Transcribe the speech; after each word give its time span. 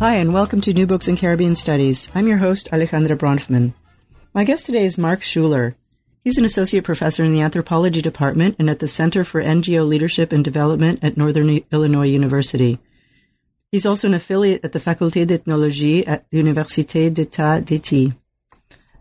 Hi, 0.00 0.14
and 0.14 0.32
welcome 0.32 0.62
to 0.62 0.72
New 0.72 0.86
Books 0.86 1.08
in 1.08 1.16
Caribbean 1.18 1.54
Studies. 1.54 2.10
I'm 2.14 2.26
your 2.26 2.38
host, 2.38 2.70
Alejandra 2.72 3.18
Bronfman. 3.18 3.74
My 4.32 4.44
guest 4.44 4.64
today 4.64 4.86
is 4.86 4.96
Mark 4.96 5.20
Schuller. 5.20 5.74
He's 6.24 6.38
an 6.38 6.46
associate 6.46 6.84
professor 6.84 7.22
in 7.22 7.34
the 7.34 7.42
anthropology 7.42 8.00
department 8.00 8.56
and 8.58 8.70
at 8.70 8.78
the 8.78 8.88
Center 8.88 9.24
for 9.24 9.42
NGO 9.42 9.86
Leadership 9.86 10.32
and 10.32 10.42
Development 10.42 10.98
at 11.02 11.18
Northern 11.18 11.60
Illinois 11.70 12.08
University. 12.08 12.78
He's 13.70 13.84
also 13.84 14.08
an 14.08 14.14
affiliate 14.14 14.64
at 14.64 14.72
the 14.72 14.78
Faculté 14.78 15.26
d'Ethnologie 15.26 16.06
at 16.06 16.24
l'Université 16.32 17.12
d'État 17.12 17.62
d'Haïti. 17.62 18.16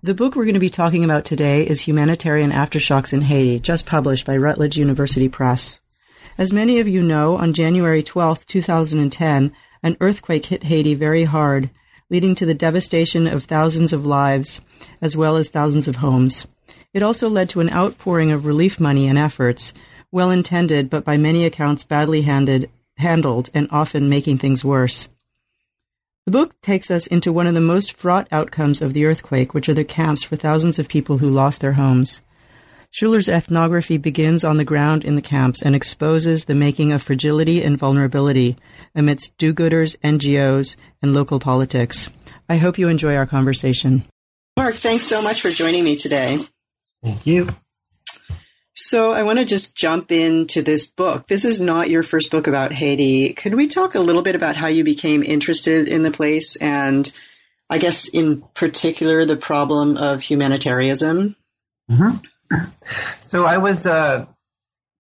The 0.04 0.14
book 0.14 0.36
we're 0.36 0.44
going 0.44 0.54
to 0.56 0.60
be 0.60 0.70
talking 0.70 1.06
about 1.06 1.24
today 1.24 1.66
is 1.66 1.88
Humanitarian 1.88 2.52
Aftershocks 2.52 3.14
in 3.14 3.22
Haiti, 3.22 3.62
just 3.62 3.86
published 3.86 4.28
by 4.28 4.36
Rutgers 4.36 4.76
University 4.76 5.30
Press. 5.30 5.80
As 6.38 6.52
many 6.52 6.82
of 6.82 6.90
you 6.90 7.02
know, 7.02 7.38
on 7.38 7.54
January 7.54 8.04
12, 8.04 8.46
2010, 8.46 9.54
an 9.84 9.98
earthquake 10.00 10.48
hit 10.48 10.64
Haiti 10.64 10.94
very 10.94 11.24
hard, 11.24 11.70
leading 12.10 12.36
to 12.36 12.46
the 12.46 12.54
devastation 12.54 13.28
of 13.28 13.44
thousands 13.44 13.94
of 13.94 14.06
lives, 14.06 14.62
as 15.02 15.16
well 15.16 15.38
as 15.38 15.50
thousands 15.50 15.88
of 15.88 15.98
homes. 15.98 16.48
It 16.94 17.04
also 17.04 17.30
led 17.30 17.50
to 17.50 17.60
an 17.60 17.70
outpouring 17.70 18.32
of 18.32 18.46
relief 18.46 18.80
money 18.80 19.08
and 19.08 19.18
efforts, 19.18 19.74
well 20.12 20.32
intended, 20.32 20.90
but 20.90 21.06
by 21.06 21.18
many 21.18 21.46
accounts 21.46 21.84
badly 21.84 22.24
handed, 22.24 22.70
handled 22.98 23.50
and 23.54 23.68
often 23.72 24.10
making 24.10 24.40
things 24.40 24.66
worse. 24.66 25.08
The 26.26 26.32
book 26.32 26.60
takes 26.62 26.92
us 26.92 27.08
into 27.08 27.32
one 27.32 27.48
of 27.48 27.54
the 27.54 27.62
most 27.62 27.94
fraught 27.94 28.28
outcomes 28.32 28.82
of 28.82 28.94
the 28.94 29.06
earthquake, 29.06 29.54
which 29.54 29.70
are 29.70 29.74
the 29.74 29.84
camps 29.84 30.24
for 30.24 30.36
thousands 30.36 30.78
of 30.78 30.88
people 30.88 31.20
who 31.20 31.30
lost 31.30 31.62
their 31.62 31.74
homes. 31.74 32.22
Schuller's 32.92 33.30
ethnography 33.30 33.98
begins 33.98 34.44
on 34.44 34.58
the 34.58 34.66
ground 34.66 35.06
in 35.06 35.16
the 35.16 35.22
camps 35.22 35.62
and 35.62 35.76
exposes 35.76 36.46
the 36.46 36.56
making 36.56 36.92
of 36.92 37.04
fragility 37.04 37.64
and 37.64 37.78
vulnerability 37.78 38.58
amidst 38.96 39.38
do 39.38 39.54
gooders, 39.54 39.96
NGOs, 40.04 40.76
and 41.02 41.14
local 41.14 41.40
politics. 41.40 42.10
I 42.50 42.58
hope 42.58 42.80
you 42.80 42.88
enjoy 42.88 43.16
our 43.16 43.28
conversation. 43.28 44.06
Mark, 44.58 44.74
thanks 44.74 45.04
so 45.04 45.22
much 45.22 45.42
for 45.42 45.52
joining 45.52 45.84
me 45.84 45.96
today. 45.96 46.40
Thank 47.04 47.28
you. 47.28 47.50
So, 48.74 49.12
I 49.12 49.24
want 49.24 49.40
to 49.40 49.46
just 49.46 49.76
jump 49.76 50.12
into 50.12 50.62
this 50.62 50.88
book. 50.88 51.28
This 51.28 51.46
is 51.46 51.62
not 51.62 51.90
your 51.90 52.02
first 52.02 52.32
book 52.32 52.48
about 52.48 52.72
Haiti. 52.72 53.34
Could 53.34 53.56
we 53.56 53.68
talk 53.68 53.94
a 53.94 54.00
little 54.00 54.22
bit 54.22 54.36
about 54.36 54.56
how 54.56 54.68
you 54.68 54.84
became 54.84 55.22
interested 55.22 55.88
in 55.88 56.02
the 56.02 56.12
place 56.12 56.56
and, 56.56 57.12
I 57.70 57.78
guess, 57.78 58.08
in 58.08 58.42
particular, 58.56 59.26
the 59.26 59.36
problem 59.36 59.98
of 59.98 60.22
humanitarianism? 60.22 61.36
Mm-hmm. 61.92 62.18
So 63.22 63.46
I 63.46 63.58
was 63.58 63.86
a 63.86 64.28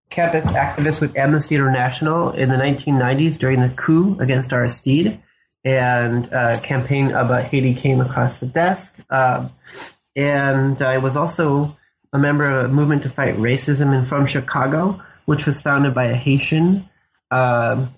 campus 0.10 0.46
activist 0.46 1.02
with 1.02 1.18
Amnesty 1.18 1.56
International 1.56 2.32
in 2.32 2.50
the 2.50 2.58
1990s 2.58 3.38
during 3.38 3.60
the 3.60 3.70
coup 3.70 4.20
against 4.20 4.52
Aristide, 4.52 5.20
and 5.64 6.28
a 6.32 6.60
campaign 6.60 7.12
about 7.12 7.46
Haiti 7.46 7.74
came 7.74 8.02
across 8.02 8.38
the 8.40 8.46
desk. 8.46 8.96
Um, 9.10 9.52
and 10.16 10.82
I 10.82 11.00
was 11.00 11.16
also 11.18 11.78
a 12.14 12.20
member 12.20 12.50
of 12.50 12.66
a 12.66 12.68
movement 12.74 13.04
to 13.04 13.10
fight 13.10 13.36
racism 13.38 13.98
in 13.98 14.06
from 14.06 14.26
Chicago, 14.26 15.02
which 15.26 15.46
was 15.46 15.62
founded 15.62 15.94
by 15.94 16.06
a 16.06 16.16
Haitian. 16.16 16.90
Um, 17.32 17.96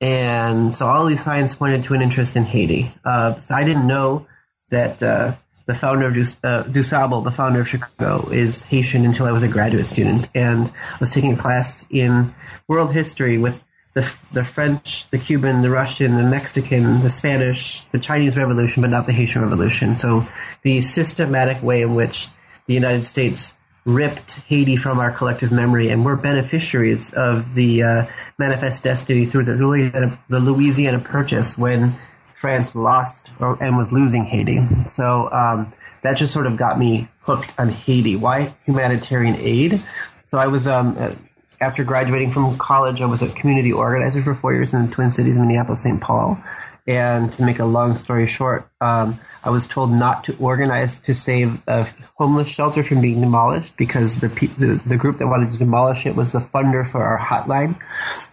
and 0.00 0.74
so 0.74 0.86
all 0.86 1.06
these 1.06 1.24
signs 1.24 1.54
pointed 1.54 1.84
to 1.84 1.94
an 1.94 2.02
interest 2.02 2.36
in 2.36 2.44
Haiti. 2.44 2.92
Uh, 3.04 3.40
so 3.40 3.54
I 3.54 3.64
didn't 3.64 3.86
know 3.86 4.26
that 4.70 5.02
uh, 5.02 5.34
the 5.66 5.74
founder 5.74 6.06
of 6.06 6.14
Dus- 6.14 6.36
uh, 6.42 6.64
DuSable, 6.64 7.24
the 7.24 7.32
founder 7.32 7.60
of 7.60 7.68
Chicago, 7.68 8.28
is 8.30 8.62
Haitian 8.64 9.04
until 9.04 9.26
I 9.26 9.32
was 9.32 9.42
a 9.42 9.48
graduate 9.48 9.86
student, 9.86 10.28
and 10.34 10.68
I 10.68 10.96
was 11.00 11.10
taking 11.10 11.32
a 11.32 11.36
class 11.36 11.84
in 11.90 12.34
world 12.68 12.92
history 12.92 13.36
with 13.38 13.64
the 13.94 14.16
the 14.32 14.44
French, 14.44 15.08
the 15.10 15.18
Cuban, 15.18 15.62
the 15.62 15.70
Russian, 15.70 16.16
the 16.16 16.22
Mexican, 16.22 17.02
the 17.02 17.10
Spanish, 17.10 17.82
the 17.92 17.98
Chinese 17.98 18.36
Revolution, 18.36 18.82
but 18.82 18.90
not 18.90 19.06
the 19.06 19.12
Haitian 19.12 19.42
Revolution. 19.42 19.96
So 19.96 20.26
the 20.62 20.82
systematic 20.82 21.62
way 21.62 21.82
in 21.82 21.94
which 21.94 22.28
the 22.66 22.74
United 22.74 23.06
States 23.06 23.52
ripped 23.86 24.32
Haiti 24.48 24.76
from 24.76 24.98
our 24.98 25.12
collective 25.12 25.52
memory, 25.52 25.88
and 25.88 26.04
we're 26.04 26.16
beneficiaries 26.16 27.12
of 27.12 27.54
the 27.54 27.82
uh, 27.82 28.06
manifest 28.36 28.82
destiny 28.82 29.26
through 29.26 29.44
the 29.44 29.54
Louisiana, 29.54 30.18
the 30.28 30.40
Louisiana 30.40 30.98
Purchase 30.98 31.56
when 31.56 31.94
France 32.36 32.74
lost 32.74 33.30
or, 33.40 33.62
and 33.62 33.76
was 33.76 33.92
losing 33.92 34.24
Haiti. 34.24 34.60
So 34.88 35.30
um, 35.32 35.72
that 36.02 36.16
just 36.16 36.32
sort 36.32 36.46
of 36.46 36.56
got 36.56 36.78
me 36.78 37.08
hooked 37.20 37.54
on 37.58 37.70
Haiti. 37.70 38.14
Why 38.16 38.54
humanitarian 38.64 39.36
aid? 39.36 39.82
So 40.26 40.38
I 40.38 40.46
was 40.46 40.66
um, 40.68 41.18
after 41.60 41.84
graduating 41.84 42.32
from 42.32 42.58
college, 42.58 43.00
I 43.00 43.06
was 43.06 43.22
a 43.22 43.28
community 43.28 43.72
organizer 43.72 44.22
for 44.22 44.34
four 44.34 44.52
years 44.52 44.74
in 44.74 44.86
the 44.86 44.92
Twin 44.92 45.10
Cities, 45.10 45.36
Minneapolis, 45.36 45.82
St. 45.82 46.00
Paul. 46.00 46.38
And 46.86 47.32
to 47.32 47.42
make 47.42 47.58
a 47.58 47.64
long 47.64 47.96
story 47.96 48.28
short, 48.28 48.68
um, 48.80 49.18
I 49.42 49.50
was 49.50 49.66
told 49.66 49.90
not 49.90 50.24
to 50.24 50.36
organize 50.36 50.98
to 50.98 51.14
save 51.14 51.58
a 51.66 51.88
homeless 52.14 52.48
shelter 52.48 52.84
from 52.84 53.00
being 53.00 53.20
demolished 53.20 53.76
because 53.76 54.20
the, 54.20 54.28
the, 54.28 54.80
the 54.86 54.96
group 54.96 55.18
that 55.18 55.26
wanted 55.26 55.52
to 55.52 55.58
demolish 55.58 56.06
it 56.06 56.14
was 56.14 56.32
the 56.32 56.40
funder 56.40 56.88
for 56.88 57.02
our 57.02 57.18
hotline. 57.18 57.80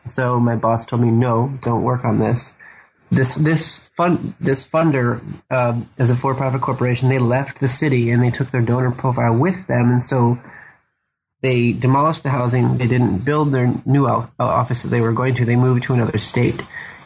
So 0.10 0.40
my 0.40 0.56
boss 0.56 0.86
told 0.86 1.02
me, 1.02 1.10
no, 1.10 1.58
don't 1.64 1.84
work 1.84 2.06
on 2.06 2.20
this 2.20 2.54
this 3.16 3.34
this 3.36 3.80
fund 3.80 4.34
this 4.40 4.68
funder 4.68 5.22
um, 5.50 5.90
as 5.98 6.10
a 6.10 6.16
for-profit 6.16 6.62
corporation 6.62 7.10
they 7.10 7.20
left 7.20 7.60
the 7.60 7.70
city 7.70 8.10
and 8.12 8.22
they 8.24 8.32
took 8.32 8.52
their 8.52 8.62
donor 8.62 8.92
profile 8.92 9.36
with 9.36 9.68
them. 9.68 9.92
And 9.92 10.04
so 10.04 10.40
they 11.42 11.74
demolished 11.74 12.24
the 12.24 12.30
housing. 12.30 12.78
They 12.78 12.88
didn't 12.88 13.20
build 13.20 13.52
their 13.52 13.74
new 13.86 14.08
office 14.08 14.82
that 14.84 14.88
they 14.88 15.02
were 15.02 15.14
going 15.14 15.36
to. 15.36 15.46
They 15.46 15.58
moved 15.58 15.84
to 15.84 15.94
another 15.94 16.18
state. 16.20 16.62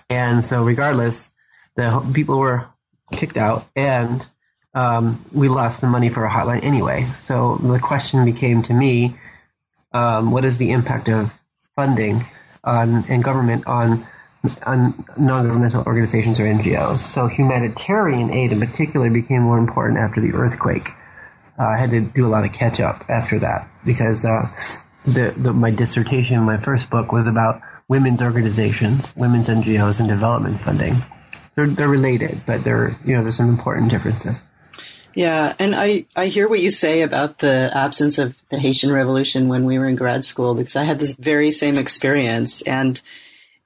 And 0.10 0.46
so 0.46 0.64
regardless 0.64 1.30
the 1.76 2.06
people 2.14 2.40
were 2.40 2.68
kicked 3.12 3.38
out 3.38 3.68
and 3.76 4.28
um, 4.74 5.26
we 5.32 5.48
lost 5.48 5.82
the 5.82 5.88
money 5.88 6.10
for 6.10 6.26
a 6.26 6.30
hotline 6.30 6.64
anyway. 6.64 7.12
So 7.18 7.60
the 7.64 7.80
question 7.80 8.26
became 8.26 8.64
to 8.64 8.74
me 8.74 9.18
um, 9.92 10.32
what 10.32 10.46
is 10.46 10.58
the 10.58 10.72
impact 10.72 11.08
of 11.10 11.34
funding 11.76 12.26
on 12.64 13.06
and 13.08 13.24
government 13.24 13.66
on 13.66 14.06
non-governmental 14.44 15.84
organizations 15.86 16.40
or 16.40 16.46
NGOs. 16.46 17.00
So 17.00 17.28
humanitarian 17.28 18.32
aid 18.32 18.52
in 18.52 18.60
particular 18.60 19.10
became 19.10 19.42
more 19.42 19.58
important 19.58 20.00
after 20.00 20.22
the 20.22 20.34
earthquake. 20.34 20.90
Uh, 21.60 21.64
I 21.64 21.78
had 21.78 21.90
to 21.92 22.02
do 22.02 22.28
a 22.28 22.30
lot 22.30 22.46
of 22.46 22.54
catch 22.54 22.80
up 22.80 23.04
after 23.10 23.40
that 23.40 23.68
because 23.84 24.26
uh, 24.26 24.50
the, 25.06 25.34
the, 25.36 25.54
my 25.54 25.72
dissertation, 25.72 26.42
my 26.44 26.58
first 26.58 26.90
book, 26.90 27.12
was 27.12 27.28
about 27.28 27.62
women's 27.88 28.22
organizations, 28.22 29.14
women's 29.16 29.48
NGOs, 29.48 30.00
and 30.00 30.08
development 30.08 30.60
funding. 30.62 31.04
They're, 31.56 31.68
they're 31.68 31.88
related, 31.88 32.44
but 32.46 32.64
they're 32.64 32.96
you 33.04 33.16
know 33.16 33.24
there's 33.24 33.38
some 33.38 33.50
important 33.50 33.90
differences. 33.90 34.44
Yeah, 35.16 35.56
and 35.58 35.74
I, 35.74 36.06
I 36.16 36.28
hear 36.28 36.48
what 36.48 36.60
you 36.60 36.70
say 36.70 37.02
about 37.02 37.40
the 37.40 37.72
absence 37.74 38.20
of 38.20 38.36
the 38.50 38.60
Haitian 38.60 38.92
Revolution 38.92 39.48
when 39.48 39.66
we 39.66 39.80
were 39.80 39.88
in 39.88 39.96
grad 39.96 40.24
school 40.24 40.54
because 40.54 40.76
I 40.76 40.84
had 40.84 41.00
this 41.00 41.16
very 41.16 41.50
same 41.50 41.80
experience 41.80 42.62
and 42.62 43.02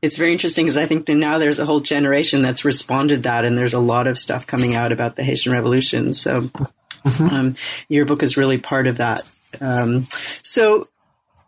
it's 0.01 0.17
very 0.17 0.31
interesting 0.31 0.66
because 0.66 0.78
I 0.78 0.88
think 0.88 1.06
that 1.06 1.16
now 1.16 1.38
there's 1.38 1.59
a 1.59 1.65
whole 1.65 1.80
generation 1.80 2.42
that's 2.42 2.65
responded 2.65 3.18
to 3.18 3.21
that, 3.24 3.45
and 3.45 3.57
there's 3.57 3.74
a 3.74 3.80
lot 3.80 4.07
of 4.07 4.18
stuff 4.18 4.48
coming 4.48 4.74
out 4.74 4.92
about 4.92 5.15
the 5.15 5.24
Haitian 5.24 5.51
Revolution. 5.51 6.13
So, 6.13 6.42
mm-hmm. 6.42 7.27
um, 7.27 7.56
your 7.88 8.06
book 8.06 8.24
is 8.24 8.38
really 8.38 8.57
part 8.57 8.88
of 8.88 8.98
that. 8.98 9.30
Um, 9.59 10.06
so, 10.09 10.88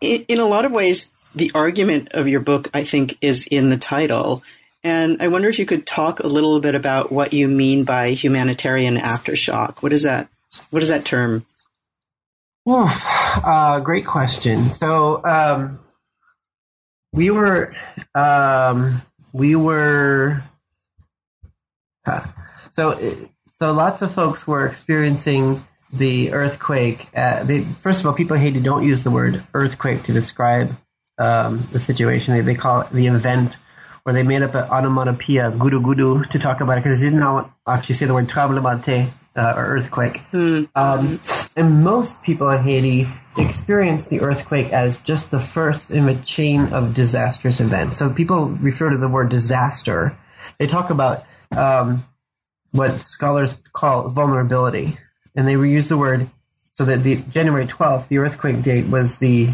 in, 0.02 0.26
in, 0.28 0.40
a 0.40 0.46
lot 0.46 0.66
of 0.66 0.72
ways, 0.72 1.12
the 1.34 1.52
argument 1.56 2.10
of 2.14 2.28
your 2.28 2.42
book, 2.42 2.70
I 2.74 2.84
think, 2.84 3.18
is 3.22 3.48
in 3.48 3.70
the 3.70 3.78
title. 3.78 4.44
And 4.84 5.22
I 5.22 5.30
wonder 5.30 5.48
if 5.48 5.60
you 5.60 5.66
could 5.66 5.88
talk 5.88 6.20
a 6.20 6.28
little 6.28 6.60
bit 6.60 6.76
about 6.76 7.12
what 7.12 7.34
you 7.34 7.48
mean 7.48 7.86
by 7.86 8.12
humanitarian 8.12 8.98
aftershock. 8.98 9.82
What 9.82 9.94
is 9.94 10.04
that? 10.04 10.28
What 10.70 10.84
is 10.84 10.90
that 10.90 11.06
term? 11.06 11.46
Well, 12.66 12.88
uh, 13.44 13.80
great 13.80 14.06
question. 14.06 14.74
So, 14.74 15.24
um, 15.26 15.80
we 17.14 17.30
were 17.30 17.74
um, 18.14 19.02
we 19.32 19.56
were 19.56 20.44
huh. 22.06 22.24
so 22.72 23.00
so 23.60 23.72
lots 23.72 24.02
of 24.02 24.14
folks 24.14 24.46
were 24.46 24.66
experiencing 24.66 25.66
the 25.94 26.34
earthquake. 26.34 27.10
They, 27.14 27.66
first 27.82 28.02
of 28.02 28.08
all, 28.08 28.14
people 28.14 28.36
in 28.36 28.42
Haiti 28.42 28.60
don't 28.60 28.84
use 28.84 29.04
the 29.04 29.12
word 29.12 29.46
earthquake 29.54 30.04
to 30.04 30.14
describe 30.14 30.76
um, 31.20 31.70
the 31.72 31.80
situation. 31.80 32.34
They, 32.34 32.42
they 32.42 32.56
call 32.56 32.82
it 32.82 32.92
the 32.92 33.08
event 33.08 33.58
where 34.02 34.14
they 34.14 34.24
made 34.24 34.42
up 34.42 34.56
an 34.56 34.70
onomatopoeia, 34.70 35.52
gudu 35.52 35.82
gudu, 35.82 36.30
to 36.30 36.40
talk 36.40 36.62
about 36.62 36.78
it 36.78 36.84
because 36.84 37.00
they 37.00 37.10
did 37.10 37.14
not 37.14 37.54
actually 37.68 37.96
say 37.96 38.06
the 38.06 38.14
word 38.14 38.28
tremblement 38.28 39.14
uh, 39.36 39.54
or 39.56 39.66
earthquake. 39.66 40.22
Um, 40.34 41.20
and 41.56 41.84
most 41.84 42.22
people 42.22 42.50
in 42.50 42.64
Haiti 42.64 43.08
experience 43.38 44.06
the 44.06 44.22
earthquake 44.22 44.72
as 44.72 45.00
just 45.00 45.32
the 45.32 45.40
first 45.40 45.92
in 45.92 46.08
a 46.08 46.22
chain 46.22 46.68
of 46.74 46.94
disastrous 46.94 47.60
events. 47.60 48.00
So 48.00 48.10
people 48.10 48.50
refer 48.50 48.90
to 48.90 48.98
the 48.98 49.08
word 49.08 49.30
disaster. 49.30 50.18
They 50.58 50.68
talk 50.68 50.90
about 50.90 51.26
um, 51.52 52.06
what 52.72 53.00
scholars 53.02 53.58
call 53.74 54.10
vulnerability, 54.10 54.98
and 55.36 55.48
they 55.48 55.56
reuse 55.56 55.88
the 55.88 55.98
word 55.98 56.30
so 56.76 56.86
that 56.86 57.04
the 57.04 57.18
January 57.18 57.68
12th, 57.68 58.08
the 58.08 58.18
earthquake 58.18 58.62
date, 58.62 58.88
was 58.88 59.18
the 59.18 59.50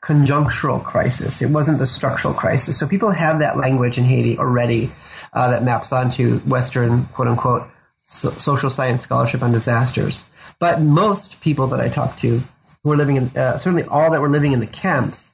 conjunctural 0.00 0.82
crisis. 0.82 1.42
It 1.42 1.50
wasn't 1.50 1.78
the 1.78 1.86
structural 1.86 2.34
crisis. 2.34 2.78
So 2.78 2.88
people 2.88 3.10
have 3.10 3.38
that 3.38 3.56
language 3.56 3.98
in 3.98 4.04
Haiti 4.04 4.38
already 4.38 4.92
uh, 5.32 5.50
that 5.50 5.62
maps 5.62 5.92
onto 5.92 6.38
Western, 6.40 7.06
quote 7.06 7.28
unquote, 7.28 7.68
so- 8.04 8.36
social 8.36 8.70
science 8.70 9.02
scholarship 9.02 9.42
on 9.42 9.52
disasters. 9.52 10.24
But 10.58 10.80
most 10.80 11.40
people 11.40 11.66
that 11.68 11.80
I 11.80 11.88
talk 11.88 12.18
to 12.18 12.42
who 12.84 12.94
living 12.94 13.16
in, 13.16 13.36
uh, 13.36 13.58
certainly 13.58 13.84
all 13.84 14.10
that 14.10 14.20
were 14.20 14.28
living 14.28 14.52
in 14.52 14.60
the 14.60 14.66
camps, 14.66 15.32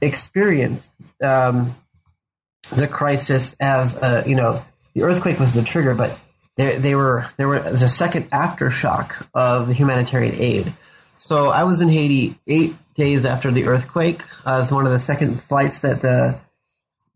experienced 0.00 0.88
um, 1.22 1.74
the 2.70 2.88
crisis 2.88 3.54
as, 3.60 3.94
a, 3.94 4.24
you 4.26 4.34
know, 4.34 4.64
the 4.94 5.02
earthquake 5.02 5.38
was 5.38 5.54
the 5.54 5.62
trigger, 5.62 5.94
but 5.94 6.18
they, 6.56 6.76
they 6.76 6.94
were 6.94 7.28
there 7.36 7.48
was 7.48 7.82
a 7.82 7.88
second 7.88 8.30
aftershock 8.30 9.26
of 9.32 9.68
the 9.68 9.74
humanitarian 9.74 10.34
aid. 10.34 10.74
So 11.18 11.48
I 11.48 11.64
was 11.64 11.80
in 11.80 11.88
Haiti 11.88 12.38
eight 12.46 12.74
days 12.94 13.24
after 13.24 13.50
the 13.50 13.66
earthquake. 13.66 14.22
Uh, 14.46 14.56
it 14.56 14.58
was 14.60 14.72
one 14.72 14.86
of 14.86 14.92
the 14.92 15.00
second 15.00 15.42
flights 15.42 15.78
that 15.78 16.02
the 16.02 16.38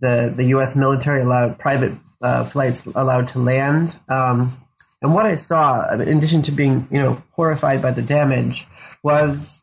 the 0.00 0.32
the 0.34 0.44
U.S. 0.44 0.74
military 0.74 1.22
allowed 1.22 1.58
private 1.58 1.92
uh, 2.22 2.44
flights 2.44 2.82
allowed 2.94 3.28
to 3.28 3.38
land. 3.38 3.96
Um, 4.08 4.56
and 5.02 5.14
what 5.14 5.26
I 5.26 5.36
saw, 5.36 5.92
in 5.92 6.00
addition 6.18 6.42
to 6.42 6.52
being 6.52 6.88
you 6.90 6.98
know 6.98 7.22
horrified 7.32 7.82
by 7.82 7.92
the 7.92 8.02
damage, 8.02 8.66
was 9.02 9.60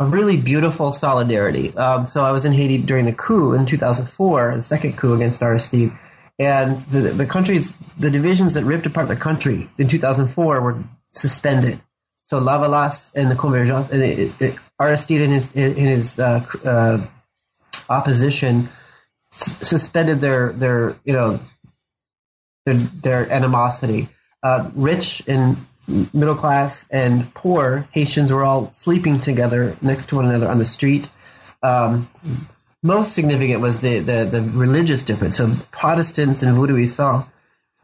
a 0.00 0.06
really 0.06 0.36
beautiful 0.36 0.92
solidarity. 0.92 1.74
Um, 1.76 2.06
so 2.06 2.24
I 2.24 2.32
was 2.32 2.44
in 2.44 2.52
Haiti 2.52 2.78
during 2.78 3.04
the 3.04 3.12
coup 3.12 3.52
in 3.54 3.64
2004, 3.66 4.56
the 4.56 4.62
second 4.62 4.96
coup 4.96 5.14
against 5.14 5.40
Aristide, 5.40 5.92
and 6.38 6.84
the 6.86 7.00
the 7.00 7.26
countries, 7.26 7.72
the 7.98 8.10
divisions 8.10 8.54
that 8.54 8.64
ripped 8.64 8.86
apart 8.86 9.08
the 9.08 9.16
country 9.16 9.68
in 9.78 9.88
2004 9.88 10.60
were 10.60 10.82
suspended. 11.12 11.80
So 12.26 12.40
Lavalas 12.40 13.12
and 13.14 13.30
the 13.30 13.36
Convergence, 13.36 13.90
and 13.90 14.02
it, 14.02 14.32
it, 14.40 14.56
Aristide 14.80 15.20
in 15.20 15.30
his 15.30 15.50
his 15.52 16.18
uh, 16.18 16.44
uh, 16.64 17.06
opposition 17.88 18.68
s- 19.32 19.68
suspended 19.68 20.20
their 20.20 20.52
their 20.52 20.96
you 21.04 21.12
know 21.12 21.40
their, 22.66 22.74
their 22.74 23.30
animosity. 23.30 24.08
Uh, 24.44 24.70
rich 24.74 25.22
and 25.26 25.56
middle 26.12 26.34
class 26.34 26.84
and 26.90 27.32
poor 27.32 27.88
Haitians 27.92 28.30
were 28.30 28.44
all 28.44 28.70
sleeping 28.72 29.18
together 29.20 29.76
next 29.80 30.10
to 30.10 30.16
one 30.16 30.26
another 30.26 30.48
on 30.48 30.58
the 30.58 30.66
street. 30.66 31.08
Um, 31.62 32.10
most 32.82 33.14
significant 33.14 33.62
was 33.62 33.80
the, 33.80 34.00
the, 34.00 34.28
the 34.30 34.42
religious 34.42 35.02
difference. 35.02 35.38
So 35.38 35.56
Protestants 35.70 36.42
and 36.42 36.56
Vodouisants 36.58 37.26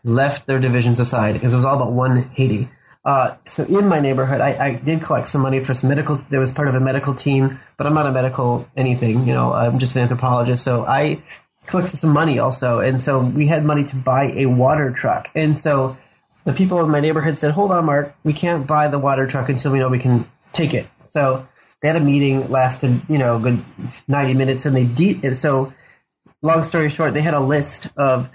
left 0.04 0.46
their 0.46 0.58
divisions 0.58 1.00
aside 1.00 1.32
because 1.32 1.54
it 1.54 1.56
was 1.56 1.64
all 1.64 1.76
about 1.76 1.92
one 1.92 2.24
Haiti. 2.34 2.68
Uh, 3.06 3.36
so 3.48 3.64
in 3.64 3.88
my 3.88 3.98
neighborhood, 3.98 4.42
I, 4.42 4.66
I 4.66 4.74
did 4.74 5.02
collect 5.02 5.28
some 5.28 5.40
money 5.40 5.64
for 5.64 5.72
some 5.72 5.88
medical. 5.88 6.22
There 6.28 6.40
was 6.40 6.52
part 6.52 6.68
of 6.68 6.74
a 6.74 6.80
medical 6.80 7.14
team, 7.14 7.58
but 7.78 7.86
I'm 7.86 7.94
not 7.94 8.04
a 8.04 8.12
medical 8.12 8.68
anything. 8.76 9.26
You 9.26 9.32
know, 9.32 9.54
I'm 9.54 9.78
just 9.78 9.96
an 9.96 10.02
anthropologist. 10.02 10.62
So 10.62 10.84
I 10.84 11.22
collected 11.66 11.96
some 11.96 12.10
money 12.10 12.38
also, 12.38 12.80
and 12.80 13.00
so 13.00 13.20
we 13.20 13.46
had 13.46 13.64
money 13.64 13.84
to 13.84 13.96
buy 13.96 14.32
a 14.36 14.46
water 14.46 14.90
truck. 14.90 15.30
And 15.34 15.58
so 15.58 15.96
the 16.50 16.56
people 16.56 16.80
in 16.80 16.90
my 16.90 17.00
neighborhood 17.00 17.38
said, 17.38 17.52
"Hold 17.52 17.70
on, 17.70 17.86
Mark, 17.86 18.14
we 18.24 18.32
can't 18.32 18.66
buy 18.66 18.88
the 18.88 18.98
water 18.98 19.26
truck 19.26 19.48
until 19.48 19.72
we 19.72 19.78
know 19.78 19.88
we 19.88 19.98
can 19.98 20.26
take 20.52 20.74
it." 20.74 20.88
So 21.06 21.46
they 21.80 21.88
had 21.88 21.96
a 21.96 22.00
meeting, 22.00 22.50
lasted 22.50 23.02
you 23.08 23.18
know 23.18 23.36
a 23.36 23.40
good 23.40 23.64
ninety 24.08 24.34
minutes, 24.34 24.66
and 24.66 24.74
they 24.74 24.84
de- 24.84 25.20
and 25.22 25.38
so 25.38 25.72
long 26.42 26.64
story 26.64 26.90
short, 26.90 27.14
they 27.14 27.22
had 27.22 27.34
a 27.34 27.40
list 27.40 27.88
of 27.96 28.28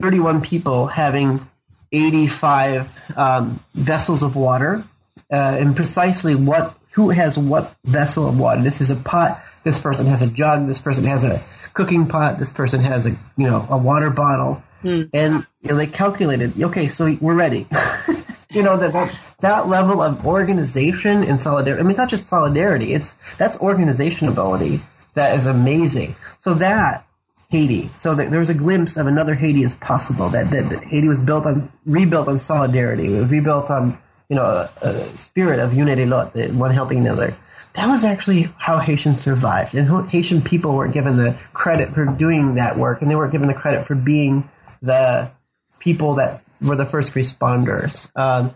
31 0.00 0.40
people 0.40 0.86
having 0.86 1.46
85 1.92 2.92
um, 3.16 3.62
vessels 3.74 4.22
of 4.22 4.36
water, 4.36 4.84
uh, 5.30 5.34
and 5.34 5.76
precisely 5.76 6.34
what 6.34 6.76
who 6.92 7.10
has 7.10 7.38
what 7.38 7.74
vessel 7.84 8.28
of 8.28 8.38
water. 8.38 8.62
This 8.62 8.80
is 8.80 8.90
a 8.90 8.96
pot. 8.96 9.42
This 9.62 9.78
person 9.78 10.06
has 10.06 10.22
a 10.22 10.26
jug. 10.26 10.66
This 10.66 10.80
person 10.80 11.04
has 11.04 11.22
a 11.22 11.42
cooking 11.74 12.06
pot. 12.06 12.38
This 12.38 12.52
person 12.52 12.80
has 12.80 13.06
a 13.06 13.10
you 13.36 13.46
know 13.46 13.66
a 13.70 13.76
water 13.76 14.10
bottle, 14.10 14.62
Hmm. 14.82 15.02
and 15.12 15.46
you 15.62 15.70
know, 15.70 15.76
they 15.76 15.86
calculated. 15.86 16.60
Okay, 16.60 16.88
so 16.88 17.16
we're 17.20 17.34
ready. 17.34 17.66
you 18.50 18.62
know 18.62 18.76
that, 18.76 18.92
that 18.92 19.14
that 19.40 19.68
level 19.68 20.02
of 20.02 20.24
organization 20.26 21.22
and 21.22 21.40
solidarity. 21.40 21.82
I 21.82 21.86
mean, 21.86 21.96
not 21.96 22.08
just 22.08 22.28
solidarity. 22.28 22.92
It's 22.94 23.14
that's 23.38 23.58
organization 23.58 24.28
ability 24.28 24.82
that 25.14 25.38
is 25.38 25.46
amazing. 25.46 26.16
So 26.38 26.54
that 26.54 27.06
Haiti. 27.50 27.90
So 27.98 28.14
that 28.14 28.30
there 28.30 28.38
was 28.38 28.50
a 28.50 28.54
glimpse 28.54 28.96
of 28.96 29.06
another 29.06 29.34
Haiti 29.34 29.64
as 29.64 29.74
possible. 29.74 30.28
That, 30.30 30.50
that, 30.50 30.70
that 30.70 30.84
Haiti 30.84 31.08
was 31.08 31.20
built 31.20 31.46
on, 31.46 31.70
rebuilt 31.84 32.28
on 32.28 32.38
solidarity. 32.40 33.06
It 33.06 33.20
was 33.20 33.28
rebuilt 33.28 33.70
on, 33.70 33.98
you 34.28 34.36
know, 34.36 34.44
a, 34.44 34.70
a 34.82 35.16
spirit 35.16 35.58
of 35.58 35.74
unity, 35.74 36.06
lot, 36.06 36.34
one 36.52 36.70
helping 36.70 36.98
another. 36.98 37.36
That 37.74 37.88
was 37.88 38.04
actually 38.04 38.52
how 38.56 38.78
Haitians 38.78 39.20
survived. 39.20 39.74
And 39.74 40.08
Haitian 40.10 40.42
people 40.42 40.74
weren't 40.74 40.94
given 40.94 41.16
the 41.16 41.38
credit 41.52 41.92
for 41.92 42.04
doing 42.04 42.54
that 42.54 42.76
work, 42.76 43.02
and 43.02 43.10
they 43.10 43.16
weren't 43.16 43.32
given 43.32 43.48
the 43.48 43.54
credit 43.54 43.86
for 43.86 43.94
being 43.94 44.48
the 44.82 45.30
people 45.78 46.16
that 46.16 46.42
were 46.60 46.76
the 46.76 46.86
first 46.86 47.14
responders. 47.14 48.08
Um, 48.16 48.54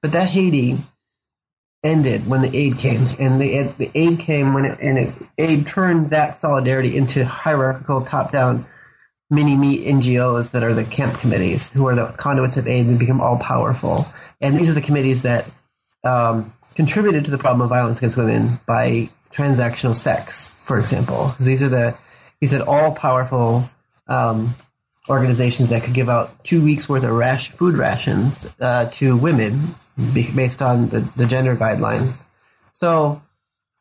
but 0.00 0.12
that 0.12 0.28
Haiti 0.28 0.78
ended 1.82 2.26
when 2.26 2.40
the 2.40 2.56
aid 2.56 2.78
came, 2.78 3.08
and 3.18 3.40
the 3.40 3.74
the 3.78 3.90
aid 3.94 4.18
came 4.20 4.54
when 4.54 4.64
it, 4.64 4.80
and 4.80 4.98
it, 4.98 5.14
aid 5.38 5.66
turned 5.66 6.10
that 6.10 6.40
solidarity 6.40 6.96
into 6.96 7.24
hierarchical, 7.24 8.02
top-down 8.02 8.66
mini-me 9.30 9.84
NGOs 9.84 10.50
that 10.52 10.62
are 10.62 10.74
the 10.74 10.84
camp 10.84 11.18
committees, 11.18 11.68
who 11.70 11.86
are 11.86 11.94
the 11.94 12.06
conduits 12.06 12.56
of 12.56 12.68
aid 12.68 12.86
and 12.86 12.98
become 12.98 13.20
all 13.20 13.38
powerful. 13.38 14.06
And 14.40 14.58
these 14.58 14.70
are 14.70 14.74
the 14.74 14.80
committees 14.80 15.22
that 15.22 15.50
um, 16.04 16.52
contributed 16.74 17.24
to 17.24 17.30
the 17.30 17.38
problem 17.38 17.62
of 17.62 17.70
violence 17.70 17.98
against 17.98 18.16
women 18.16 18.60
by 18.66 19.10
transactional 19.32 19.94
sex, 19.94 20.54
for 20.64 20.78
example. 20.78 21.34
These 21.40 21.62
are 21.62 21.68
the 21.68 21.96
these 22.40 22.52
are 22.52 22.62
all 22.62 22.92
powerful 22.92 23.68
um, 24.06 24.54
organizations 25.08 25.68
that 25.68 25.82
could 25.82 25.94
give 25.94 26.08
out 26.08 26.44
two 26.44 26.62
weeks 26.62 26.88
worth 26.88 27.04
of 27.04 27.10
ration, 27.10 27.56
food 27.56 27.76
rations 27.76 28.46
uh, 28.60 28.86
to 28.86 29.16
women 29.16 29.74
based 30.14 30.62
on 30.62 30.88
the, 30.88 31.00
the 31.16 31.26
gender 31.26 31.56
guidelines. 31.56 32.24
So 32.72 33.22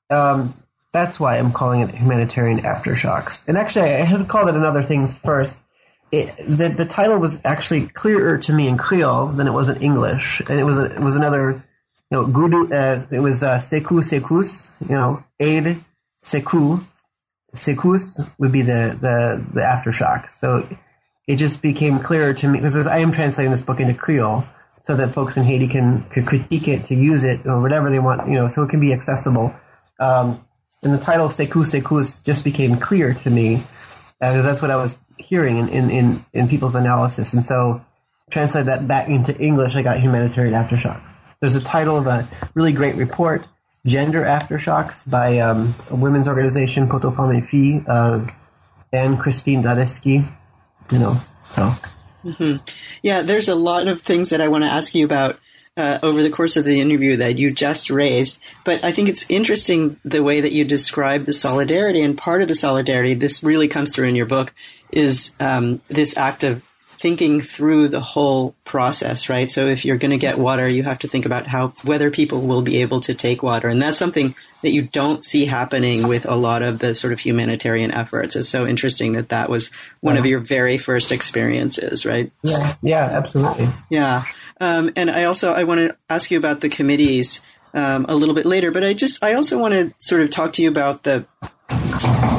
um, 0.10 0.53
that's 0.92 1.20
why 1.20 1.38
I'm 1.38 1.51
calling 1.51 1.82
it 1.82 1.96
humanitarian 1.96 2.62
aftershocks. 2.62 3.44
And 3.48 3.58
actually, 3.58 3.92
I 3.92 4.03
had 4.03 4.27
called 4.27 4.50
it 4.50 4.56
another 4.56 4.84
things 4.84 5.18
first. 5.18 5.58
It, 6.12 6.36
the, 6.38 6.70
the 6.70 6.86
title 6.86 7.18
was 7.18 7.39
actually 7.44 7.88
clearer 7.88 8.38
to 8.38 8.53
me 8.53 8.68
in 8.68 8.77
Creole 8.77 9.27
than 9.27 9.48
it 9.48 9.51
was 9.51 9.70
in 9.70 9.82
English, 9.82 10.42
and 10.48 10.60
it 10.60 10.63
was 10.63 10.77
a, 10.77 10.86
it 10.86 11.01
was 11.01 11.15
another 11.15 11.63
you 12.12 12.18
know 12.18 12.27
gudu. 12.27 12.72
Uh, 12.72 13.08
it 13.10 13.20
was 13.20 13.44
uh, 13.44 13.58
seku 13.58 14.03
sekus. 14.03 14.70
You 14.88 14.96
know, 14.96 15.24
aid 15.39 15.84
seku. 16.24 16.86
Sekus 17.56 18.30
would 18.38 18.51
be 18.51 18.62
the 18.62 18.96
the 19.01 19.44
the 19.53 19.62
aftershock. 19.62 20.30
So 20.30 20.68
it 21.27 21.38
just 21.38 21.62
became 21.62 22.00
clearer 22.00 22.34
to 22.34 22.48
me 22.48 22.60
because 22.60 22.75
I 22.88 23.00
am 23.00 23.12
translating 23.12 23.51
this 23.51 23.62
book 23.62 23.80
into 23.80 23.94
Creole 23.94 24.46
so 24.82 24.96
that 24.96 25.13
folks 25.13 25.38
in 25.38 25.44
Haiti 25.44 25.68
can, 25.68 26.03
critique 26.03 26.68
it, 26.68 26.88
to 26.88 26.96
use 26.96 27.24
it, 27.24 27.46
or 27.46 27.62
whatever 27.62 27.89
they 27.89 28.00
want, 28.00 28.27
you 28.27 28.36
know, 28.36 28.50
so 28.50 28.63
it 28.63 28.70
can 28.70 28.82
be 28.82 28.92
accessible. 28.92 29.56
Um, 29.98 30.46
and 30.82 30.94
the 30.94 30.98
title 30.98 31.30
Sekou 31.30 31.63
Sekous 31.63 32.22
just 32.24 32.44
became 32.44 32.75
clear 32.75 33.13
to 33.13 33.30
me, 33.30 33.65
because 34.20 34.44
that's 34.44 34.62
what 34.62 34.72
I 34.72 34.75
was 34.75 34.98
hearing 35.18 35.58
in, 35.58 35.70
in, 35.70 35.89
in, 35.89 36.25
in 36.34 36.48
people's 36.50 36.75
analysis. 36.75 37.34
And 37.34 37.46
so 37.46 37.84
translate 38.30 38.65
that 38.65 38.86
back 38.86 39.08
into 39.08 39.38
English, 39.39 39.75
I 39.75 39.84
got 39.84 40.01
humanitarian 40.01 40.53
aftershocks. 40.53 41.08
There's 41.39 41.56
a 41.56 41.62
title 41.62 41.98
of 41.98 42.08
a 42.08 42.27
really 42.53 42.74
great 42.74 42.96
report, 42.96 43.48
Gender 43.86 44.24
Aftershocks, 44.24 45.10
by 45.10 45.39
um, 45.39 45.75
a 45.89 45.96
women's 45.96 46.27
organization, 46.27 46.89
Poto 46.89 47.12
Femme 47.12 47.38
et 47.38 47.89
uh, 47.89 48.25
and 48.92 49.18
Christine 49.18 49.63
Dadeski, 49.63 50.30
you 50.92 51.00
know, 51.00 51.22
so. 51.50 51.75
Mm-hmm. 52.24 52.58
Yeah, 53.02 53.22
there's 53.22 53.50
a 53.50 53.56
lot 53.56 53.88
of 53.88 54.02
things 54.02 54.30
that 54.30 54.42
I 54.42 54.48
want 54.48 54.63
to 54.63 54.70
ask 54.70 54.96
you 54.96 55.06
about 55.06 55.40
uh, 55.75 56.00
over 56.04 56.22
the 56.22 56.30
course 56.30 56.56
of 56.56 56.66
the 56.66 56.80
interview 56.80 57.18
that 57.18 57.38
you 57.38 57.52
just 57.52 57.90
raised. 57.90 58.42
But 58.63 58.84
I 58.84 58.92
think 58.92 59.10
it's 59.10 59.30
interesting 59.30 60.00
the 60.06 60.24
way 60.24 60.42
that 60.42 60.52
you 60.52 60.66
describe 60.66 61.25
the 61.25 61.34
solidarity, 61.34 62.02
and 62.02 62.18
part 62.18 62.42
of 62.42 62.48
the 62.48 62.56
solidarity, 62.56 63.13
this 63.13 63.44
really 63.44 63.68
comes 63.68 63.94
through 63.94 64.08
in 64.08 64.16
your 64.16 64.25
book, 64.25 64.54
is 64.92 65.32
um, 65.40 65.82
this 65.88 66.16
act 66.18 66.44
of 66.44 66.62
thinking 67.03 67.41
through 67.41 67.89
the 67.89 68.00
whole 68.00 68.55
process, 68.63 69.27
right? 69.27 69.51
So 69.51 69.67
if 69.67 69.83
you're 69.83 69.98
going 69.98 70.12
to 70.12 70.17
get 70.17 70.39
water, 70.39 70.65
you 70.65 70.83
have 70.83 71.00
to 71.00 71.10
think 71.10 71.25
about 71.25 71.48
how 71.48 71.74
whether 71.83 72.10
people 72.10 72.39
will 72.39 72.62
be 72.62 72.77
able 72.77 73.01
to 73.01 73.13
take 73.13 73.43
water, 73.43 73.67
and 73.67 73.81
that's 73.81 73.98
something 73.98 74.33
that 74.62 74.72
you 74.72 74.83
don't 74.83 75.22
see 75.22 75.43
happening 75.43 76.07
with 76.07 76.25
a 76.25 76.36
lot 76.36 76.63
of 76.63 76.79
the 76.79 76.95
sort 76.95 77.12
of 77.12 77.19
humanitarian 77.19 77.91
efforts. 77.91 78.38
It's 78.38 78.48
so 78.48 78.65
interesting 78.65 79.12
that 79.13 79.29
that 79.29 79.50
was 79.50 79.69
one 80.00 80.15
of 80.15 80.25
your 80.25 80.39
very 80.39 80.77
first 80.77 81.12
experiences, 81.12 82.05
right? 82.05 82.31
Yeah, 82.41 82.75
yeah, 82.81 83.03
absolutely. 83.03 83.67
Yeah, 83.89 84.24
um, 84.62 84.91
and 84.95 85.12
I 85.12 85.25
also 85.25 85.51
I 85.51 85.65
want 85.65 85.79
to 85.81 85.98
ask 86.10 86.31
you 86.31 86.38
about 86.38 86.62
the 86.62 86.69
committees 86.69 87.41
um, 87.74 88.05
a 88.07 88.15
little 88.15 88.33
bit 88.33 88.45
later, 88.45 88.72
but 88.72 88.86
I 88.86 88.93
just 88.93 89.22
I 89.22 89.33
also 89.33 89.60
want 89.60 89.74
to 89.74 89.93
sort 90.00 90.22
of 90.22 90.29
talk 90.29 90.53
to 90.53 90.62
you 90.62 90.69
about 90.69 91.03
the 91.03 91.25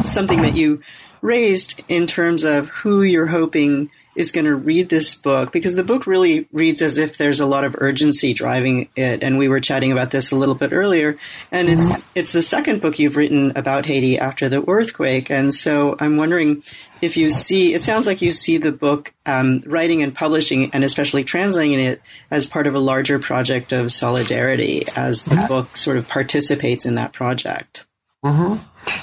something 0.05 0.41
that 0.41 0.57
you 0.57 0.81
raised 1.21 1.83
in 1.89 2.07
terms 2.07 2.45
of 2.45 2.71
who 2.71 3.03
you're 3.03 3.27
hoping 3.27 3.91
is 4.15 4.31
going 4.31 4.45
to 4.45 4.55
read 4.55 4.89
this 4.89 5.15
book 5.15 5.53
because 5.53 5.75
the 5.75 5.83
book 5.83 6.07
really 6.07 6.47
reads 6.53 6.83
as 6.83 6.99
if 6.99 7.19
there's 7.19 7.41
a 7.41 7.47
lot 7.47 7.65
of 7.65 7.75
urgency 7.79 8.33
driving 8.33 8.89
it 8.97 9.23
and 9.23 9.39
we 9.39 9.49
were 9.49 9.61
chatting 9.61 9.93
about 9.93 10.11
this 10.11 10.31
a 10.31 10.37
little 10.37 10.55
bit 10.55 10.73
earlier 10.73 11.17
and 11.51 11.69
it's 11.69 12.03
it's 12.15 12.33
the 12.33 12.43
second 12.43 12.81
book 12.81 12.99
you've 12.99 13.17
written 13.17 13.53
about 13.57 13.87
Haiti 13.87 14.19
after 14.19 14.49
the 14.49 14.69
earthquake 14.69 15.31
and 15.31 15.53
so 15.53 15.97
I'm 15.99 16.17
wondering 16.17 16.63
if 17.01 17.17
you 17.17 17.31
see 17.31 17.75
it 17.75 17.83
sounds 17.83 18.07
like 18.07 18.23
you 18.23 18.33
see 18.33 18.57
the 18.57 18.73
book 18.73 19.13
um, 19.27 19.63
writing 19.67 20.03
and 20.03 20.15
publishing 20.15 20.71
and 20.73 20.85
especially 20.85 21.25
translating 21.25 21.81
it 21.81 22.01
as 22.31 22.47
part 22.47 22.67
of 22.67 22.75
a 22.75 22.81
larger 22.81 23.19
project 23.19 23.73
of 23.73 23.93
solidarity 23.93 24.85
as 24.97 25.25
the 25.25 25.45
book 25.49 25.77
sort 25.77 25.97
of 25.97 26.09
participates 26.09 26.87
in 26.87 26.95
that 26.97 27.13
project. 27.13 27.87
Mm-hmm. 28.25 28.57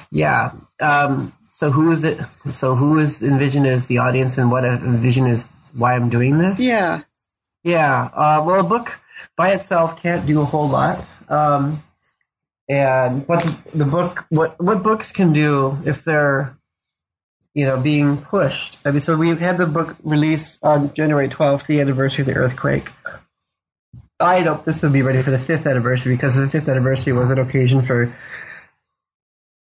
yeah 0.10 0.52
um, 0.80 1.32
so 1.62 1.70
who 1.70 1.92
is 1.92 2.04
it? 2.04 2.20
So 2.50 2.74
who 2.74 2.98
is 2.98 3.22
envisioned 3.22 3.68
as 3.68 3.86
the 3.86 4.00
audience, 4.00 4.40
and 4.40 4.50
what 4.50 4.66
a 4.66 4.82
envision 4.82 5.28
is 5.28 5.46
why 5.74 5.94
I'm 5.94 6.10
doing 6.10 6.40
this? 6.40 6.58
Yeah, 6.58 7.04
yeah. 7.64 8.10
Uh, 8.16 8.42
well, 8.44 8.62
a 8.62 8.64
book 8.64 9.00
by 9.38 9.52
itself 9.52 10.02
can't 10.02 10.26
do 10.26 10.42
a 10.42 10.46
whole 10.46 10.68
lot. 10.68 11.08
Um, 11.30 11.84
and 12.68 13.28
what 13.28 13.46
the 13.76 13.86
book, 13.86 14.26
what 14.30 14.60
what 14.60 14.82
books 14.82 15.12
can 15.12 15.34
do 15.34 15.78
if 15.86 16.04
they're, 16.04 16.58
you 17.54 17.66
know, 17.66 17.80
being 17.80 18.18
pushed. 18.18 18.80
I 18.84 18.90
mean, 18.90 19.02
so 19.02 19.16
we 19.16 19.30
had 19.36 19.60
the 19.60 19.68
book 19.68 19.98
release 20.04 20.58
on 20.64 20.96
January 20.96 21.30
twelfth, 21.30 21.68
the 21.68 21.80
anniversary 21.80 22.24
of 22.24 22.26
the 22.26 22.34
earthquake. 22.34 22.90
I 24.20 24.40
hope 24.40 24.66
this 24.66 24.82
will 24.82 24.90
be 24.90 25.04
ready 25.04 25.22
for 25.22 25.30
the 25.30 25.38
fifth 25.38 25.68
anniversary 25.68 26.16
because 26.16 26.34
the 26.34 26.50
fifth 26.50 26.68
anniversary 26.68 27.14
was 27.14 27.30
an 27.30 27.38
occasion 27.38 27.84
for 27.84 28.16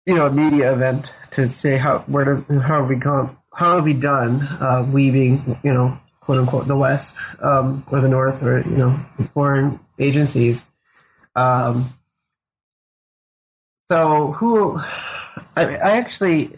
you 0.05 0.15
know, 0.15 0.27
a 0.27 0.31
media 0.31 0.73
event 0.73 1.13
to 1.31 1.49
say 1.51 1.77
how 1.77 1.99
where 1.99 2.25
to, 2.25 2.59
how 2.59 2.81
have 2.81 2.89
we 2.89 2.95
gone, 2.95 3.37
how 3.53 3.75
have 3.75 3.85
we 3.85 3.93
done, 3.93 4.41
uh, 4.41 4.87
we 4.91 5.11
being 5.11 5.59
you 5.63 5.73
know 5.73 5.97
quote 6.21 6.39
unquote 6.39 6.67
the 6.67 6.75
West 6.75 7.15
um, 7.39 7.85
or 7.91 8.01
the 8.01 8.09
North 8.09 8.41
or 8.41 8.61
you 8.61 8.77
know 8.77 8.99
foreign 9.33 9.79
agencies. 9.99 10.65
Um, 11.35 11.93
so 13.87 14.33
who 14.33 14.79
I, 15.55 15.75
I 15.75 15.91
actually 15.97 16.49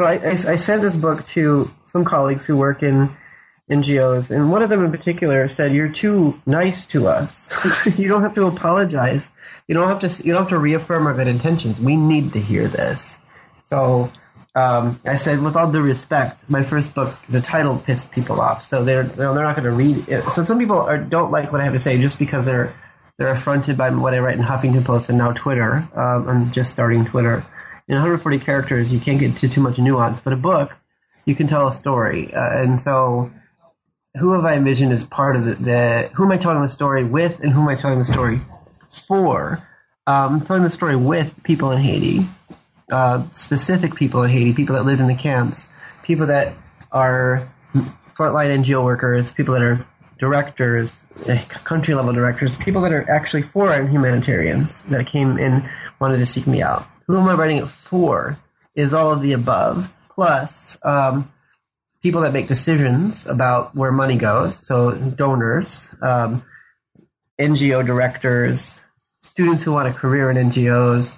so 0.00 0.06
I, 0.06 0.14
I, 0.14 0.30
I 0.30 0.56
sent 0.56 0.82
this 0.82 0.96
book 0.96 1.26
to 1.28 1.70
some 1.84 2.04
colleagues 2.04 2.46
who 2.46 2.56
work 2.56 2.82
in 2.82 3.14
NGOs, 3.70 4.30
and 4.30 4.50
one 4.50 4.62
of 4.62 4.70
them 4.70 4.84
in 4.84 4.90
particular 4.90 5.46
said, 5.48 5.72
"You're 5.72 5.88
too 5.88 6.40
nice 6.44 6.86
to 6.86 7.06
us. 7.06 7.32
you 7.98 8.08
don't 8.08 8.22
have 8.22 8.34
to 8.34 8.46
apologize. 8.46 9.28
You 9.68 9.74
don't 9.74 9.88
have 9.88 10.00
to. 10.00 10.26
You 10.26 10.32
don't 10.32 10.42
have 10.42 10.50
to 10.50 10.58
reaffirm 10.58 11.06
our 11.06 11.14
good 11.14 11.28
intentions. 11.28 11.80
We 11.80 11.96
need 11.96 12.32
to 12.32 12.40
hear 12.40 12.68
this." 12.68 13.18
So 13.66 14.10
um, 14.54 15.00
I 15.04 15.16
said, 15.16 15.40
with 15.40 15.54
all 15.54 15.70
due 15.70 15.80
respect, 15.80 16.48
my 16.50 16.64
first 16.64 16.94
book, 16.94 17.14
the 17.28 17.40
title 17.40 17.78
pissed 17.78 18.10
people 18.10 18.40
off, 18.40 18.64
so 18.64 18.84
they're 18.84 19.04
they're 19.04 19.32
not 19.32 19.54
going 19.54 19.64
to 19.64 19.70
read 19.70 20.08
it. 20.08 20.28
So 20.30 20.44
some 20.44 20.58
people 20.58 20.76
are, 20.76 20.98
don't 20.98 21.30
like 21.30 21.52
what 21.52 21.60
I 21.60 21.64
have 21.64 21.72
to 21.74 21.78
say 21.78 22.00
just 22.00 22.18
because 22.18 22.44
they're 22.44 22.74
they're 23.16 23.30
affronted 23.30 23.78
by 23.78 23.90
what 23.90 24.14
I 24.14 24.18
write 24.18 24.36
in 24.36 24.42
Huffington 24.42 24.84
Post 24.84 25.08
and 25.08 25.18
now 25.18 25.32
Twitter. 25.32 25.88
Um, 25.94 26.28
I'm 26.28 26.52
just 26.52 26.70
starting 26.70 27.04
Twitter. 27.04 27.46
In 27.86 27.94
140 27.94 28.38
characters, 28.38 28.92
you 28.92 28.98
can't 28.98 29.20
get 29.20 29.36
to 29.38 29.48
too 29.48 29.60
much 29.60 29.78
nuance, 29.78 30.20
but 30.20 30.32
a 30.32 30.36
book, 30.36 30.76
you 31.24 31.34
can 31.34 31.46
tell 31.46 31.68
a 31.68 31.72
story, 31.72 32.32
uh, 32.34 32.62
and 32.62 32.80
so 32.80 33.30
who 34.18 34.32
have 34.32 34.44
I 34.44 34.56
envisioned 34.56 34.92
as 34.92 35.04
part 35.04 35.36
of 35.36 35.44
the, 35.44 35.54
the, 35.54 36.10
who 36.14 36.24
am 36.24 36.32
I 36.32 36.36
telling 36.36 36.60
the 36.62 36.68
story 36.68 37.04
with 37.04 37.40
and 37.40 37.52
who 37.52 37.62
am 37.62 37.68
I 37.68 37.76
telling 37.76 37.98
the 37.98 38.04
story 38.04 38.40
for? 39.06 39.66
Um, 40.06 40.34
I'm 40.34 40.40
telling 40.40 40.64
the 40.64 40.70
story 40.70 40.96
with 40.96 41.42
people 41.44 41.70
in 41.70 41.78
Haiti, 41.78 42.26
uh, 42.90 43.24
specific 43.32 43.94
people 43.94 44.22
in 44.24 44.30
Haiti, 44.30 44.52
people 44.52 44.74
that 44.74 44.84
live 44.84 44.98
in 44.98 45.06
the 45.06 45.14
camps, 45.14 45.68
people 46.02 46.26
that 46.26 46.54
are 46.90 47.48
frontline 48.16 48.64
NGO 48.64 48.84
workers, 48.84 49.30
people 49.32 49.54
that 49.54 49.62
are 49.62 49.86
directors, 50.18 50.92
eh, 51.26 51.42
country 51.64 51.94
level 51.94 52.12
directors, 52.12 52.56
people 52.58 52.82
that 52.82 52.92
are 52.92 53.08
actually 53.10 53.42
foreign 53.42 53.88
humanitarians 53.88 54.82
that 54.82 55.06
came 55.06 55.38
and 55.38 55.68
wanted 56.00 56.18
to 56.18 56.26
seek 56.26 56.46
me 56.46 56.60
out. 56.62 56.86
Who 57.06 57.16
am 57.16 57.28
I 57.28 57.34
writing 57.34 57.58
it 57.58 57.68
for? 57.68 58.38
Is 58.74 58.92
all 58.92 59.10
of 59.10 59.22
the 59.22 59.32
above 59.32 59.90
plus 60.14 60.76
um, 60.84 61.30
people 62.02 62.22
that 62.22 62.32
make 62.32 62.48
decisions 62.48 63.26
about 63.26 63.74
where 63.74 63.92
money 63.92 64.16
goes, 64.16 64.66
so 64.66 64.92
donors, 64.92 65.88
um, 66.02 66.42
NGO 67.38 67.84
directors, 67.86 68.80
students 69.20 69.62
who 69.62 69.72
want 69.72 69.88
a 69.88 69.92
career 69.92 70.30
in 70.30 70.36
NGOs, 70.36 71.16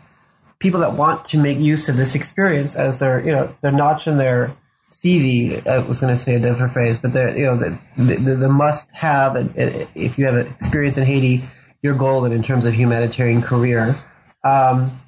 people 0.58 0.80
that 0.80 0.94
want 0.94 1.28
to 1.28 1.38
make 1.38 1.58
use 1.58 1.88
of 1.88 1.96
this 1.96 2.14
experience 2.14 2.74
as 2.74 2.98
their, 2.98 3.24
you 3.24 3.32
know, 3.32 3.54
their 3.62 3.72
notch 3.72 4.06
in 4.06 4.16
their 4.16 4.56
CV. 4.90 5.66
I 5.66 5.78
was 5.78 6.00
going 6.00 6.14
to 6.14 6.18
say 6.18 6.34
a 6.36 6.40
different 6.40 6.72
phrase, 6.72 6.98
but 6.98 7.12
the, 7.12 7.32
you 7.36 7.44
know, 7.44 7.56
the, 7.56 7.78
the, 7.96 8.34
the 8.36 8.48
must 8.48 8.88
have, 8.92 9.36
if 9.56 10.18
you 10.18 10.26
have 10.26 10.36
an 10.36 10.46
experience 10.48 10.96
in 10.96 11.04
Haiti, 11.04 11.48
your 11.82 11.94
goal 11.94 12.24
in 12.24 12.42
terms 12.42 12.64
of 12.64 12.74
humanitarian 12.74 13.42
career. 13.42 14.00
Um, 14.44 15.00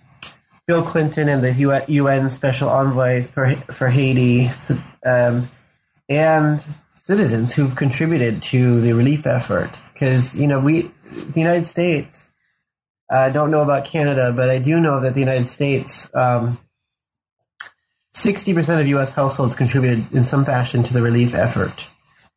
Bill 0.66 0.82
Clinton 0.82 1.28
and 1.28 1.42
the 1.42 1.84
UN 1.88 2.30
Special 2.30 2.70
Envoy 2.70 3.24
for 3.26 3.54
for 3.74 3.90
Haiti, 3.90 4.50
um, 5.04 5.50
and 6.08 6.62
citizens 6.96 7.54
who've 7.54 7.75
contributed 7.75 8.42
to 8.42 8.80
the 8.80 8.92
relief 8.92 9.26
effort. 9.26 9.70
Because 9.92 10.34
you 10.34 10.46
know, 10.46 10.58
we, 10.58 10.90
the 11.12 11.40
United 11.40 11.66
States, 11.66 12.30
I 13.11 13.30
don't 13.30 13.50
know 13.50 13.61
about 13.61 13.84
Canada, 13.84 14.32
but 14.32 14.49
I 14.49 14.58
do 14.58 14.80
know 14.80 15.00
that 15.00 15.14
the 15.14 15.20
United 15.20 15.49
States, 15.49 16.08
um, 16.14 16.58
60% 18.14 18.80
of 18.80 18.87
U.S. 18.88 19.12
households 19.12 19.54
contributed 19.54 20.12
in 20.12 20.25
some 20.25 20.44
fashion 20.44 20.82
to 20.84 20.92
the 20.92 21.02
relief 21.02 21.34
effort. 21.34 21.87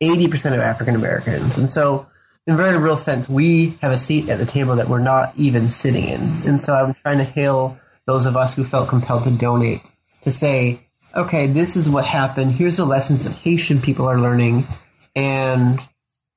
80% 0.02 0.54
of 0.54 0.60
African 0.60 0.96
Americans. 0.96 1.58
And 1.58 1.72
so, 1.72 2.08
in 2.46 2.54
a 2.54 2.58
very 2.58 2.78
real 2.78 2.98
sense, 2.98 3.28
we 3.28 3.78
have 3.82 3.92
a 3.92 3.98
seat 3.98 4.30
at 4.30 4.40
the 4.40 4.46
table 4.46 4.76
that 4.78 4.88
we're 4.88 5.00
not 5.00 5.34
even 5.38 5.72
sitting 5.72 6.08
in. 6.08 6.44
And 6.46 6.64
so 6.64 6.74
I'm 6.74 6.94
trying 6.94 7.18
to 7.18 7.26
hail 7.26 7.78
those 8.06 8.26
of 8.26 8.38
us 8.38 8.54
who 8.54 8.64
felt 8.64 8.88
compelled 8.88 9.26
to 9.26 9.32
donate 9.32 9.82
to 10.24 10.32
say, 10.32 10.87
okay, 11.18 11.48
this 11.48 11.76
is 11.76 11.90
what 11.90 12.06
happened. 12.06 12.54
Here's 12.54 12.78
the 12.78 12.86
lessons 12.86 13.24
that 13.24 13.34
Haitian 13.34 13.82
people 13.82 14.06
are 14.06 14.20
learning, 14.20 14.68
and 15.16 15.80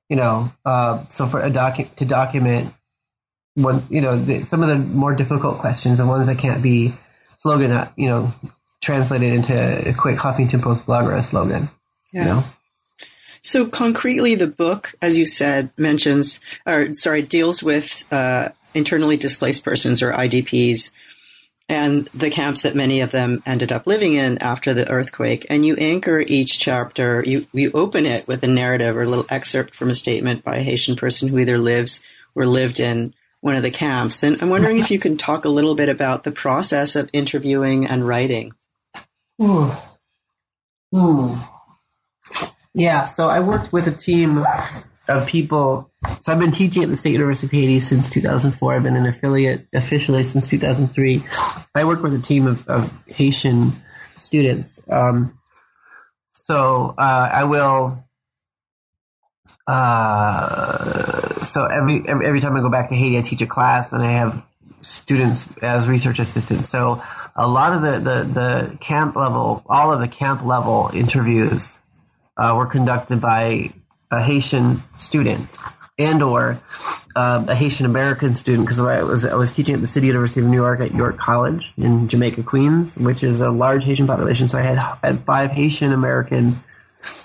you 0.09 0.17
know, 0.17 0.51
uh, 0.65 1.05
so 1.09 1.27
for 1.27 1.41
a 1.41 1.49
docu- 1.49 1.93
to 1.95 2.05
document 2.05 2.73
one, 3.55 3.83
you 3.89 4.01
know, 4.01 4.21
the, 4.21 4.43
some 4.43 4.63
of 4.63 4.69
the 4.69 4.77
more 4.77 5.15
difficult 5.15 5.59
questions, 5.59 5.97
the 5.97 6.05
ones 6.05 6.27
that 6.27 6.37
can't 6.37 6.61
be 6.61 6.93
slogan, 7.37 7.71
uh, 7.71 7.91
you 7.95 8.07
know, 8.07 8.33
translated 8.81 9.33
into 9.33 9.89
a 9.89 9.93
quick 9.93 10.17
Huffington 10.17 10.61
Post 10.61 10.85
blog 10.85 11.05
or 11.05 11.15
a 11.15 11.23
slogan. 11.23 11.69
Yeah. 12.11 12.21
You 12.21 12.27
know? 12.27 12.43
So 13.43 13.67
concretely, 13.67 14.35
the 14.35 14.47
book, 14.47 14.93
as 15.01 15.17
you 15.17 15.25
said, 15.25 15.71
mentions, 15.77 16.39
or 16.65 16.93
sorry, 16.93 17.23
deals 17.23 17.63
with 17.63 18.05
uh, 18.11 18.49
internally 18.73 19.17
displaced 19.17 19.63
persons 19.63 20.01
or 20.01 20.11
IDPs 20.11 20.91
and 21.71 22.09
the 22.13 22.29
camps 22.29 22.63
that 22.63 22.75
many 22.75 22.99
of 22.99 23.11
them 23.11 23.41
ended 23.45 23.71
up 23.71 23.87
living 23.87 24.15
in 24.15 24.39
after 24.39 24.73
the 24.73 24.91
earthquake. 24.91 25.45
And 25.49 25.65
you 25.65 25.77
anchor 25.77 26.19
each 26.19 26.59
chapter, 26.59 27.23
you, 27.25 27.47
you 27.53 27.71
open 27.73 28.05
it 28.05 28.27
with 28.27 28.43
a 28.43 28.47
narrative 28.47 28.97
or 28.97 29.03
a 29.03 29.07
little 29.07 29.25
excerpt 29.29 29.73
from 29.73 29.89
a 29.89 29.95
statement 29.95 30.43
by 30.43 30.57
a 30.57 30.63
Haitian 30.63 30.97
person 30.97 31.29
who 31.29 31.39
either 31.39 31.57
lives 31.57 32.03
or 32.35 32.45
lived 32.45 32.81
in 32.81 33.13
one 33.39 33.55
of 33.55 33.63
the 33.63 33.71
camps. 33.71 34.21
And 34.21 34.37
I'm 34.41 34.49
wondering 34.49 34.79
if 34.79 34.91
you 34.91 34.99
can 34.99 35.15
talk 35.15 35.45
a 35.45 35.49
little 35.49 35.73
bit 35.73 35.87
about 35.87 36.23
the 36.23 36.31
process 36.33 36.97
of 36.97 37.09
interviewing 37.13 37.87
and 37.87 38.05
writing. 38.05 38.51
Ooh. 39.41 39.71
Ooh. 40.93 41.39
Yeah, 42.73 43.05
so 43.05 43.29
I 43.29 43.39
worked 43.39 43.71
with 43.71 43.87
a 43.87 43.91
team 43.91 44.45
of 45.17 45.27
people. 45.27 45.91
So 46.23 46.31
I've 46.31 46.39
been 46.39 46.51
teaching 46.51 46.83
at 46.83 46.89
the 46.89 46.95
State 46.95 47.13
University 47.13 47.47
of 47.47 47.51
Haiti 47.51 47.79
since 47.79 48.09
2004. 48.09 48.73
I've 48.73 48.83
been 48.83 48.95
an 48.95 49.05
affiliate 49.05 49.67
officially 49.73 50.23
since 50.23 50.47
2003. 50.47 51.23
I 51.75 51.83
work 51.83 52.01
with 52.01 52.13
a 52.13 52.19
team 52.19 52.47
of, 52.47 52.67
of 52.67 52.91
Haitian 53.07 53.81
students. 54.17 54.79
Um, 54.89 55.37
so 56.33 56.95
uh, 56.97 57.29
I 57.31 57.43
will. 57.43 58.03
Uh, 59.67 61.45
so 61.45 61.65
every, 61.65 62.03
every 62.07 62.27
every 62.27 62.41
time 62.41 62.55
I 62.57 62.61
go 62.61 62.69
back 62.69 62.89
to 62.89 62.95
Haiti, 62.95 63.17
I 63.17 63.21
teach 63.21 63.41
a 63.41 63.47
class, 63.47 63.93
and 63.93 64.03
I 64.03 64.11
have 64.11 64.43
students 64.81 65.47
as 65.61 65.87
research 65.87 66.19
assistants. 66.19 66.69
So 66.69 67.01
a 67.35 67.47
lot 67.47 67.73
of 67.73 67.81
the, 67.81 68.09
the, 68.09 68.23
the 68.23 68.77
camp 68.79 69.15
level, 69.15 69.63
all 69.67 69.93
of 69.93 69.99
the 69.99 70.07
camp 70.07 70.43
level 70.43 70.89
interviews 70.93 71.77
uh, 72.37 72.53
were 72.57 72.65
conducted 72.65 73.21
by 73.21 73.73
a 74.11 74.21
Haitian 74.21 74.83
student 74.97 75.49
and 75.97 76.21
or 76.21 76.61
um, 77.15 77.49
a 77.49 77.55
Haitian 77.55 77.85
American 77.85 78.35
student 78.35 78.65
because 78.65 78.79
I 78.79 79.03
was 79.03 79.25
I 79.25 79.35
was 79.35 79.51
teaching 79.51 79.75
at 79.75 79.81
the 79.81 79.87
City 79.87 80.07
University 80.07 80.41
of 80.41 80.47
New 80.47 80.57
York 80.57 80.79
at 80.79 80.93
York 80.93 81.17
College 81.17 81.71
in 81.77 82.07
Jamaica, 82.07 82.43
Queens, 82.43 82.97
which 82.97 83.23
is 83.23 83.39
a 83.39 83.49
large 83.49 83.83
Haitian 83.83 84.07
population. 84.07 84.47
So 84.49 84.57
I 84.57 84.61
had 84.61 84.77
had 85.03 85.25
five 85.25 85.51
Haitian 85.51 85.91
American, 85.93 86.63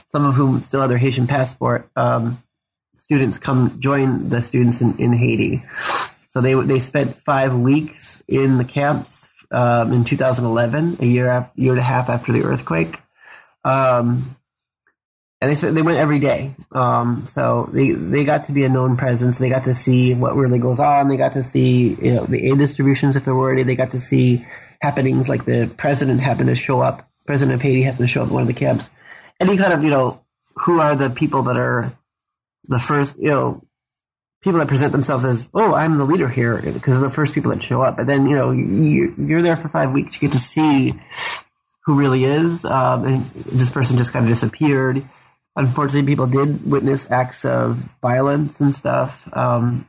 some 0.09 0.25
of 0.25 0.35
whom 0.35 0.61
still 0.63 0.81
had 0.81 0.91
their 0.91 0.99
Haitian 0.99 1.27
passport, 1.27 1.91
um, 1.97 2.43
students 2.99 3.39
come 3.39 3.79
join 3.79 4.29
the 4.29 4.43
students 4.43 4.81
in, 4.81 4.99
in 4.99 5.13
Haiti. 5.13 5.63
So 6.29 6.41
they 6.41 6.55
they 6.55 6.81
spent 6.81 7.23
five 7.25 7.55
weeks 7.55 8.23
in 8.29 8.59
the 8.59 8.65
camps 8.65 9.27
um, 9.51 9.93
in 9.93 10.05
2011, 10.05 10.99
a 11.01 11.07
year 11.07 11.51
year 11.55 11.73
and 11.73 11.81
a 11.81 11.85
half 11.85 12.09
after 12.09 12.33
the 12.33 12.43
earthquake. 12.43 12.99
Um, 13.65 14.37
and 15.41 15.55
they 15.55 15.71
they 15.71 15.83
went 15.83 15.99
every 15.99 16.19
day. 16.19 16.55
Um, 16.73 17.27
so 17.27 17.69
they 17.73 17.91
they 17.91 18.25
got 18.25 18.47
to 18.47 18.53
be 18.53 18.65
a 18.65 18.69
known 18.69 18.97
presence. 18.97 19.39
They 19.39 19.51
got 19.51 19.65
to 19.65 19.75
see 19.75 20.15
what 20.15 20.35
really 20.35 20.59
goes 20.59 20.79
on. 20.79 21.09
They 21.09 21.17
got 21.17 21.35
to 21.35 21.43
see 21.43 21.97
you 22.01 22.15
know, 22.15 22.27
the 22.27 22.47
aid 22.47 22.59
distributions 22.59 23.17
if 23.17 23.25
there 23.25 23.35
were 23.35 23.53
any. 23.53 23.63
They 23.63 23.77
got 23.77 23.91
to 23.91 24.01
see 24.01 24.47
happenings 24.81 25.29
like 25.29 25.45
the 25.45 25.71
president 25.77 26.21
happened 26.21 26.49
to 26.49 26.57
show 26.57 26.81
up. 26.81 27.09
President 27.27 27.55
of 27.55 27.63
Haiti 27.63 27.83
happened 27.83 28.09
to 28.09 28.13
show 28.13 28.23
up 28.23 28.29
at 28.29 28.33
one 28.33 28.43
of 28.43 28.49
the 28.49 28.55
camps. 28.55 28.89
Any 29.39 29.57
kind 29.59 29.73
of 29.73 29.83
you 29.83 29.91
know 29.91 30.23
who 30.57 30.81
are 30.81 30.97
the 30.97 31.11
people 31.11 31.43
that 31.45 31.57
are 31.57 31.93
the 32.69 32.79
first 32.79 33.19
you 33.19 33.29
know 33.29 33.63
people 34.43 34.59
that 34.61 34.69
present 34.69 34.93
themselves 34.93 35.25
as 35.27 35.51
oh 35.53 35.75
I'm 35.75 35.99
the 35.99 36.07
leader 36.07 36.29
here 36.29 36.63
because 36.63 36.99
they're 36.99 37.09
the 37.09 37.15
first 37.15 37.35
people 37.35 37.51
that 37.51 37.63
show 37.63 37.83
up. 37.83 37.99
But 37.99 38.07
then 38.07 38.27
you 38.27 38.37
know 38.37 38.53
you, 38.53 39.15
you're 39.19 39.43
there 39.43 39.59
for 39.59 39.69
five 39.69 39.93
weeks. 39.93 40.15
You 40.15 40.29
get 40.29 40.33
to 40.33 40.43
see 40.43 40.95
who 41.85 41.95
really 41.95 42.25
is. 42.25 42.65
Um, 42.65 43.05
and 43.05 43.31
this 43.35 43.71
person 43.71 43.99
just 43.99 44.15
kind 44.15 44.25
of 44.25 44.31
disappeared 44.31 45.07
unfortunately, 45.57 46.07
people 46.07 46.27
did 46.27 46.69
witness 46.71 47.11
acts 47.11 47.45
of 47.45 47.79
violence 48.03 48.61
and 48.61 48.75
stuff, 48.75 49.29
um, 49.33 49.89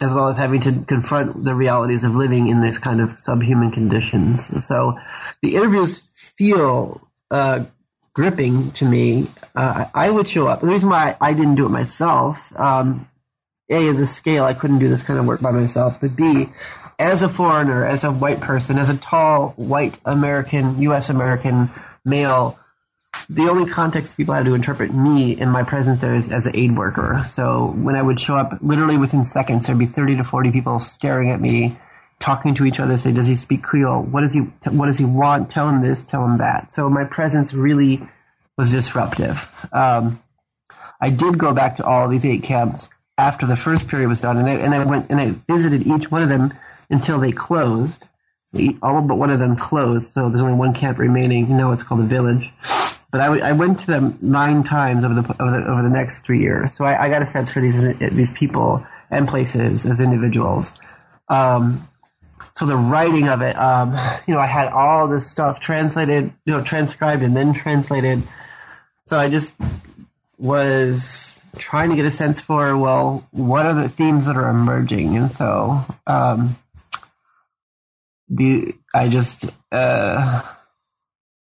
as 0.00 0.12
well 0.12 0.28
as 0.28 0.36
having 0.36 0.60
to 0.60 0.84
confront 0.86 1.44
the 1.44 1.54
realities 1.54 2.04
of 2.04 2.14
living 2.14 2.48
in 2.48 2.60
this 2.60 2.78
kind 2.78 3.00
of 3.00 3.18
subhuman 3.18 3.70
conditions. 3.70 4.66
So 4.66 4.98
the 5.42 5.56
interviews 5.56 6.02
feel 6.36 7.08
uh, 7.30 7.64
gripping 8.12 8.72
to 8.72 8.84
me. 8.84 9.30
Uh, 9.54 9.86
I 9.94 10.10
would 10.10 10.28
show 10.28 10.46
up. 10.46 10.60
The 10.60 10.66
reason 10.66 10.90
why 10.90 11.16
I 11.20 11.32
didn't 11.32 11.54
do 11.54 11.64
it 11.66 11.70
myself, 11.70 12.52
um, 12.56 13.08
A, 13.70 13.92
the 13.92 14.06
scale, 14.06 14.44
I 14.44 14.52
couldn't 14.52 14.78
do 14.78 14.88
this 14.88 15.02
kind 15.02 15.18
of 15.18 15.26
work 15.26 15.40
by 15.40 15.50
myself, 15.50 15.98
but 16.00 16.14
B, 16.14 16.50
as 16.98 17.22
a 17.22 17.28
foreigner, 17.28 17.84
as 17.84 18.04
a 18.04 18.10
white 18.12 18.40
person, 18.40 18.78
as 18.78 18.88
a 18.88 18.96
tall, 18.96 19.50
white 19.56 19.98
American, 20.04 20.80
U.S. 20.82 21.08
American 21.10 21.70
male, 22.04 22.58
the 23.28 23.48
only 23.48 23.70
context 23.70 24.16
people 24.16 24.34
had 24.34 24.44
to 24.46 24.54
interpret 24.54 24.94
me 24.94 25.38
and 25.40 25.50
my 25.50 25.62
presence 25.62 26.00
there 26.00 26.14
is 26.14 26.28
as 26.28 26.46
an 26.46 26.56
aid 26.56 26.76
worker. 26.76 27.24
So 27.26 27.72
when 27.76 27.96
I 27.96 28.02
would 28.02 28.20
show 28.20 28.36
up, 28.36 28.58
literally 28.60 28.96
within 28.96 29.24
seconds, 29.24 29.66
there'd 29.66 29.78
be 29.78 29.86
30 29.86 30.16
to 30.16 30.24
40 30.24 30.52
people 30.52 30.80
staring 30.80 31.30
at 31.30 31.40
me, 31.40 31.78
talking 32.20 32.54
to 32.54 32.64
each 32.64 32.80
other, 32.80 32.98
say, 32.98 33.12
does 33.12 33.26
he 33.26 33.36
speak 33.36 33.62
Creole? 33.62 34.02
What 34.02 34.22
does 34.22 34.32
he, 34.32 34.40
what 34.70 34.86
does 34.86 34.98
he 34.98 35.04
want? 35.04 35.50
Tell 35.50 35.68
him 35.68 35.82
this, 35.82 36.02
tell 36.02 36.24
him 36.24 36.38
that. 36.38 36.72
So 36.72 36.88
my 36.88 37.04
presence 37.04 37.52
really 37.52 38.08
was 38.56 38.72
disruptive. 38.72 39.48
Um, 39.72 40.22
I 41.00 41.10
did 41.10 41.38
go 41.38 41.52
back 41.52 41.76
to 41.76 41.84
all 41.84 42.08
these 42.08 42.24
eight 42.24 42.42
camps 42.42 42.88
after 43.18 43.46
the 43.46 43.56
first 43.56 43.88
period 43.88 44.08
was 44.08 44.20
done, 44.20 44.36
and 44.38 44.48
I, 44.48 44.54
and 44.54 44.74
I 44.74 44.84
went 44.84 45.10
and 45.10 45.20
I 45.20 45.34
visited 45.52 45.86
each 45.86 46.10
one 46.10 46.22
of 46.22 46.28
them 46.28 46.54
until 46.90 47.18
they 47.18 47.32
closed. 47.32 48.02
All 48.82 49.02
but 49.02 49.16
one 49.16 49.30
of 49.30 49.38
them 49.38 49.56
closed, 49.56 50.12
so 50.12 50.28
there's 50.28 50.40
only 50.40 50.54
one 50.54 50.72
camp 50.72 50.98
remaining. 50.98 51.48
You 51.48 51.56
know, 51.56 51.72
it's 51.72 51.82
called 51.82 52.00
a 52.00 52.04
village. 52.04 52.52
But 53.10 53.20
I, 53.20 53.50
I 53.50 53.52
went 53.52 53.78
to 53.80 53.86
them 53.86 54.18
nine 54.20 54.64
times 54.64 55.04
over 55.04 55.14
the 55.14 55.42
over 55.42 55.60
the, 55.60 55.70
over 55.70 55.82
the 55.82 55.90
next 55.90 56.24
three 56.24 56.40
years, 56.40 56.74
so 56.74 56.84
I, 56.84 57.04
I, 57.04 57.08
got 57.08 57.22
a 57.22 57.26
sense 57.26 57.52
for 57.52 57.60
these 57.60 57.96
these 57.98 58.32
people 58.32 58.84
and 59.10 59.28
places 59.28 59.86
as 59.86 60.00
individuals. 60.00 60.74
Um, 61.28 61.88
so 62.56 62.64
the 62.64 62.76
writing 62.76 63.28
of 63.28 63.42
it, 63.42 63.54
um, 63.56 63.98
you 64.26 64.34
know, 64.34 64.40
I 64.40 64.46
had 64.46 64.68
all 64.68 65.08
this 65.08 65.30
stuff 65.30 65.60
translated, 65.60 66.32
you 66.46 66.52
know, 66.52 66.62
transcribed 66.62 67.22
and 67.22 67.36
then 67.36 67.52
translated. 67.52 68.26
So 69.06 69.18
I 69.18 69.28
just 69.28 69.54
was 70.38 71.38
trying 71.58 71.90
to 71.90 71.96
get 71.96 72.06
a 72.06 72.10
sense 72.10 72.40
for, 72.40 72.76
well, 72.76 73.26
what 73.30 73.66
are 73.66 73.74
the 73.74 73.88
themes 73.88 74.26
that 74.26 74.36
are 74.36 74.48
emerging? 74.48 75.16
And 75.16 75.34
so, 75.34 75.84
um, 76.06 76.56
the, 78.28 78.74
I 78.94 79.08
just, 79.08 79.50
uh, 79.70 80.42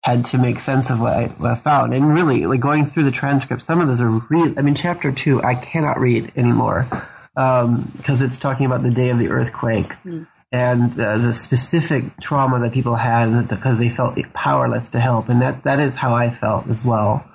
had 0.08 0.26
to 0.26 0.38
make 0.38 0.60
sense 0.60 0.90
of 0.90 1.02
what 1.02 1.14
I, 1.14 1.26
what 1.28 1.52
I, 1.52 1.56
found. 1.56 1.94
And 1.94 2.14
really, 2.14 2.46
like 2.46 2.62
going 2.62 2.86
through 2.86 3.04
the 3.04 3.12
transcripts, 3.12 3.66
some 3.66 3.82
of 3.82 3.90
those 3.90 4.00
are 4.00 4.10
really, 4.30 4.58
I 4.58 4.62
mean, 4.62 4.74
chapter 4.74 5.12
two, 5.12 5.44
I 5.44 5.54
cannot 5.56 6.00
read 6.00 6.32
anymore 6.38 6.88
because 7.34 7.62
um, 7.66 7.92
it's 8.06 8.38
talking 8.38 8.66
about 8.66 8.84
the 8.84 8.90
day 8.90 9.10
of 9.10 9.20
the 9.20 9.28
earthquake 9.28 9.90
mm. 10.06 10.26
and 10.52 10.98
uh, 10.98 11.18
the 11.18 11.34
specific 11.34 12.06
trauma 12.22 12.60
that 12.62 12.72
people 12.72 12.96
had 12.96 13.50
because 13.50 13.78
they 13.80 13.90
felt 13.90 14.18
powerless 14.34 14.90
to 14.92 15.00
help. 15.00 15.28
And 15.28 15.42
that, 15.42 15.66
that 15.66 15.82
is 15.82 15.94
how 15.94 16.16
I 16.16 16.30
felt 16.30 16.70
as 16.70 16.86
well. 16.86 17.30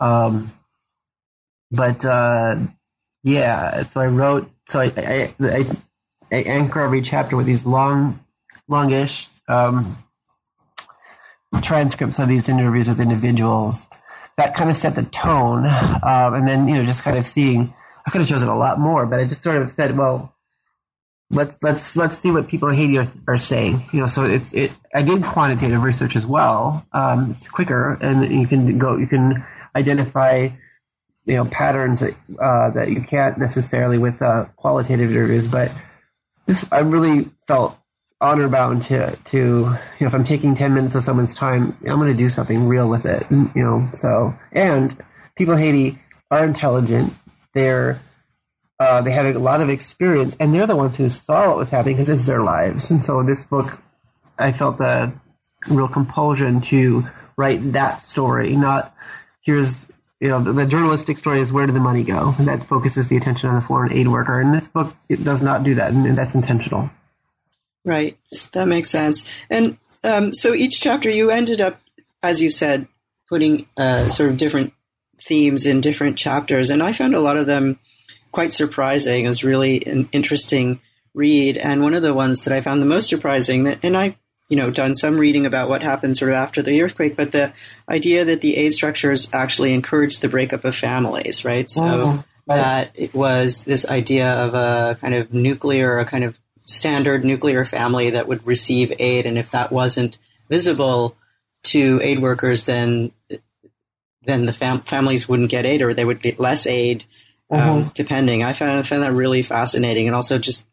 Um, 0.00 0.52
but 1.70 2.04
uh, 2.04 2.56
yeah, 3.22 3.84
so 3.84 4.00
I 4.00 4.06
wrote, 4.06 4.50
so 4.68 4.80
I, 4.80 4.92
I, 4.96 5.34
I, 5.40 5.76
I 6.32 6.36
anchor 6.42 6.80
every 6.80 7.02
chapter 7.02 7.36
with 7.36 7.46
these 7.46 7.64
long, 7.64 8.18
longish, 8.68 9.28
um, 9.48 10.02
transcripts 11.62 12.18
of 12.18 12.28
these 12.28 12.48
interviews 12.48 12.88
with 12.88 13.00
individuals 13.00 13.86
that 14.36 14.54
kind 14.54 14.70
of 14.70 14.76
set 14.76 14.94
the 14.94 15.02
tone. 15.02 15.64
Um, 15.64 16.34
and 16.34 16.46
then, 16.46 16.68
you 16.68 16.74
know, 16.74 16.84
just 16.84 17.02
kind 17.02 17.16
of 17.16 17.26
seeing, 17.26 17.74
I 18.06 18.10
could 18.10 18.20
have 18.20 18.28
chosen 18.28 18.48
a 18.48 18.56
lot 18.56 18.78
more, 18.78 19.06
but 19.06 19.18
I 19.18 19.24
just 19.24 19.42
sort 19.42 19.60
of 19.60 19.72
said, 19.72 19.96
well, 19.96 20.34
let's, 21.30 21.62
let's, 21.62 21.96
let's 21.96 22.18
see 22.18 22.30
what 22.30 22.48
people 22.48 22.68
in 22.68 22.76
Haiti 22.76 22.98
are, 22.98 23.10
are 23.26 23.38
saying. 23.38 23.82
You 23.92 24.00
know, 24.00 24.06
so 24.06 24.24
it's, 24.24 24.52
it, 24.52 24.72
I 24.94 25.02
did 25.02 25.24
quantitative 25.24 25.82
research 25.82 26.16
as 26.16 26.26
well. 26.26 26.86
Um, 26.92 27.32
it's 27.32 27.48
quicker 27.48 27.94
and 27.94 28.30
you 28.30 28.46
can 28.46 28.78
go, 28.78 28.96
you 28.96 29.06
can 29.06 29.44
identify, 29.74 30.48
you 31.24 31.34
know, 31.34 31.46
patterns 31.46 32.00
that, 32.00 32.14
uh, 32.38 32.70
that 32.70 32.90
you 32.90 33.02
can't 33.02 33.38
necessarily 33.38 33.98
with, 33.98 34.20
uh, 34.20 34.44
qualitative 34.56 35.10
interviews, 35.10 35.48
but 35.48 35.72
this, 36.44 36.64
I 36.70 36.80
really 36.80 37.30
felt 37.48 37.76
honor 38.26 38.48
bound 38.48 38.82
to 38.82 39.16
to 39.16 39.38
you 39.38 39.76
know 40.00 40.06
if 40.06 40.14
I'm 40.14 40.24
taking 40.24 40.54
ten 40.54 40.74
minutes 40.74 40.94
of 40.94 41.04
someone's 41.04 41.34
time, 41.34 41.76
I'm 41.86 41.98
going 41.98 42.10
to 42.10 42.14
do 42.16 42.28
something 42.28 42.66
real 42.66 42.88
with 42.88 43.06
it. 43.06 43.26
You 43.30 43.50
know, 43.54 43.88
so 43.94 44.34
and 44.52 44.96
people 45.36 45.54
in 45.54 45.60
Haiti 45.60 45.98
are 46.30 46.44
intelligent. 46.44 47.14
They're 47.54 48.00
uh, 48.78 49.00
they 49.00 49.12
have 49.12 49.34
a 49.34 49.38
lot 49.38 49.60
of 49.60 49.70
experience, 49.70 50.36
and 50.38 50.52
they're 50.52 50.66
the 50.66 50.76
ones 50.76 50.96
who 50.96 51.08
saw 51.08 51.48
what 51.48 51.56
was 51.56 51.70
happening 51.70 51.96
because 51.96 52.08
it's 52.08 52.26
their 52.26 52.42
lives. 52.42 52.90
And 52.90 53.02
so 53.04 53.22
this 53.22 53.44
book, 53.44 53.80
I 54.38 54.52
felt 54.52 54.80
a 54.80 55.12
real 55.68 55.88
compulsion 55.88 56.60
to 56.60 57.06
write 57.36 57.72
that 57.72 58.02
story, 58.02 58.56
not 58.56 58.94
here's 59.42 59.88
you 60.20 60.28
know 60.28 60.42
the, 60.42 60.52
the, 60.52 60.66
journalistic 60.66 61.18
story 61.18 61.40
is 61.40 61.52
where 61.52 61.66
did 61.66 61.74
the 61.74 61.80
money 61.80 62.02
go, 62.02 62.34
and 62.38 62.48
that 62.48 62.66
focuses 62.66 63.08
the 63.08 63.16
attention 63.16 63.48
on 63.48 63.56
the 63.56 63.66
foreign 63.66 63.92
aid 63.92 64.08
worker. 64.08 64.40
And 64.40 64.54
this 64.54 64.68
book 64.68 64.94
it 65.08 65.22
does 65.22 65.42
not 65.42 65.62
do 65.62 65.74
that, 65.76 65.92
and 65.92 66.16
that's 66.16 66.34
intentional. 66.34 66.90
Right. 67.86 68.18
That 68.52 68.66
makes 68.66 68.90
sense. 68.90 69.30
And 69.48 69.78
um, 70.02 70.32
so 70.32 70.54
each 70.54 70.80
chapter 70.80 71.08
you 71.08 71.30
ended 71.30 71.60
up, 71.60 71.80
as 72.22 72.42
you 72.42 72.50
said, 72.50 72.88
putting 73.28 73.68
uh, 73.76 74.08
sort 74.08 74.28
of 74.28 74.36
different 74.36 74.72
themes 75.22 75.64
in 75.64 75.80
different 75.80 76.18
chapters. 76.18 76.70
And 76.70 76.82
I 76.82 76.92
found 76.92 77.14
a 77.14 77.20
lot 77.20 77.36
of 77.36 77.46
them 77.46 77.78
quite 78.32 78.52
surprising. 78.52 79.24
It 79.24 79.28
was 79.28 79.44
really 79.44 79.86
an 79.86 80.08
interesting 80.10 80.80
read. 81.14 81.56
And 81.56 81.80
one 81.80 81.94
of 81.94 82.02
the 82.02 82.12
ones 82.12 82.44
that 82.44 82.52
I 82.52 82.60
found 82.60 82.82
the 82.82 82.86
most 82.86 83.08
surprising 83.08 83.64
that, 83.64 83.78
and 83.84 83.96
I, 83.96 84.16
you 84.48 84.56
know, 84.56 84.70
done 84.70 84.96
some 84.96 85.16
reading 85.16 85.46
about 85.46 85.68
what 85.68 85.82
happened 85.82 86.16
sort 86.16 86.32
of 86.32 86.36
after 86.36 86.62
the 86.62 86.82
earthquake, 86.82 87.16
but 87.16 87.30
the 87.30 87.52
idea 87.88 88.24
that 88.24 88.40
the 88.40 88.56
aid 88.56 88.74
structures 88.74 89.32
actually 89.32 89.72
encouraged 89.72 90.22
the 90.22 90.28
breakup 90.28 90.64
of 90.64 90.74
families, 90.74 91.44
right? 91.44 91.70
So 91.70 91.82
mm-hmm. 91.82 92.20
that 92.48 92.90
it 92.94 93.14
was 93.14 93.62
this 93.62 93.88
idea 93.88 94.28
of 94.28 94.54
a 94.54 94.98
kind 95.00 95.14
of 95.14 95.32
nuclear, 95.32 95.98
a 95.98 96.04
kind 96.04 96.24
of 96.24 96.38
standard 96.66 97.24
nuclear 97.24 97.64
family 97.64 98.10
that 98.10 98.28
would 98.28 98.46
receive 98.46 98.92
aid, 98.98 99.24
and 99.26 99.38
if 99.38 99.52
that 99.52 99.72
wasn't 99.72 100.18
visible 100.48 101.16
to 101.64 102.00
aid 102.02 102.20
workers, 102.20 102.64
then 102.64 103.12
then 104.24 104.44
the 104.44 104.52
fam- 104.52 104.80
families 104.80 105.28
wouldn't 105.28 105.50
get 105.50 105.64
aid, 105.64 105.82
or 105.82 105.94
they 105.94 106.04
would 106.04 106.20
get 106.20 106.40
less 106.40 106.66
aid, 106.66 107.04
um, 107.50 107.60
mm-hmm. 107.60 107.88
depending. 107.94 108.42
I 108.42 108.52
found, 108.52 108.80
I 108.80 108.82
found 108.82 109.04
that 109.04 109.12
really 109.12 109.42
fascinating, 109.42 110.06
and 110.06 110.16
also 110.16 110.38
just 110.38 110.66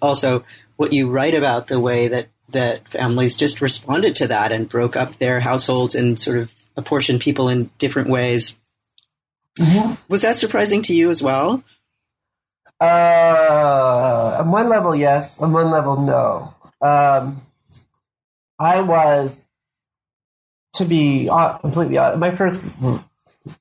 also 0.00 0.44
what 0.76 0.92
you 0.92 1.10
write 1.10 1.34
about 1.34 1.66
the 1.66 1.80
way 1.80 2.08
that 2.08 2.28
that 2.50 2.86
families 2.88 3.36
just 3.36 3.60
responded 3.60 4.14
to 4.14 4.28
that 4.28 4.52
and 4.52 4.68
broke 4.68 4.96
up 4.96 5.16
their 5.16 5.40
households 5.40 5.96
and 5.96 6.18
sort 6.18 6.38
of 6.38 6.54
apportioned 6.76 7.20
people 7.20 7.48
in 7.48 7.70
different 7.78 8.08
ways. 8.08 8.56
Mm-hmm. 9.58 9.94
Was 10.08 10.22
that 10.22 10.36
surprising 10.36 10.82
to 10.82 10.94
you 10.94 11.10
as 11.10 11.22
well? 11.22 11.64
Uh, 12.80 14.36
on 14.40 14.50
one 14.50 14.68
level, 14.68 14.94
yes. 14.94 15.40
On 15.40 15.52
one 15.52 15.70
level, 15.70 15.96
no. 16.00 16.54
Um, 16.80 17.42
I 18.58 18.80
was, 18.80 19.46
to 20.74 20.84
be 20.84 21.28
completely 21.60 21.98
honest, 21.98 22.18
my 22.18 22.34
first 22.36 22.62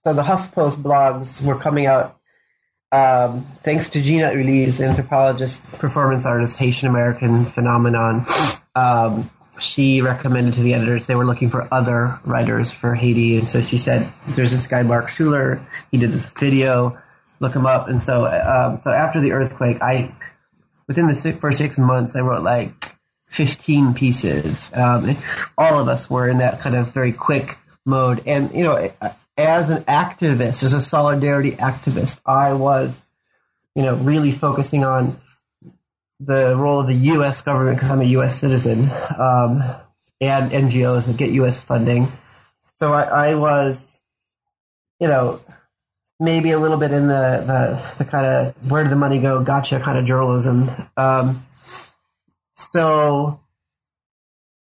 so 0.04 0.14
the 0.14 0.24
HuffPost 0.24 0.82
blogs 0.82 1.42
were 1.42 1.58
coming 1.60 1.86
out 1.86 2.20
um, 2.92 3.46
thanks 3.64 3.90
to 3.90 4.02
Gina 4.02 4.32
Ulysse, 4.32 4.80
anthropologist, 4.80 5.62
performance 5.74 6.26
artist, 6.26 6.58
Haitian 6.58 6.88
American 6.88 7.46
phenomenon. 7.46 8.26
Um, 8.76 9.30
she 9.60 10.02
recommended 10.02 10.54
to 10.56 10.62
the 10.62 10.74
editors 10.74 11.06
they 11.06 11.16
were 11.16 11.26
looking 11.26 11.50
for 11.50 11.68
other 11.74 12.20
writers 12.24 12.72
for 12.72 12.94
Haiti, 12.96 13.38
and 13.38 13.50
so 13.50 13.62
she 13.62 13.78
said, 13.78 14.12
"There's 14.28 14.52
this 14.52 14.68
guy 14.68 14.84
Mark 14.84 15.10
Schuller. 15.10 15.66
He 15.92 15.98
did 15.98 16.12
this 16.12 16.26
video. 16.26 16.98
Look 17.40 17.54
them 17.54 17.66
up." 17.66 17.88
And 17.88 18.02
so, 18.02 18.26
um, 18.26 18.80
so 18.82 18.92
after 18.92 19.22
the 19.22 19.32
earthquake, 19.32 19.82
I 19.82 20.16
within 20.88 21.08
the 21.08 21.16
six, 21.16 21.38
first 21.40 21.58
six 21.58 21.78
months, 21.78 22.16
I 22.16 22.20
wrote 22.20 22.44
like 22.44 22.96
15 23.28 23.94
pieces. 23.94 24.72
Um, 24.74 25.18
all 25.58 25.80
of 25.80 25.88
us 25.88 26.10
were 26.10 26.30
in 26.30 26.38
that 26.40 26.60
kind 26.60 26.76
of 26.76 26.94
very 26.94 27.12
quick 27.12 27.58
mode, 27.86 28.24
and 28.26 28.54
you 28.54 28.64
know, 28.64 28.92
as 29.38 29.70
an 29.70 29.84
activist, 29.84 30.64
as 30.64 30.74
a 30.74 30.82
solidarity 30.82 31.52
activist, 31.52 32.20
I 32.26 32.54
was, 32.54 32.94
you 33.76 33.84
know, 33.84 33.96
really 33.96 34.32
focusing 34.32 34.84
on 34.84 35.20
the 36.20 36.56
role 36.56 36.80
of 36.80 36.88
the 36.88 36.96
U.S. 36.96 37.42
government 37.42 37.78
because 37.78 37.92
I'm 37.92 38.02
a 38.02 38.06
U.S. 38.06 38.40
citizen, 38.40 38.90
um, 39.18 39.62
and 40.22 40.52
NGOs 40.52 41.08
that 41.08 41.18
get 41.18 41.32
U.S. 41.32 41.62
funding. 41.62 42.12
So 42.74 42.94
I, 42.94 43.04
I, 43.04 43.36
was, 43.36 44.02
you 45.00 45.08
know, 45.08 45.42
maybe 46.20 46.52
a 46.52 46.60
little 46.60 46.78
bit 46.78 46.92
in 46.92 47.08
the 47.08 47.44
the, 47.46 48.04
the 48.04 48.10
kind 48.10 48.26
of 48.26 48.72
where 48.72 48.84
did 48.84 48.92
the 48.92 48.98
money 48.98 49.20
go, 49.20 49.42
gotcha 49.44 49.80
kind 49.80 49.98
of 49.98 50.06
journalism. 50.06 50.72
Um, 50.98 51.46
so 52.56 53.40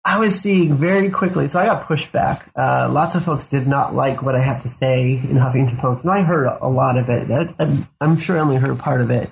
I 0.04 0.18
was 0.18 0.38
seeing 0.38 0.76
very 0.76 1.10
quickly. 1.10 1.48
So 1.48 1.58
I 1.58 1.66
got 1.66 1.88
pushback. 1.88 2.42
Uh, 2.54 2.88
lots 2.90 3.16
of 3.16 3.24
folks 3.24 3.46
did 3.46 3.66
not 3.66 3.94
like 3.94 4.22
what 4.22 4.36
I 4.36 4.40
had 4.40 4.62
to 4.62 4.68
say 4.68 5.14
in 5.14 5.36
Huffington 5.36 5.78
Post, 5.78 6.04
and 6.04 6.12
I 6.12 6.22
heard 6.22 6.46
a 6.46 6.68
lot 6.68 6.96
of 6.96 7.08
it. 7.08 7.28
I'm, 7.58 7.88
I'm 8.00 8.16
sure 8.18 8.36
I 8.36 8.40
only 8.40 8.56
heard 8.56 8.78
part 8.78 9.00
of 9.00 9.10
it. 9.10 9.30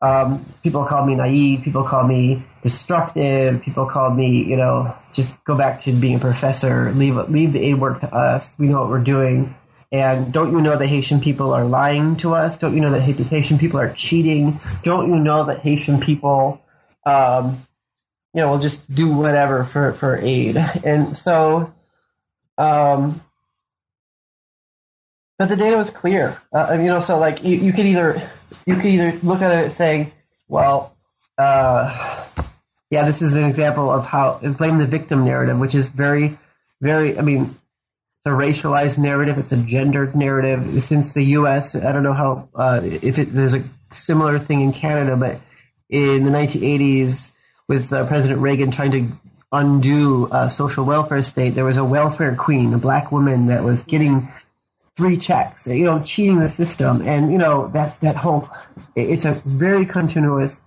Um, 0.00 0.44
people 0.62 0.84
called 0.84 1.08
me 1.08 1.14
naive. 1.14 1.62
People 1.62 1.82
called 1.82 2.08
me 2.08 2.44
destructive. 2.62 3.62
People 3.62 3.86
called 3.86 4.16
me, 4.16 4.44
you 4.44 4.56
know, 4.56 4.94
just 5.12 5.32
go 5.44 5.56
back 5.56 5.80
to 5.80 5.92
being 5.92 6.16
a 6.16 6.20
professor. 6.20 6.92
Leave 6.92 7.16
leave 7.28 7.52
the 7.52 7.64
aid 7.64 7.80
work 7.80 8.00
to 8.02 8.14
us. 8.14 8.54
We 8.58 8.68
know 8.68 8.82
what 8.82 8.90
we're 8.90 8.98
doing. 8.98 9.54
And 9.92 10.32
don't 10.32 10.52
you 10.52 10.60
know 10.60 10.76
that 10.76 10.86
Haitian 10.86 11.20
people 11.20 11.52
are 11.52 11.64
lying 11.64 12.16
to 12.16 12.34
us? 12.34 12.56
Don't 12.56 12.74
you 12.74 12.80
know 12.80 12.90
that 12.92 13.02
Haitian 13.02 13.58
people 13.58 13.78
are 13.78 13.92
cheating? 13.92 14.60
Don't 14.82 15.08
you 15.08 15.16
know 15.16 15.44
that 15.44 15.60
Haitian 15.60 16.00
people, 16.00 16.60
um, 17.06 17.66
you 18.32 18.40
know, 18.40 18.50
will 18.50 18.58
just 18.58 18.92
do 18.92 19.12
whatever 19.12 19.64
for 19.64 19.92
for 19.92 20.16
aid? 20.16 20.56
And 20.56 21.16
so, 21.16 21.72
um, 22.58 23.22
but 25.38 25.48
the 25.48 25.56
data 25.56 25.76
was 25.76 25.90
clear. 25.90 26.40
Uh, 26.52 26.76
you 26.78 26.86
know, 26.86 27.00
so 27.00 27.18
like 27.18 27.44
you, 27.44 27.56
you 27.56 27.72
could 27.72 27.86
either 27.86 28.30
you 28.66 28.76
could 28.76 28.86
either 28.86 29.18
look 29.22 29.42
at 29.42 29.64
it 29.64 29.72
saying, 29.72 30.12
well, 30.48 30.96
uh, 31.38 32.24
yeah, 32.90 33.04
this 33.04 33.22
is 33.22 33.34
an 33.34 33.44
example 33.44 33.90
of 33.90 34.06
how 34.06 34.38
blame 34.38 34.78
the 34.78 34.86
victim 34.86 35.24
narrative, 35.24 35.58
which 35.58 35.74
is 35.74 35.88
very, 35.88 36.38
very. 36.80 37.18
I 37.18 37.22
mean, 37.22 37.58
it's 38.24 38.32
a 38.32 38.36
racialized 38.36 38.96
narrative. 38.96 39.36
It's 39.36 39.52
a 39.52 39.56
gendered 39.56 40.16
narrative. 40.16 40.82
Since 40.82 41.12
the 41.12 41.22
U.S., 41.24 41.74
I 41.74 41.92
don't 41.92 42.02
know 42.02 42.14
how 42.14 42.48
uh, 42.54 42.80
if 42.82 43.18
it, 43.18 43.34
there's 43.34 43.52
a 43.52 43.62
similar 43.92 44.38
thing 44.38 44.62
in 44.62 44.72
Canada, 44.72 45.14
but 45.14 45.40
in 45.90 46.24
the 46.24 46.30
1980s, 46.30 47.32
with 47.68 47.92
uh, 47.92 48.06
President 48.06 48.40
Reagan 48.40 48.70
trying 48.70 48.92
to 48.92 49.12
undo 49.52 50.28
a 50.32 50.48
social 50.48 50.86
welfare 50.86 51.22
state, 51.22 51.50
there 51.50 51.66
was 51.66 51.76
a 51.76 51.84
welfare 51.84 52.34
queen, 52.34 52.72
a 52.72 52.78
black 52.78 53.12
woman 53.12 53.48
that 53.48 53.62
was 53.62 53.84
getting 53.84 54.32
free 54.96 55.18
checks, 55.18 55.66
you 55.66 55.84
know, 55.84 56.00
cheating 56.02 56.40
the 56.40 56.48
system. 56.48 57.02
And, 57.02 57.30
you 57.30 57.36
know, 57.36 57.68
that, 57.74 58.00
that 58.00 58.16
whole, 58.16 58.48
it's 58.96 59.26
a 59.26 59.42
very 59.44 59.84
continuous, 59.84 60.62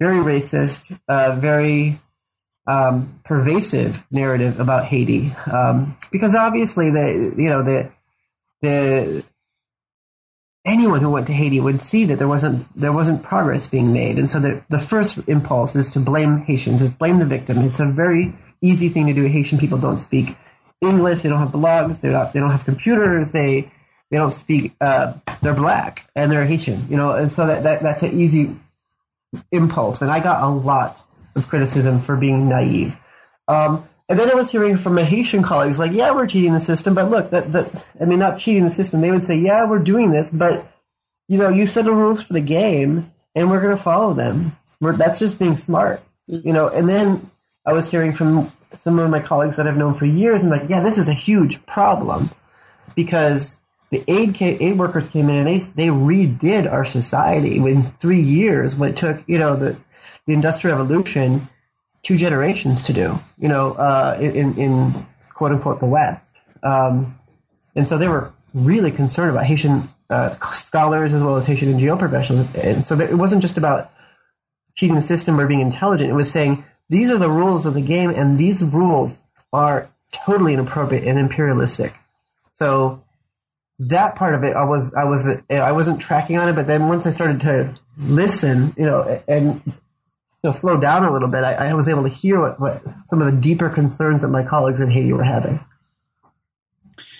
very 0.00 0.16
racist, 0.16 0.98
uh, 1.06 1.36
very 1.36 2.00
um, 2.66 3.20
pervasive 3.24 4.02
narrative 4.10 4.60
about 4.60 4.86
Haiti. 4.86 5.34
Um, 5.50 5.96
because 6.10 6.34
obviously 6.34 6.90
the, 6.90 7.34
you 7.36 7.48
know, 7.48 7.62
the, 7.62 7.90
the, 8.60 9.24
anyone 10.64 11.00
who 11.00 11.10
went 11.10 11.26
to 11.26 11.32
Haiti 11.32 11.60
would 11.60 11.82
see 11.82 12.04
that 12.06 12.18
there 12.18 12.28
wasn't 12.28 12.66
there 12.78 12.92
wasn't 12.92 13.22
progress 13.22 13.66
being 13.66 13.92
made, 13.92 14.18
and 14.18 14.30
so 14.30 14.40
the 14.40 14.62
the 14.68 14.78
first 14.78 15.18
impulse 15.26 15.74
is 15.76 15.90
to 15.90 16.00
blame 16.00 16.38
Haitians, 16.38 16.82
is 16.82 16.90
blame 16.90 17.18
the 17.18 17.26
victim. 17.26 17.58
It's 17.58 17.80
a 17.80 17.86
very 17.86 18.34
easy 18.60 18.88
thing 18.88 19.06
to 19.06 19.12
do. 19.12 19.24
Haitian 19.24 19.58
people 19.58 19.78
don't 19.78 20.00
speak 20.00 20.36
English. 20.80 21.22
They 21.22 21.28
don't 21.28 21.38
have 21.38 21.50
blogs. 21.52 22.00
They 22.00 22.10
don't. 22.10 22.32
They 22.32 22.40
don't 22.40 22.50
have 22.50 22.64
computers. 22.64 23.32
They 23.32 23.72
they 24.10 24.18
don't 24.18 24.32
speak. 24.32 24.74
Uh, 24.80 25.14
they're 25.40 25.54
black 25.54 26.08
and 26.14 26.30
they're 26.30 26.46
Haitian. 26.46 26.86
You 26.88 26.96
know, 26.96 27.12
and 27.12 27.32
so 27.32 27.46
that, 27.46 27.62
that 27.64 27.82
that's 27.82 28.02
an 28.02 28.20
easy 28.20 28.56
impulse. 29.50 30.02
And 30.02 30.10
I 30.10 30.20
got 30.20 30.42
a 30.42 30.48
lot 30.48 31.04
of 31.34 31.48
criticism 31.48 32.02
for 32.02 32.16
being 32.16 32.48
naive. 32.48 32.96
Um, 33.48 33.88
and 34.08 34.18
then 34.18 34.30
I 34.30 34.34
was 34.34 34.50
hearing 34.50 34.76
from 34.76 34.94
my 34.94 35.04
Haitian 35.04 35.42
colleagues 35.42 35.78
like, 35.78 35.92
"Yeah, 35.92 36.12
we're 36.12 36.26
cheating 36.26 36.52
the 36.52 36.60
system, 36.60 36.94
but 36.94 37.10
look, 37.10 37.30
that 37.30 37.52
that 37.52 37.86
I 38.00 38.04
mean, 38.04 38.18
not 38.18 38.38
cheating 38.38 38.64
the 38.64 38.74
system. 38.74 39.00
They 39.00 39.10
would 39.10 39.24
say, 39.24 39.38
"Yeah, 39.38 39.64
we're 39.68 39.78
doing 39.78 40.10
this, 40.10 40.30
but 40.30 40.66
you 41.28 41.38
know, 41.38 41.48
you 41.48 41.66
set 41.66 41.84
the 41.84 41.92
rules 41.92 42.22
for 42.22 42.32
the 42.32 42.40
game, 42.40 43.12
and 43.34 43.50
we're 43.50 43.60
going 43.60 43.76
to 43.76 43.82
follow 43.82 44.12
them. 44.12 44.56
We're, 44.80 44.96
that's 44.96 45.18
just 45.18 45.38
being 45.38 45.56
smart." 45.56 46.02
You 46.26 46.52
know, 46.52 46.68
and 46.68 46.88
then 46.88 47.30
I 47.64 47.72
was 47.72 47.90
hearing 47.90 48.12
from 48.12 48.52
some 48.74 48.98
of 48.98 49.10
my 49.10 49.20
colleagues 49.20 49.56
that 49.56 49.66
I've 49.66 49.76
known 49.76 49.94
for 49.94 50.06
years 50.06 50.42
and 50.42 50.50
like, 50.50 50.68
yeah, 50.68 50.82
this 50.82 50.98
is 50.98 51.08
a 51.08 51.12
huge 51.12 51.64
problem 51.66 52.30
because 52.94 53.56
the 53.90 54.02
aid 54.08 54.40
aid 54.40 54.78
workers 54.78 55.08
came 55.08 55.28
in 55.28 55.36
and 55.36 55.46
they 55.46 55.58
they 55.58 55.88
redid 55.88 56.70
our 56.70 56.84
society 56.84 57.56
in 57.56 57.92
three 58.00 58.22
years. 58.22 58.74
What 58.74 58.90
it 58.90 58.96
took, 58.96 59.22
you 59.26 59.38
know, 59.38 59.56
the 59.56 59.76
the 60.26 60.32
industrial 60.32 60.78
revolution 60.78 61.48
two 62.02 62.16
generations 62.16 62.82
to 62.84 62.92
do, 62.92 63.18
you 63.38 63.48
know, 63.48 63.72
uh, 63.72 64.18
in 64.20 64.58
in 64.58 65.06
quote 65.34 65.52
unquote 65.52 65.80
the 65.80 65.86
West. 65.86 66.34
Um, 66.62 67.18
and 67.74 67.88
so 67.88 67.98
they 67.98 68.08
were 68.08 68.32
really 68.54 68.90
concerned 68.90 69.30
about 69.30 69.46
Haitian 69.46 69.88
uh, 70.10 70.36
scholars 70.52 71.12
as 71.12 71.22
well 71.22 71.36
as 71.36 71.46
Haitian 71.46 71.72
NGO 71.72 71.98
professionals. 71.98 72.46
And 72.54 72.86
so 72.86 72.98
it 73.00 73.16
wasn't 73.16 73.42
just 73.42 73.56
about 73.56 73.90
cheating 74.74 74.96
the 74.96 75.02
system 75.02 75.40
or 75.40 75.46
being 75.46 75.60
intelligent. 75.60 76.10
It 76.10 76.14
was 76.14 76.30
saying 76.30 76.64
these 76.88 77.10
are 77.10 77.18
the 77.18 77.30
rules 77.30 77.64
of 77.66 77.74
the 77.74 77.80
game, 77.80 78.10
and 78.10 78.38
these 78.38 78.62
rules 78.62 79.22
are 79.52 79.88
totally 80.12 80.54
inappropriate 80.54 81.04
and 81.04 81.18
imperialistic. 81.18 81.94
So 82.52 83.02
that 83.78 84.14
part 84.14 84.34
of 84.34 84.44
it, 84.44 84.54
I 84.54 84.64
was, 84.64 84.92
I 84.94 85.04
was, 85.04 85.28
I 85.50 85.72
wasn't 85.72 86.00
tracking 86.00 86.36
on 86.36 86.48
it. 86.48 86.54
But 86.54 86.66
then 86.66 86.88
once 86.88 87.06
I 87.06 87.10
started 87.10 87.40
to 87.40 87.74
listen, 87.96 88.74
you 88.76 88.84
know, 88.84 89.22
and 89.26 89.62
you 90.42 90.50
know, 90.50 90.52
slow 90.52 90.80
down 90.80 91.04
a 91.04 91.12
little 91.12 91.28
bit, 91.28 91.44
I, 91.44 91.68
I 91.70 91.74
was 91.74 91.88
able 91.88 92.02
to 92.02 92.08
hear 92.08 92.40
what, 92.40 92.60
what 92.60 92.82
some 93.06 93.22
of 93.22 93.32
the 93.32 93.40
deeper 93.40 93.70
concerns 93.70 94.22
that 94.22 94.28
my 94.28 94.44
colleagues 94.44 94.80
in 94.80 94.90
Haiti 94.90 95.12
were 95.12 95.24
having. 95.24 95.64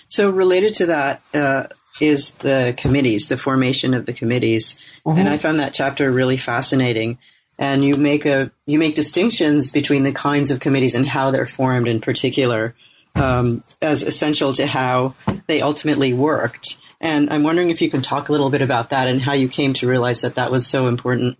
So 0.07 0.29
related 0.29 0.73
to 0.75 0.85
that 0.87 1.21
uh, 1.33 1.67
is 2.01 2.31
the 2.33 2.73
committees, 2.77 3.29
the 3.29 3.37
formation 3.37 3.93
of 3.93 4.05
the 4.05 4.13
committees, 4.13 4.77
mm-hmm. 5.05 5.17
and 5.17 5.29
I 5.29 5.37
found 5.37 5.59
that 5.59 5.73
chapter 5.73 6.11
really 6.11 6.37
fascinating 6.37 7.17
and 7.57 7.83
you 7.83 7.95
make 7.95 8.25
a 8.25 8.51
you 8.65 8.79
make 8.79 8.95
distinctions 8.95 9.71
between 9.71 10.03
the 10.03 10.11
kinds 10.11 10.51
of 10.51 10.59
committees 10.59 10.95
and 10.95 11.07
how 11.07 11.31
they're 11.31 11.45
formed 11.45 11.87
in 11.87 12.01
particular 12.01 12.75
um, 13.15 13.63
as 13.81 14.03
essential 14.03 14.53
to 14.53 14.65
how 14.65 15.15
they 15.47 15.61
ultimately 15.61 16.13
worked. 16.13 16.77
And 16.99 17.31
I'm 17.31 17.43
wondering 17.43 17.69
if 17.69 17.81
you 17.81 17.89
can 17.89 18.01
talk 18.01 18.29
a 18.29 18.31
little 18.31 18.49
bit 18.49 18.61
about 18.61 18.89
that 18.89 19.07
and 19.07 19.21
how 19.21 19.33
you 19.33 19.47
came 19.49 19.73
to 19.75 19.87
realize 19.87 20.21
that 20.21 20.35
that 20.35 20.51
was 20.51 20.65
so 20.65 20.87
important. 20.87 21.37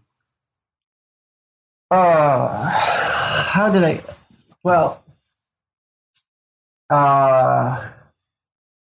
Uh, 1.90 2.70
how 2.70 3.72
did 3.72 3.84
I? 3.84 4.02
Well, 4.64 5.04
uh, 6.90 7.90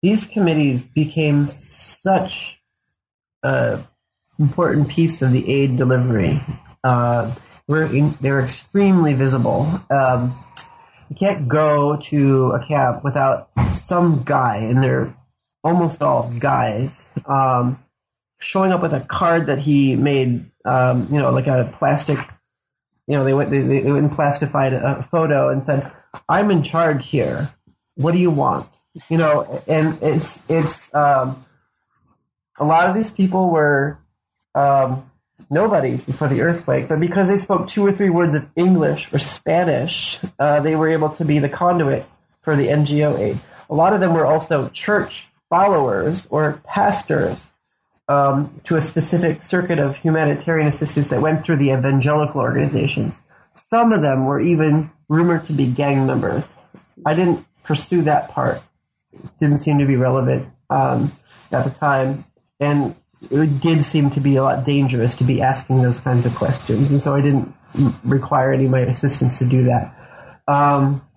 these 0.01 0.25
committees 0.25 0.85
became 0.85 1.47
such 1.47 2.59
a 3.43 3.83
important 4.37 4.89
piece 4.89 5.21
of 5.21 5.31
the 5.31 5.51
aid 5.51 5.75
delivery 5.77 6.41
uh, 6.83 7.33
we're 7.67 7.85
in, 7.85 8.17
they're 8.21 8.41
extremely 8.41 9.13
visible. 9.13 9.81
Um, 9.89 10.43
you 11.09 11.15
can't 11.15 11.47
go 11.47 11.97
to 11.97 12.51
a 12.51 12.65
camp 12.65 13.03
without 13.03 13.49
some 13.73 14.23
guy, 14.23 14.57
and 14.57 14.83
they're 14.83 15.15
almost 15.63 16.01
all 16.01 16.33
guys, 16.39 17.05
um, 17.25 17.83
showing 18.39 18.71
up 18.71 18.81
with 18.81 18.93
a 18.93 19.01
card 19.01 19.47
that 19.47 19.59
he 19.59 19.95
made, 19.95 20.49
um, 20.65 21.07
you 21.11 21.19
know, 21.19 21.31
like 21.31 21.47
a 21.47 21.73
plastic, 21.77 22.17
you 23.09 23.17
know, 23.17 23.23
they 23.23 23.33
went, 23.33 23.49
they, 23.49 23.61
they 23.61 23.91
went 23.91 24.05
and 24.05 24.11
plastified 24.11 24.71
a 24.71 25.01
photo 25.01 25.49
and 25.49 25.65
said, 25.65 25.91
I'm 26.29 26.51
in 26.51 26.61
charge 26.61 27.07
here. 27.07 27.51
What 27.95 28.11
do 28.11 28.19
you 28.19 28.29
want? 28.29 28.67
You 29.09 29.17
know, 29.17 29.63
and 29.67 29.97
it's, 30.03 30.37
it's, 30.47 30.93
um, 30.93 31.43
a 32.59 32.65
lot 32.65 32.87
of 32.87 32.95
these 32.95 33.09
people 33.09 33.49
were, 33.49 33.97
um, 34.53 35.09
nobodies 35.49 36.05
before 36.05 36.27
the 36.27 36.41
earthquake, 36.41 36.87
but 36.87 36.99
because 36.99 37.27
they 37.27 37.39
spoke 37.39 37.67
two 37.67 37.83
or 37.83 37.91
three 37.91 38.11
words 38.11 38.35
of 38.35 38.47
English 38.55 39.11
or 39.11 39.17
Spanish, 39.17 40.19
uh, 40.37 40.59
they 40.59 40.75
were 40.75 40.89
able 40.89 41.09
to 41.09 41.25
be 41.25 41.39
the 41.39 41.49
conduit 41.49 42.05
for 42.41 42.55
the 42.55 42.67
NGO 42.67 43.17
aid. 43.17 43.39
A 43.71 43.73
lot 43.73 43.93
of 43.93 44.01
them 44.01 44.13
were 44.13 44.25
also 44.25 44.69
church 44.69 45.29
followers 45.49 46.27
or 46.29 46.61
pastors 46.63 47.49
um, 48.09 48.59
to 48.63 48.75
a 48.75 48.81
specific 48.81 49.43
circuit 49.43 49.79
of 49.79 49.95
humanitarian 49.95 50.67
assistance 50.67 51.09
that 51.09 51.21
went 51.21 51.45
through 51.45 51.57
the 51.57 51.69
evangelical 51.69 52.41
organizations. 52.41 53.15
Some 53.55 53.93
of 53.93 54.01
them 54.01 54.25
were 54.25 54.41
even 54.41 54.89
rumored 55.07 55.45
to 55.45 55.53
be 55.53 55.67
gang 55.67 56.07
members. 56.07 56.43
I 57.05 57.13
didn't 57.13 57.45
pursue 57.63 58.01
that 58.01 58.29
part. 58.29 58.63
It 59.13 59.29
didn't 59.39 59.59
seem 59.59 59.77
to 59.77 59.85
be 59.85 59.95
relevant 59.95 60.49
um, 60.71 61.15
at 61.51 61.63
the 61.65 61.69
time. 61.69 62.25
And 62.59 62.95
it 63.29 63.59
did 63.59 63.85
seem 63.85 64.09
to 64.11 64.19
be 64.19 64.37
a 64.37 64.43
lot 64.43 64.65
dangerous 64.65 65.13
to 65.15 65.23
be 65.23 65.41
asking 65.41 65.83
those 65.83 65.99
kinds 65.99 66.25
of 66.25 66.33
questions. 66.33 66.89
And 66.89 67.03
so 67.03 67.15
I 67.15 67.21
didn't 67.21 67.53
require 68.03 68.53
any 68.53 68.65
of 68.65 68.71
my 68.71 68.81
assistants 68.81 69.37
to 69.37 69.45
do 69.45 69.65
that. 69.65 69.95
Um, 70.47 71.07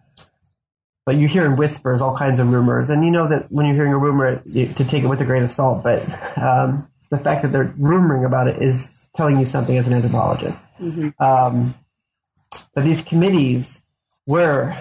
but 1.04 1.16
you 1.16 1.26
hear 1.26 1.44
in 1.44 1.56
whispers, 1.56 2.00
all 2.00 2.16
kinds 2.16 2.38
of 2.38 2.48
rumors, 2.48 2.90
and 2.90 3.04
you 3.04 3.10
know 3.10 3.28
that 3.28 3.50
when 3.50 3.66
you're 3.66 3.74
hearing 3.74 3.92
a 3.92 3.98
rumor, 3.98 4.42
to 4.42 4.84
take 4.84 5.02
it 5.02 5.08
with 5.08 5.20
a 5.20 5.24
grain 5.24 5.42
of 5.42 5.50
salt. 5.50 5.82
But 5.82 6.02
um, 6.38 6.88
the 7.10 7.18
fact 7.18 7.42
that 7.42 7.52
they're 7.52 7.74
rumoring 7.78 8.24
about 8.24 8.48
it 8.48 8.62
is 8.62 9.08
telling 9.14 9.38
you 9.38 9.44
something 9.44 9.76
as 9.76 9.86
an 9.86 9.94
anthropologist. 9.94 10.62
Mm-hmm. 10.80 11.10
Um, 11.22 11.74
but 12.74 12.84
these 12.84 13.02
committees 13.02 13.82
were 14.26 14.76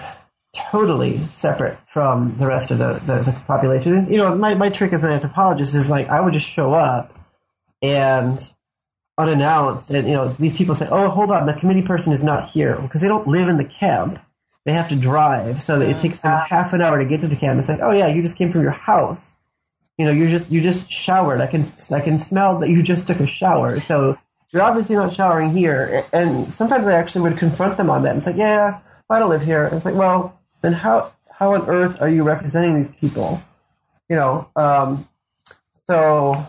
totally 0.54 1.20
separate 1.34 1.78
from 1.88 2.36
the 2.38 2.46
rest 2.46 2.70
of 2.70 2.78
the, 2.78 2.94
the, 3.06 3.22
the, 3.22 3.32
population. 3.46 4.10
You 4.10 4.18
know, 4.18 4.34
my, 4.34 4.54
my 4.54 4.68
trick 4.68 4.92
as 4.92 5.02
an 5.02 5.10
anthropologist 5.10 5.74
is 5.74 5.88
like 5.88 6.08
I 6.08 6.20
would 6.20 6.32
just 6.32 6.48
show 6.48 6.72
up 6.72 7.18
and 7.80 8.38
unannounced, 9.18 9.90
and 9.90 10.06
you 10.06 10.14
know, 10.14 10.28
these 10.28 10.56
people 10.56 10.74
say, 10.74 10.86
"Oh, 10.90 11.08
hold 11.08 11.30
on, 11.30 11.46
the 11.46 11.54
committee 11.54 11.82
person 11.82 12.12
is 12.12 12.22
not 12.22 12.48
here," 12.48 12.76
because 12.80 13.00
they 13.00 13.08
don't 13.08 13.26
live 13.26 13.48
in 13.48 13.56
the 13.56 13.64
camp 13.64 14.20
they 14.64 14.72
have 14.72 14.88
to 14.90 14.96
drive, 14.96 15.60
so 15.60 15.78
that 15.78 15.88
it 15.88 15.98
takes 15.98 16.20
them 16.20 16.38
half 16.38 16.72
an 16.72 16.80
hour 16.80 16.98
to 16.98 17.04
get 17.04 17.20
to 17.22 17.28
the 17.28 17.36
camp. 17.36 17.58
It's 17.58 17.68
like, 17.68 17.80
oh 17.82 17.92
yeah, 17.92 18.06
you 18.08 18.22
just 18.22 18.36
came 18.36 18.52
from 18.52 18.62
your 18.62 18.70
house. 18.70 19.32
You 19.98 20.06
know, 20.06 20.12
you 20.12 20.28
just 20.28 20.50
you 20.50 20.60
just 20.60 20.90
showered. 20.90 21.40
I 21.40 21.46
can 21.46 21.72
I 21.90 22.00
can 22.00 22.18
smell 22.18 22.58
that 22.60 22.68
you 22.68 22.82
just 22.82 23.06
took 23.06 23.20
a 23.20 23.26
shower. 23.26 23.80
So 23.80 24.16
you're 24.52 24.62
obviously 24.62 24.96
not 24.96 25.14
showering 25.14 25.52
here. 25.52 26.06
And 26.12 26.52
sometimes 26.52 26.86
I 26.86 26.92
actually 26.92 27.22
would 27.22 27.38
confront 27.38 27.76
them 27.76 27.90
on 27.90 28.02
that. 28.02 28.16
It's 28.16 28.26
like, 28.26 28.36
yeah, 28.36 28.80
I 29.08 29.18
don't 29.18 29.30
live 29.30 29.42
here. 29.42 29.66
And 29.66 29.76
it's 29.76 29.84
like, 29.84 29.94
well, 29.94 30.38
then 30.60 30.72
how 30.72 31.12
how 31.30 31.54
on 31.54 31.68
earth 31.68 31.96
are 32.00 32.08
you 32.08 32.22
representing 32.22 32.82
these 32.82 32.92
people? 33.00 33.42
You 34.08 34.16
know, 34.16 34.50
um, 34.54 35.08
so 35.84 36.48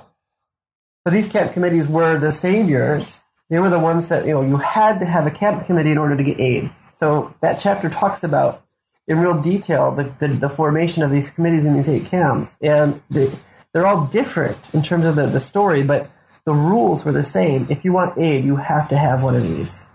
so 1.05 1.13
these 1.13 1.27
camp 1.27 1.53
committees 1.53 1.89
were 1.89 2.19
the 2.19 2.31
saviors. 2.33 3.21
They 3.49 3.59
were 3.59 3.69
the 3.69 3.79
ones 3.79 4.07
that 4.09 4.25
you 4.25 4.33
know 4.33 4.41
you 4.41 4.57
had 4.57 4.99
to 4.99 5.05
have 5.05 5.25
a 5.25 5.31
camp 5.31 5.65
committee 5.65 5.91
in 5.91 5.97
order 5.97 6.15
to 6.15 6.23
get 6.23 6.39
aid. 6.39 6.71
So 7.03 7.35
that 7.41 7.59
chapter 7.59 7.89
talks 7.89 8.23
about 8.23 8.63
in 9.09 9.19
real 9.19 9.41
detail 9.41 9.91
the, 9.91 10.15
the, 10.21 10.35
the 10.35 10.47
formation 10.47 11.03
of 11.03 11.11
these 11.11 11.29
committees 11.29 11.65
in 11.65 11.75
these 11.75 11.89
eight 11.89 12.05
camps. 12.05 12.55
And 12.61 13.01
they, 13.09 13.29
they're 13.73 13.85
all 13.85 14.05
different 14.05 14.57
in 14.71 14.83
terms 14.83 15.05
of 15.05 15.17
the, 15.17 15.27
the 15.27 15.41
story, 15.41 15.83
but 15.83 16.09
the 16.45 16.53
rules 16.53 17.03
were 17.03 17.11
the 17.11 17.25
same. 17.25 17.67
If 17.69 17.83
you 17.83 17.91
want 17.91 18.17
aid, 18.17 18.45
you 18.45 18.55
have 18.55 18.87
to 18.87 18.97
have 18.97 19.21
one 19.21 19.35
of 19.35 19.43
these. 19.43 19.85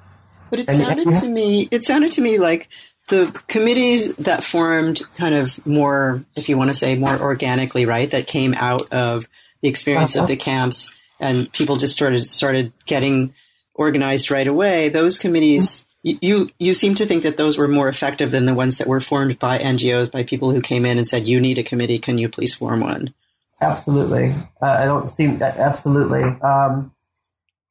But 0.50 0.58
it 0.58 0.68
and 0.68 0.76
sounded 0.76 1.14
to 1.22 1.28
me, 1.30 1.66
it 1.70 1.82
sounded 1.82 2.12
to 2.12 2.20
me 2.20 2.36
like 2.36 2.68
the 3.08 3.42
committees 3.48 4.14
that 4.16 4.44
formed 4.44 5.00
kind 5.16 5.34
of 5.34 5.66
more, 5.66 6.26
if 6.36 6.50
you 6.50 6.58
want 6.58 6.68
to 6.68 6.76
say 6.76 6.94
more 6.94 7.18
organically, 7.18 7.86
right, 7.86 8.10
that 8.10 8.26
came 8.26 8.52
out 8.52 8.92
of 8.92 9.26
the 9.62 9.70
experience 9.70 10.14
uh-huh. 10.14 10.24
of 10.24 10.28
the 10.28 10.36
camps 10.36 10.94
and 11.18 11.50
people 11.54 11.76
just 11.76 11.94
started, 11.94 12.28
started 12.28 12.74
getting 12.84 13.32
organized 13.72 14.30
right 14.30 14.46
away. 14.46 14.90
Those 14.90 15.18
committees 15.18 15.86
you 16.20 16.50
you 16.58 16.72
seem 16.72 16.94
to 16.96 17.06
think 17.06 17.22
that 17.22 17.36
those 17.36 17.58
were 17.58 17.68
more 17.68 17.88
effective 17.88 18.30
than 18.30 18.46
the 18.46 18.54
ones 18.54 18.78
that 18.78 18.86
were 18.86 19.00
formed 19.00 19.38
by 19.38 19.58
NGOs 19.58 20.10
by 20.10 20.22
people 20.22 20.50
who 20.50 20.60
came 20.60 20.86
in 20.86 20.96
and 20.98 21.06
said, 21.06 21.26
"You 21.26 21.40
need 21.40 21.58
a 21.58 21.62
committee. 21.62 21.98
Can 21.98 22.18
you 22.18 22.28
please 22.28 22.54
form 22.54 22.80
one?" 22.80 23.14
Absolutely, 23.60 24.34
uh, 24.62 24.76
I 24.80 24.84
don't 24.84 25.10
see 25.10 25.26
that. 25.26 25.56
Absolutely, 25.56 26.22
um, 26.22 26.92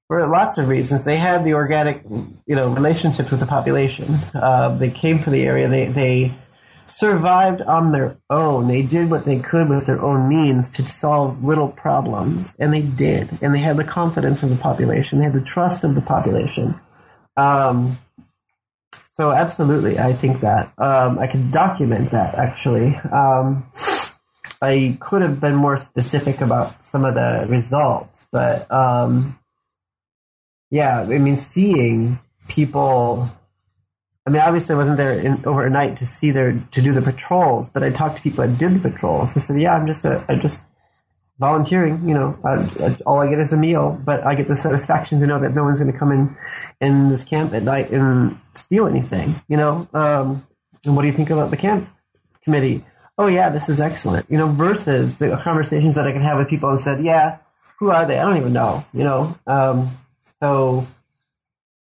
for 0.08 0.26
lots 0.28 0.58
of 0.58 0.68
reasons. 0.68 1.04
They 1.04 1.18
had 1.18 1.46
the 1.46 1.54
organic, 1.54 2.04
you 2.46 2.56
know, 2.56 2.70
relationships 2.70 3.32
with 3.32 3.40
the 3.40 3.46
population. 3.46 4.20
Uh, 4.34 4.76
they 4.78 4.90
came 4.90 5.24
from 5.24 5.34
the 5.34 5.44
area. 5.44 5.68
They 5.70 5.88
they 5.88 6.38
survived 6.88 7.62
on 7.62 7.92
their 7.92 8.18
own. 8.30 8.68
They 8.68 8.82
did 8.82 9.10
what 9.10 9.26
they 9.26 9.40
could 9.40 9.70
with 9.70 9.86
their 9.86 10.02
own 10.02 10.28
means 10.28 10.70
to 10.72 10.88
solve 10.88 11.44
little 11.44 11.70
problems, 11.70 12.56
and 12.60 12.74
they 12.74 12.82
did. 12.82 13.38
And 13.42 13.54
they 13.54 13.60
had 13.60 13.78
the 13.78 13.84
confidence 13.84 14.44
of 14.44 14.50
the 14.50 14.56
population. 14.56 15.20
They 15.20 15.26
had 15.26 15.34
the 15.34 15.42
trust 15.42 15.84
of 15.84 15.96
the 15.96 16.02
population. 16.02 16.80
Um, 17.36 18.00
so 19.18 19.32
absolutely, 19.32 19.98
I 19.98 20.14
think 20.14 20.42
that 20.42 20.72
um, 20.78 21.18
I 21.18 21.26
can 21.26 21.50
document 21.50 22.12
that. 22.12 22.36
Actually, 22.36 22.98
um, 23.12 23.66
I 24.62 24.96
could 25.00 25.24
have 25.24 25.40
been 25.40 25.56
more 25.56 25.80
specific 25.80 26.40
about 26.40 26.86
some 26.86 27.04
of 27.04 27.16
the 27.16 27.48
results, 27.50 28.28
but 28.32 28.72
um, 28.72 29.40
yeah, 30.70 31.00
I 31.00 31.18
mean, 31.18 31.36
seeing 31.36 32.20
people. 32.48 33.28
I 34.28 34.30
mean, 34.30 34.44
obviously, 34.44 34.76
I 34.76 34.78
wasn't 34.78 34.98
there 34.98 35.14
in, 35.14 35.44
overnight 35.48 35.98
to 35.98 36.06
see 36.06 36.30
their 36.30 36.64
to 36.70 36.82
do 36.84 36.94
the 36.94 37.02
patrols, 37.02 37.72
but 37.72 37.82
I 37.82 37.90
talked 37.90 38.18
to 38.18 38.22
people 38.22 38.46
that 38.46 38.60
did 38.60 38.76
the 38.76 38.88
patrols. 38.88 39.34
They 39.34 39.42
said, 39.42 39.60
"Yeah, 39.60 39.74
I'm 39.76 39.88
just 39.88 40.06
a, 40.06 40.24
I'm 40.30 40.42
just 40.42 40.62
volunteering, 41.40 42.08
you 42.08 42.14
know, 42.14 42.38
I, 42.44 42.98
all 43.06 43.20
I 43.20 43.30
get 43.30 43.40
is 43.40 43.54
a 43.54 43.58
meal, 43.58 44.00
but 44.04 44.26
I 44.26 44.36
get 44.36 44.48
the 44.48 44.56
satisfaction 44.56 45.20
to 45.20 45.28
know 45.28 45.40
that 45.40 45.54
no 45.54 45.64
one's 45.64 45.80
going 45.80 45.92
to 45.92 45.98
come 45.98 46.12
in 46.12 46.36
in 46.82 47.10
this 47.10 47.24
camp 47.24 47.54
at 47.54 47.64
night 47.64 47.92
and 47.92 48.40
steal 48.56 48.88
anything, 48.88 49.42
you 49.48 49.58
know. 49.58 49.88
Um, 49.94 50.48
and 50.84 50.96
what 50.96 51.04
do 51.04 51.08
you 51.08 51.14
think 51.14 51.30
about 51.30 51.52
the 51.52 51.58
camp 51.58 51.90
committee? 52.44 52.86
Oh 53.18 53.28
yeah, 53.28 53.50
this 53.50 53.70
is 53.70 53.80
excellent, 53.80 54.30
you 54.30 54.38
know. 54.38 54.48
Versus 54.48 55.18
the 55.18 55.38
conversations 55.38 55.96
that 55.96 56.08
I 56.08 56.12
can 56.12 56.22
have 56.22 56.38
with 56.38 56.48
people 56.48 56.70
and 56.70 56.80
said, 56.80 57.04
yeah, 57.04 57.38
who 57.80 57.90
are 57.90 58.06
they? 58.06 58.18
I 58.18 58.26
don't 58.26 58.38
even 58.38 58.54
know, 58.54 58.86
you 58.94 59.04
know. 59.04 59.38
Um, 59.46 59.98
so 60.42 60.88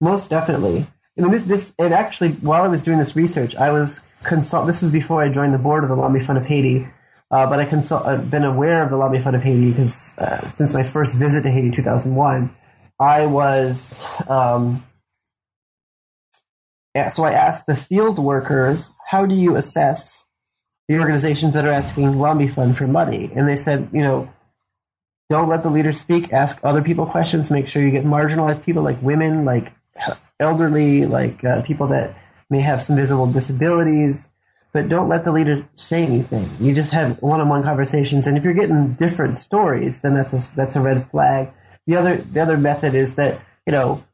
most 0.01 0.31
definitely, 0.31 0.87
I 1.17 1.21
mean, 1.21 1.31
this, 1.33 1.43
this, 1.43 1.73
and 1.79 1.93
actually, 1.93 2.33
while 2.33 2.63
I 2.63 2.69
was 2.69 2.83
doing 2.83 2.99
this 2.99 3.15
research, 3.17 3.55
I 3.57 3.71
was 3.71 4.01
consult. 4.23 4.67
This 4.67 4.83
was 4.83 4.91
before 4.91 5.23
I 5.23 5.29
joined 5.29 5.55
the 5.55 5.59
board 5.59 5.83
of 5.85 5.91
the 5.91 5.97
Lambi 5.97 6.25
Fund 6.25 6.39
of 6.39 6.47
Haiti 6.47 6.89
uh, 7.33 7.47
but 7.47 7.59
I 7.59 7.65
consult, 7.65 8.05
I've 8.05 8.31
been 8.31 8.45
aware 8.45 8.85
of 8.85 8.91
the 8.91 8.97
Lambi 8.97 9.25
Fund 9.25 9.35
of 9.35 9.43
Haiti 9.43 9.71
because 9.71 10.13
uh, 10.19 10.51
since 10.51 10.75
my 10.75 10.85
first 10.85 11.15
visit 11.15 11.45
to 11.45 11.51
Haiti 11.51 11.69
in 11.69 11.73
2001, 11.73 12.55
I 13.01 13.25
was. 13.25 14.01
Um, 14.29 14.85
yeah, 16.95 17.09
so 17.09 17.25
I 17.25 17.33
asked 17.33 17.65
the 17.67 17.75
field 17.75 18.19
workers, 18.19 18.93
how 19.09 19.25
do 19.25 19.35
you 19.35 19.57
assess 19.57 20.27
the 20.89 20.99
organizations 20.99 21.55
that 21.55 21.65
are 21.65 21.73
asking 21.73 22.13
Lambi 22.13 22.55
Fund 22.55 22.77
for 22.77 22.87
money? 22.87 23.33
And 23.35 23.49
they 23.49 23.57
said, 23.57 23.89
you 23.95 24.03
know, 24.03 24.31
don't 25.31 25.49
let 25.49 25.63
the 25.63 25.71
leaders 25.71 25.99
speak. 25.99 26.35
Ask 26.35 26.59
other 26.63 26.83
people 26.83 27.07
questions. 27.07 27.51
Make 27.51 27.67
sure 27.67 27.81
you 27.81 27.91
get 27.91 28.05
marginalized 28.05 28.63
people 28.63 28.83
like 28.83 29.01
women, 29.01 29.47
like 29.47 29.73
elderly, 30.39 31.07
like 31.07 31.43
uh, 31.43 31.63
people 31.63 31.87
that 31.87 32.15
may 32.51 32.61
have 32.61 32.83
some 32.83 32.97
visible 32.97 33.27
disabilities 33.27 34.29
but 34.73 34.89
don't 34.89 35.09
let 35.09 35.25
the 35.25 35.33
leader 35.33 35.69
say 35.75 36.05
anything. 36.05 36.51
You 36.61 36.75
just 36.75 36.93
have 36.93 37.21
one-on-one 37.21 37.63
conversations, 37.63 38.27
and 38.27 38.39
if 38.39 38.45
you're 38.45 38.55
getting 38.55 38.95
different 38.95 39.37
stories, 39.37 40.01
then 40.01 40.15
that's 40.15 40.33
a 40.33 40.55
that's 40.57 40.77
a 40.77 40.81
red 40.81 41.11
flag. 41.11 41.51
The 41.87 41.97
other 41.97 42.17
the 42.17 42.41
other 42.41 42.57
method 42.57 42.95
is 42.95 43.17
that 43.17 43.41
you 43.67 43.73
know, 43.73 44.05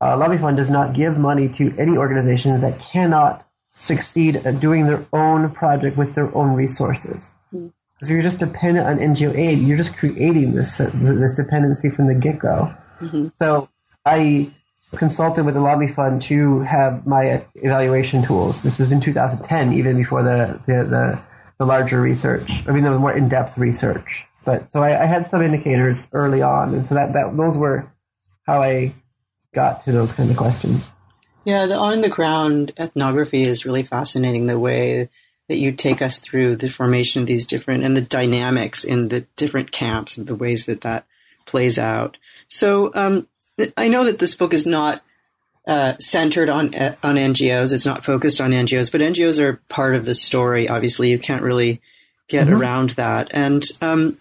uh, 0.00 0.16
Lambi 0.16 0.40
Fund 0.40 0.56
does 0.56 0.70
not 0.70 0.94
give 0.94 1.18
money 1.18 1.48
to 1.50 1.74
any 1.78 1.96
organization 1.96 2.60
that 2.60 2.80
cannot 2.80 3.46
succeed 3.74 4.36
at 4.36 4.58
doing 4.58 4.86
their 4.86 5.06
own 5.12 5.50
project 5.50 5.96
with 5.96 6.14
their 6.14 6.34
own 6.34 6.54
resources. 6.54 7.34
Mm. 7.52 7.72
So 8.02 8.12
you're 8.12 8.22
just 8.22 8.38
dependent 8.38 8.86
on 8.86 8.98
NGO 8.98 9.36
aid. 9.36 9.60
You're 9.60 9.76
just 9.76 9.96
creating 9.96 10.54
this 10.54 10.78
this 10.78 11.34
dependency 11.34 11.90
from 11.90 12.08
the 12.08 12.14
get 12.14 12.38
go. 12.38 12.74
Mm-hmm. 13.00 13.28
So 13.34 13.68
I 14.04 14.54
consulted 14.94 15.44
with 15.44 15.54
the 15.54 15.60
Lambi 15.60 15.92
Fund 15.92 16.22
to 16.22 16.60
have 16.60 17.06
my 17.06 17.44
evaluation 17.56 18.24
tools. 18.24 18.62
This 18.62 18.78
was 18.78 18.92
in 18.92 19.00
2010, 19.00 19.72
even 19.72 19.96
before 19.96 20.22
the, 20.22 20.60
the, 20.66 20.84
the, 20.84 21.18
the 21.58 21.66
larger 21.66 22.00
research. 22.00 22.50
I 22.66 22.70
mean, 22.70 22.84
the 22.84 22.98
more 22.98 23.16
in-depth 23.16 23.58
research. 23.58 24.24
But 24.44 24.70
so 24.70 24.82
I, 24.82 25.02
I, 25.02 25.06
had 25.06 25.28
some 25.28 25.42
indicators 25.42 26.06
early 26.12 26.40
on, 26.40 26.72
and 26.72 26.88
so 26.88 26.94
that, 26.94 27.12
that 27.14 27.36
those 27.36 27.58
were 27.58 27.90
how 28.46 28.62
I 28.62 28.94
got 29.52 29.84
to 29.84 29.92
those 29.92 30.12
kind 30.12 30.30
of 30.30 30.36
questions. 30.36 30.92
Yeah, 31.44 31.66
the 31.66 31.76
on 31.76 32.00
the 32.00 32.08
ground 32.08 32.72
ethnography 32.78 33.42
is 33.42 33.66
really 33.66 33.82
fascinating. 33.82 34.46
The 34.46 34.58
way 34.58 35.08
that 35.48 35.56
you 35.56 35.72
take 35.72 36.00
us 36.00 36.20
through 36.20 36.56
the 36.56 36.68
formation 36.68 37.22
of 37.22 37.26
these 37.26 37.46
different 37.46 37.82
and 37.82 37.96
the 37.96 38.02
dynamics 38.02 38.84
in 38.84 39.08
the 39.08 39.22
different 39.36 39.72
camps 39.72 40.16
and 40.16 40.28
the 40.28 40.34
ways 40.34 40.66
that 40.66 40.82
that 40.82 41.06
plays 41.44 41.78
out. 41.78 42.16
So, 42.48 42.92
um, 42.94 43.28
I 43.76 43.88
know 43.88 44.04
that 44.04 44.18
this 44.18 44.34
book 44.34 44.52
is 44.52 44.66
not 44.66 45.02
uh, 45.66 45.94
centered 45.98 46.48
on 46.48 46.74
on 46.74 47.16
NGOs. 47.16 47.72
It's 47.72 47.86
not 47.86 48.04
focused 48.04 48.40
on 48.40 48.50
NGOs, 48.50 48.92
but 48.92 49.00
NGOs 49.00 49.40
are 49.40 49.60
part 49.68 49.94
of 49.94 50.04
the 50.04 50.14
story. 50.14 50.68
Obviously, 50.68 51.10
you 51.10 51.18
can't 51.18 51.42
really 51.42 51.80
get 52.28 52.46
mm-hmm. 52.46 52.60
around 52.60 52.90
that. 52.90 53.30
And 53.32 53.64
um, 53.80 54.18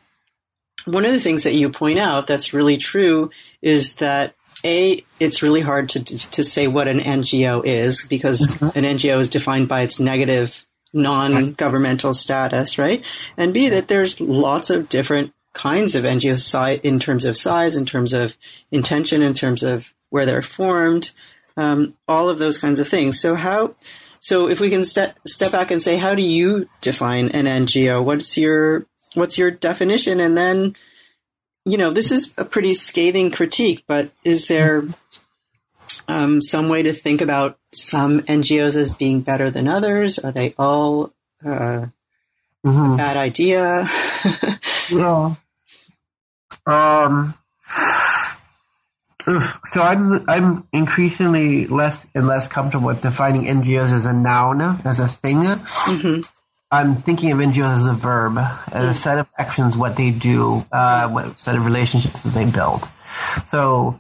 one 0.86 1.06
of 1.06 1.12
the 1.12 1.20
things 1.20 1.44
that 1.44 1.54
you 1.54 1.70
point 1.70 2.00
out 2.00 2.28
that's 2.28 2.54
really 2.54 2.78
true 2.78 3.32
is 3.62 3.98
that 3.98 4.34
a 4.64 5.04
it's 5.20 5.44
really 5.44 5.62
hard 5.62 5.90
to 5.90 6.04
to 6.04 6.44
say 6.44 6.68
what 6.68 6.88
an 6.88 7.00
NGO 7.00 7.66
is 7.66 8.06
because 8.08 8.46
mm-hmm. 8.46 8.78
an 8.78 8.84
NGO 8.84 9.20
is 9.20 9.30
defined 9.30 9.68
by 9.68 9.82
its 9.82 10.00
negative 10.00 10.66
non-governmental 10.94 12.14
status, 12.14 12.80
right? 12.80 13.06
And 13.36 13.54
B, 13.54 13.70
that 13.70 13.90
there's 13.90 14.22
lots 14.22 14.70
of 14.70 14.88
different 14.88 15.34
kinds 15.56 15.96
of 15.96 16.04
NGOs 16.04 16.82
in 16.84 17.00
terms 17.00 17.26
of 17.26 17.38
size, 17.38 17.76
in 17.76 17.86
terms 17.86 18.14
of 18.14 18.38
intention, 18.72 19.24
in 19.24 19.34
terms 19.34 19.64
of 19.64 19.96
where 20.10 20.26
they're 20.26 20.44
formed, 20.44 21.12
um, 21.58 21.96
all 22.08 22.30
of 22.30 22.38
those 22.38 22.60
kinds 22.60 22.80
of 22.80 22.88
things. 22.88 23.20
So 23.20 23.34
how, 23.34 23.74
so 24.20 24.48
if 24.48 24.60
we 24.60 24.70
can 24.70 24.84
step 24.84 25.18
step 25.26 25.52
back 25.52 25.72
and 25.72 25.82
say, 25.82 25.98
how 25.98 26.14
do 26.14 26.22
you 26.22 26.70
define 26.82 27.30
an 27.30 27.46
NGO? 27.46 28.04
What's 28.04 28.38
your 28.38 28.86
what's 29.16 29.38
your 29.38 29.50
definition? 29.50 30.20
And 30.20 30.38
then, 30.38 30.76
you 31.64 31.78
know, 31.78 31.92
this 31.92 32.12
is 32.12 32.36
a 32.38 32.46
pretty 32.46 32.74
scathing 32.74 33.32
critique, 33.32 33.84
but 33.88 34.12
is 34.24 34.48
there 34.48 34.84
um, 36.08 36.42
some 36.42 36.70
way 36.70 36.84
to 36.84 36.94
think 36.94 37.22
about 37.22 37.58
some 37.74 38.22
NGOs 38.22 38.76
as 38.76 38.94
being 38.94 39.22
better 39.22 39.50
than 39.50 39.68
others? 39.68 40.20
Are 40.20 40.32
they 40.32 40.54
all 40.58 41.14
uh, 41.44 41.88
mm-hmm. 42.66 42.94
a 42.94 42.98
bad 42.98 43.18
idea? 43.18 43.88
yeah. 44.92 45.36
Um. 46.66 47.36
So 49.74 49.82
I'm 49.82 50.30
I'm 50.30 50.68
increasingly 50.72 51.66
less 51.66 52.06
and 52.14 52.28
less 52.28 52.48
comfortable 52.48 52.86
with 52.88 53.02
defining 53.02 53.46
NGOs 53.46 53.92
as 53.92 54.06
a 54.06 54.14
noun, 54.14 54.62
as 54.86 55.00
a 55.00 55.08
thing. 55.08 55.38
Mm-hmm. 55.38 56.22
I'm 56.70 56.96
thinking 56.96 57.32
of 57.32 57.40
NGOs 57.40 57.78
as 57.78 57.86
a 57.88 57.94
verb, 57.94 58.38
as 58.38 58.98
a 58.98 59.00
set 59.00 59.18
of 59.18 59.28
actions, 59.38 59.78
what 59.78 59.96
they 59.96 60.12
do, 60.12 60.66
uh, 60.72 61.10
what 61.10 61.42
set 61.42 61.56
of 61.56 61.66
relationships 61.66 62.22
that 62.22 62.34
they 62.34 62.46
build. 62.46 62.88
So 63.46 64.00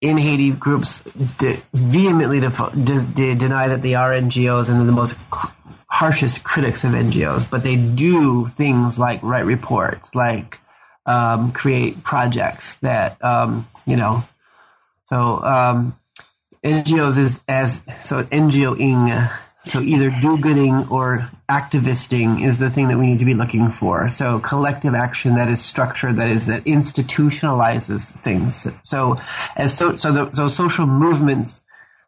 in 0.00 0.18
Haiti, 0.18 0.52
groups 0.52 1.02
de- 1.38 1.62
vehemently 1.72 2.40
de- 2.40 3.06
de- 3.14 3.34
deny 3.34 3.68
that 3.68 3.82
they 3.82 3.94
are 3.94 4.12
NGOs 4.12 4.68
and 4.68 4.86
the 4.86 4.92
most 4.92 5.16
harshest 5.88 6.42
critics 6.44 6.84
of 6.84 6.92
NGOs, 6.92 7.48
but 7.48 7.62
they 7.62 7.76
do 7.76 8.46
things 8.48 8.98
like 8.98 9.22
write 9.22 9.46
reports, 9.46 10.08
like 10.14 10.58
um, 11.06 11.52
create 11.52 12.02
projects 12.02 12.74
that 12.76 13.22
um, 13.24 13.68
you 13.86 13.96
know. 13.96 14.24
So 15.06 15.42
um, 15.42 15.98
NGOs 16.64 17.16
is 17.16 17.40
as 17.48 17.80
so 18.04 18.24
NGOing 18.24 19.30
so 19.66 19.80
either 19.80 20.10
do-gooding 20.10 20.88
or 20.90 21.28
activisting 21.48 22.40
is 22.40 22.58
the 22.58 22.70
thing 22.70 22.86
that 22.88 22.98
we 22.98 23.08
need 23.08 23.18
to 23.18 23.24
be 23.24 23.34
looking 23.34 23.70
for. 23.70 24.08
So 24.10 24.38
collective 24.38 24.94
action 24.94 25.34
that 25.34 25.48
is 25.48 25.60
structured, 25.60 26.16
that 26.16 26.30
is 26.30 26.46
that 26.46 26.64
institutionalizes 26.64 28.12
things. 28.22 28.68
So 28.84 29.20
as 29.56 29.76
so 29.76 29.96
so 29.96 30.12
the, 30.12 30.32
so 30.34 30.46
social 30.46 30.86
movements, 30.86 31.60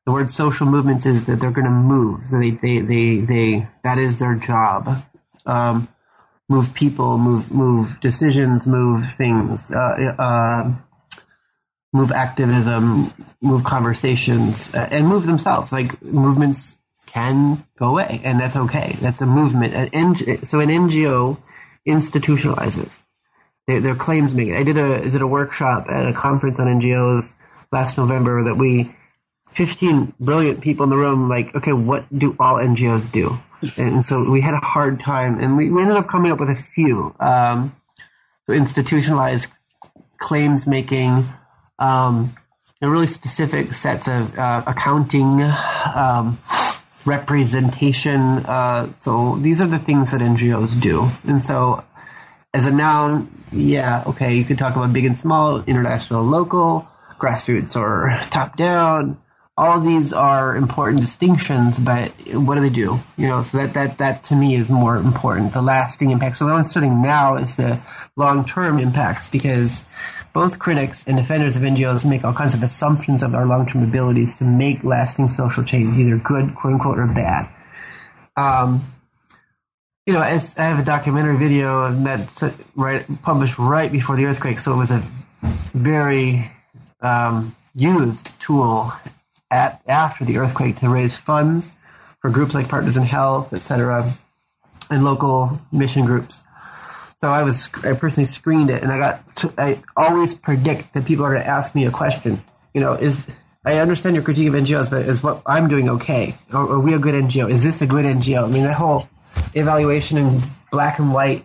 the 0.09 0.13
word 0.13 0.31
social 0.31 0.67
movements 0.67 1.05
is 1.05 1.27
that 1.27 1.39
they're 1.39 1.51
going 1.51 1.67
to 1.67 1.71
move. 1.71 2.23
So 2.29 2.39
they 2.39 2.53
they 2.53 2.81
they 2.81 3.19
they 3.19 3.69
that 3.85 3.99
is 3.99 4.17
their 4.17 4.37
job. 4.37 5.05
Um, 5.45 5.87
move 6.49 6.73
people, 6.73 7.19
move 7.19 7.51
move 7.51 8.01
decisions, 8.01 8.67
move 8.67 9.13
things. 9.13 9.71
Uh, 9.71 10.15
uh, 10.19 10.73
move 11.93 12.11
activism, 12.11 13.13
move 13.43 13.65
conversations, 13.65 14.75
uh, 14.75 14.89
and 14.91 15.07
move 15.07 15.27
themselves. 15.27 15.73
Like 15.73 16.03
movements 16.03 16.77
can 17.05 17.67
go 17.79 17.91
away, 17.91 18.23
and 18.25 18.41
that's 18.41 18.57
okay. 18.57 18.97
That's 19.03 19.21
a 19.21 19.27
movement. 19.27 19.75
An 19.75 19.89
N- 19.93 20.47
so 20.47 20.61
an 20.61 20.71
NGO 20.71 21.37
institutionalizes. 21.87 22.93
Their, 23.67 23.83
their 23.83 23.95
claims 23.95 24.35
making. 24.35 24.57
I 24.57 24.63
did 24.63 24.79
a 24.79 25.11
did 25.11 25.21
a 25.21 25.27
workshop 25.27 25.85
at 25.91 26.07
a 26.09 26.15
conference 26.15 26.59
on 26.59 26.65
NGOs 26.81 27.31
last 27.71 27.99
November 27.99 28.45
that 28.45 28.55
we, 28.55 28.95
fifteen 29.59 30.15
brilliant 30.19 30.63
people 30.63 30.85
in 30.85 30.91
the 30.91 30.97
room, 30.97 31.29
like, 31.29 31.55
okay, 31.55 31.73
what 31.73 32.07
do 32.17 32.37
all 32.41 32.55
NGOs 32.57 33.11
do? 33.13 33.39
And 33.77 34.07
so 34.07 34.31
we 34.31 34.41
had 34.41 34.55
a 34.55 34.65
hard 34.65 35.01
time, 35.01 35.41
and 35.41 35.57
we, 35.57 35.69
we 35.69 35.83
ended 35.83 35.97
up 35.97 36.09
coming 36.09 36.31
up 36.31 36.39
with 36.39 36.49
a 36.49 36.65
few. 36.75 37.15
Um, 37.19 37.77
so 38.47 38.53
institutionalized 38.55 39.49
claims 40.19 40.67
making, 40.67 41.29
um, 41.81 42.37
and 42.81 42.91
really 42.91 43.09
specific 43.09 43.75
sets 43.75 44.07
of 44.09 44.39
uh, 44.39 44.63
accounting. 44.67 45.43
Um, 45.43 46.39
representation. 47.09 48.45
Uh, 48.45 48.93
so 49.01 49.39
these 49.41 49.61
are 49.61 49.67
the 49.67 49.79
things 49.79 50.13
that 50.13 50.21
NGOs 50.21 50.79
do. 50.81 51.11
And 51.25 51.43
so 51.43 51.83
as 52.55 52.67
a 52.67 52.71
noun, 52.71 53.45
yeah, 53.51 54.05
okay, 54.07 54.37
you 54.37 54.45
could 54.45 54.59
talk 54.59 54.77
about 54.77 54.93
big 54.93 55.07
and 55.07 55.19
small, 55.19 55.63
international, 55.65 56.23
local, 56.25 56.87
grassroots 57.19 57.75
or 57.75 58.11
top 58.31 58.57
down. 58.57 59.19
All 59.59 59.77
of 59.79 59.85
these 59.85 60.13
are 60.13 60.57
important 60.57 61.01
distinctions, 61.01 61.81
but 61.81 62.13
what 62.33 62.55
do 62.55 62.61
they 62.61 62.71
do? 62.71 63.01
You 63.17 63.27
know, 63.27 63.43
so 63.43 63.59
that, 63.59 63.75
that, 63.75 63.99
that 63.99 64.23
to 64.25 64.37
me 64.37 64.55
is 64.55 64.71
more 64.71 64.97
important. 64.97 65.53
The 65.53 65.63
lasting 65.63 66.13
impact. 66.13 66.37
So 66.37 66.47
what 66.47 66.55
I'm 66.55 66.65
studying 66.65 67.03
now 67.03 67.37
is 67.37 67.57
the 67.57 67.83
long 68.15 68.45
term 68.45 68.79
impacts 68.79 69.27
because 69.29 69.83
both 70.33 70.61
critics 70.61 71.03
and 71.09 71.17
defenders 71.17 71.57
of 71.57 71.63
NGOs 71.63 72.09
make 72.09 72.23
all 72.25 72.33
kinds 72.33 72.55
of 72.55 72.63
assumptions 72.63 73.25
of 73.25 73.35
our 73.35 73.45
long-term 73.45 73.83
abilities 73.83 74.37
to 74.39 74.45
make 74.45 74.85
lasting 74.85 75.31
social 75.31 75.65
change, 75.65 75.99
either 75.99 76.17
good, 76.17 76.55
quote 76.55 76.75
unquote, 76.75 76.99
or 76.99 77.09
bad. 77.09 77.49
Um, 78.37 78.93
you 80.07 80.13
know, 80.13 80.21
I 80.21 80.39
have 80.63 80.79
a 80.79 80.85
documentary 80.85 81.37
video 81.37 81.93
that's 81.93 82.45
right 82.77 83.05
published 83.23 83.59
right 83.59 83.91
before 83.91 84.17
the 84.17 84.27
earthquake, 84.27 84.61
so 84.61 84.73
it 84.75 84.77
was 84.77 84.93
a 84.93 85.05
very 85.75 86.51
um, 87.01 87.57
used 87.75 88.31
tool 88.41 88.93
at 89.51 89.83
after 89.87 90.25
the 90.25 90.39
earthquake 90.39 90.77
to 90.77 90.89
raise 90.89 91.17
funds 91.17 91.75
for 92.21 92.31
groups 92.31 92.55
like 92.55 92.69
Partners 92.69 92.97
in 92.97 93.05
Health, 93.05 93.53
etc., 93.53 94.17
and 94.91 95.05
local 95.05 95.61
mission 95.71 96.05
groups. 96.05 96.43
So 97.17 97.29
I 97.29 97.43
was, 97.43 97.71
I 97.83 97.95
personally 97.95 98.27
screened 98.27 98.71
it, 98.71 98.83
and 98.83 98.93
I 98.93 98.99
got, 98.99 99.37
to, 99.37 99.53
I 99.59 99.83
always 99.97 100.35
predict 100.35 100.95
that 100.95 101.05
people 101.05 101.25
are 101.25 101.33
going 101.33 101.43
to 101.43 101.49
ask 101.49 101.75
me 101.75 101.85
a 101.87 101.91
question. 101.91 102.43
You 102.75 102.81
know, 102.81 102.95
is 102.95 103.19
I 103.65 103.79
understand 103.79 104.15
your 104.17 104.25
critique 104.25 104.49
of 104.49 104.55
NGOs, 104.55 104.89
but 104.89 105.03
is 105.03 105.23
what 105.23 105.43
I'm 105.45 105.69
doing 105.69 105.89
okay? 105.91 106.39
Are, 106.53 106.75
are 106.75 106.81
we 106.81 106.95
a 106.95 106.99
good 106.99 107.15
NGO? 107.15 107.51
Is 107.51 107.63
this 107.63 107.83
a 107.83 107.87
good 107.87 108.05
NGO? 108.05 108.45
I 108.45 108.51
mean, 108.51 108.65
that 108.65 108.77
whole 108.77 109.09
evaluation 109.55 110.17
in 110.17 110.43
black 110.71 110.99
and 110.99 111.13
white 111.13 111.45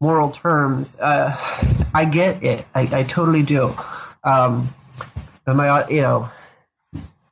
moral 0.00 0.30
terms, 0.30 0.96
uh, 0.96 1.36
I 1.92 2.04
get 2.04 2.44
it. 2.44 2.64
I, 2.74 3.00
I 3.00 3.02
totally 3.02 3.42
do. 3.42 3.76
Um, 4.22 4.74
but 5.44 5.56
my, 5.56 5.88
you 5.88 6.02
know, 6.02 6.30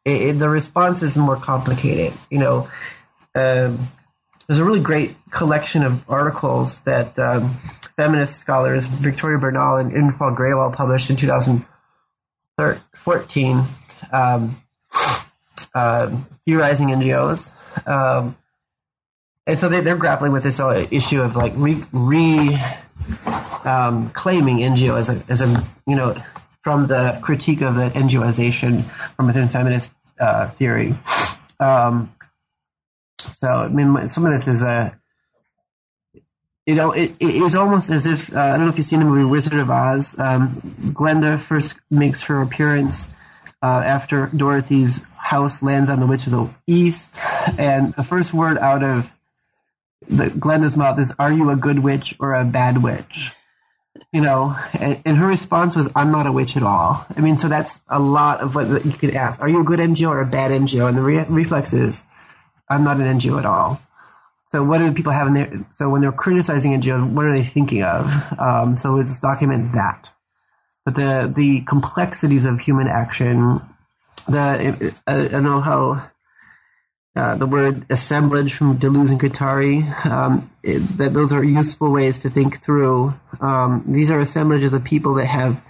it, 0.06 0.22
it, 0.22 0.38
the 0.38 0.48
response 0.48 1.02
is 1.02 1.16
more 1.16 1.34
complicated. 1.36 2.14
You 2.30 2.38
know, 2.38 2.70
um, 3.34 3.88
there's 4.46 4.60
a 4.60 4.64
really 4.64 4.80
great 4.80 5.16
collection 5.30 5.82
of 5.82 6.08
articles 6.08 6.78
that 6.80 7.18
um, 7.18 7.56
feminist 7.96 8.36
scholars 8.36 8.86
Victoria 8.86 9.38
Bernal 9.38 9.76
and 9.76 9.90
Inderpal 9.90 10.36
Grewal 10.36 10.70
published 10.72 11.10
in 11.10 11.16
2014, 11.16 13.64
um, 14.12 14.62
uh, 15.74 16.16
theorizing 16.44 16.88
NGOs. 16.88 17.50
Um, 17.86 18.36
and 19.48 19.58
so 19.58 19.68
they, 19.68 19.90
are 19.90 19.96
grappling 19.96 20.32
with 20.32 20.44
this 20.44 20.60
issue 20.60 21.20
of 21.20 21.36
like 21.36 21.52
re, 21.56 21.84
re 21.92 22.58
um, 23.64 24.10
claiming 24.10 24.58
NGO 24.58 24.98
as 24.98 25.08
a, 25.08 25.22
as 25.28 25.40
a, 25.40 25.68
you 25.86 25.96
know, 25.96 26.20
from 26.66 26.88
the 26.88 27.16
critique 27.22 27.60
of 27.60 27.76
the 27.76 27.90
NGOization 27.90 28.82
from 29.14 29.28
within 29.28 29.46
feminist 29.46 29.92
uh, 30.18 30.48
theory. 30.48 30.96
Um, 31.60 32.12
so 33.20 33.46
I 33.46 33.68
mean, 33.68 34.08
some 34.08 34.26
of 34.26 34.32
this 34.32 34.48
is 34.48 34.62
a, 34.62 34.98
you 36.66 36.74
know, 36.74 36.90
it, 36.90 37.14
it 37.20 37.36
is 37.36 37.54
almost 37.54 37.88
as 37.88 38.04
if 38.04 38.34
uh, 38.34 38.40
I 38.40 38.50
don't 38.56 38.62
know 38.62 38.68
if 38.70 38.78
you've 38.78 38.86
seen 38.86 38.98
the 38.98 39.06
movie 39.06 39.22
Wizard 39.22 39.60
of 39.60 39.70
Oz. 39.70 40.18
Um, 40.18 40.60
Glenda 40.92 41.38
first 41.38 41.76
makes 41.88 42.22
her 42.22 42.42
appearance 42.42 43.06
uh, 43.62 43.82
after 43.86 44.26
Dorothy's 44.36 45.04
house 45.16 45.62
lands 45.62 45.88
on 45.88 46.00
the 46.00 46.06
Witch 46.08 46.26
of 46.26 46.32
the 46.32 46.48
East, 46.66 47.16
and 47.56 47.94
the 47.94 48.02
first 48.02 48.34
word 48.34 48.58
out 48.58 48.82
of 48.82 49.12
the 50.08 50.30
Glenda's 50.30 50.76
mouth 50.76 50.98
is, 50.98 51.14
"Are 51.16 51.32
you 51.32 51.48
a 51.50 51.54
good 51.54 51.78
witch 51.78 52.16
or 52.18 52.34
a 52.34 52.44
bad 52.44 52.82
witch?" 52.82 53.35
You 54.16 54.22
know, 54.22 54.56
and, 54.72 55.02
and 55.04 55.18
her 55.18 55.26
response 55.26 55.76
was, 55.76 55.90
"I'm 55.94 56.10
not 56.10 56.26
a 56.26 56.32
witch 56.32 56.56
at 56.56 56.62
all." 56.62 57.04
I 57.14 57.20
mean, 57.20 57.36
so 57.36 57.48
that's 57.48 57.78
a 57.86 58.00
lot 58.00 58.40
of 58.40 58.54
what 58.54 58.86
you 58.86 58.92
could 58.92 59.14
ask: 59.14 59.38
Are 59.42 59.48
you 59.48 59.60
a 59.60 59.64
good 59.64 59.78
NGO 59.78 60.08
or 60.08 60.22
a 60.22 60.26
bad 60.26 60.52
NGO? 60.52 60.88
And 60.88 60.96
the 60.96 61.02
re- 61.02 61.26
reflex 61.28 61.74
is 61.74 62.02
I'm 62.66 62.82
not 62.82 62.96
an 62.96 63.20
NGO 63.20 63.38
at 63.38 63.44
all. 63.44 63.78
So 64.48 64.64
what 64.64 64.78
do 64.78 64.90
people 64.94 65.12
have 65.12 65.26
in 65.26 65.34
there? 65.34 65.66
So 65.72 65.90
when 65.90 66.00
they're 66.00 66.12
criticizing 66.12 66.80
NGOs, 66.80 67.12
what 67.12 67.26
are 67.26 67.36
they 67.36 67.44
thinking 67.44 67.82
of? 67.82 68.10
Um, 68.38 68.78
so 68.78 68.94
let's 68.94 69.18
document 69.18 69.74
that. 69.74 70.10
But 70.86 70.94
the 70.94 71.30
the 71.36 71.60
complexities 71.60 72.46
of 72.46 72.58
human 72.58 72.88
action, 72.88 73.60
the 74.26 74.94
I, 75.06 75.12
I 75.14 75.28
don't 75.28 75.44
know 75.44 75.60
how 75.60 76.10
uh, 77.16 77.34
the 77.36 77.46
word 77.46 77.86
assemblage 77.90 78.52
from 78.52 78.78
Deleuze 78.78 79.10
and 79.10 79.18
Guattari, 79.20 80.06
um, 80.06 80.50
it, 80.62 80.80
that 80.98 81.14
those 81.14 81.32
are 81.32 81.42
useful 81.42 81.90
ways 81.90 82.20
to 82.20 82.30
think 82.30 82.62
through. 82.62 83.14
Um, 83.40 83.84
these 83.88 84.10
are 84.10 84.20
assemblages 84.20 84.74
of 84.74 84.84
people 84.84 85.14
that 85.14 85.26
have 85.26 85.62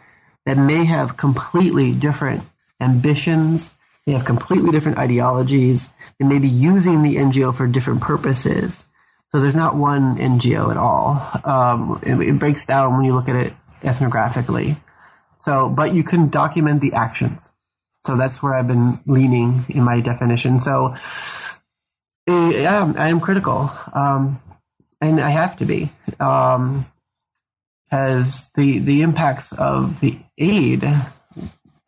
that 0.45 0.59
may 0.59 0.85
have 0.85 1.17
completely 1.17 1.93
different 1.93 2.45
ambitions, 2.81 3.73
They 4.07 4.13
have 4.13 4.25
completely 4.25 4.71
different 4.71 4.99
ideologies. 4.99 5.91
They 6.19 6.27
may 6.27 6.39
be 6.39 6.49
using 6.49 7.03
the 7.03 7.17
NGO 7.17 7.55
for 7.55 7.67
different 7.67 8.01
purposes. 8.01 8.85
So 9.33 9.41
there's 9.41 9.57
not 9.57 9.75
one 9.75 10.17
NGO 10.19 10.71
at 10.71 10.77
all. 10.77 11.41
Um, 11.45 12.01
it, 12.05 12.15
it 12.29 12.39
breaks 12.39 12.65
down 12.65 12.97
when 12.97 13.05
you 13.05 13.15
look 13.15 13.29
at 13.29 13.35
it 13.35 13.53
ethnographically. 13.83 14.77
So, 15.41 15.69
but 15.69 15.95
you 15.95 16.05
can 16.05 16.29
document 16.29 16.81
the 16.81 16.93
actions. 16.93 17.51
So 18.07 18.17
that's 18.17 18.43
where 18.43 18.55
I've 18.55 18.69
been 18.69 19.01
leaning 19.07 19.65
in 19.69 19.83
my 19.83 20.01
definition. 20.01 20.61
So, 20.61 20.95
eh, 22.29 22.63
yeah, 22.63 22.93
I 22.97 23.09
am 23.09 23.21
critical, 23.21 23.71
um, 23.93 24.41
and 25.01 25.21
I 25.21 25.31
have 25.31 25.57
to 25.57 25.65
be, 25.65 25.91
um, 26.21 26.87
as 27.91 28.49
the 28.55 28.79
the 28.79 29.03
impacts 29.03 29.53
of 29.53 30.01
the 30.01 30.19
aid. 30.39 30.85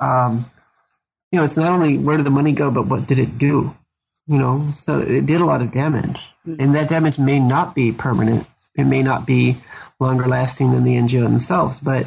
Um, 0.01 0.51
you 1.31 1.39
know, 1.39 1.45
it's 1.45 1.57
not 1.57 1.73
only 1.73 1.99
where 1.99 2.17
did 2.17 2.27
the 2.27 2.31
money 2.31 2.53
go, 2.53 2.71
but 2.71 2.89
what 2.89 3.07
did 3.07 3.19
it 3.19 3.39
do? 3.39 3.75
You 4.27 4.39
know, 4.39 4.73
so 4.85 4.99
it 4.99 5.25
did 5.25 5.41
a 5.41 5.47
lot 5.47 5.63
of 5.63 5.73
damage, 5.73 6.19
and 6.45 6.75
that 6.75 6.89
damage 6.89 7.19
may 7.19 7.39
not 7.39 7.75
be 7.75 7.93
permanent. 7.93 8.47
It 8.75 8.85
may 8.85 9.03
not 9.03 9.25
be 9.25 9.61
longer 10.01 10.27
lasting 10.27 10.73
than 10.73 10.85
the 10.85 10.97
NGO 10.97 11.23
themselves, 11.23 11.81
but 11.81 12.07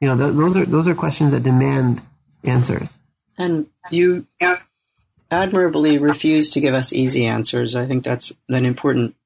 you 0.00 0.08
know, 0.08 0.16
th- 0.16 0.36
those 0.36 0.56
are 0.56 0.64
those 0.64 0.88
are 0.88 0.94
questions 0.94 1.32
that 1.32 1.42
demand 1.42 2.02
answers. 2.42 2.88
And 3.36 3.66
you 3.90 4.26
admirably 5.30 5.98
refuse 5.98 6.52
to 6.52 6.60
give 6.60 6.74
us 6.74 6.92
easy 6.92 7.26
answers. 7.26 7.74
I 7.74 7.86
think 7.86 8.04
that's 8.04 8.32
an 8.48 8.64
important 8.64 9.16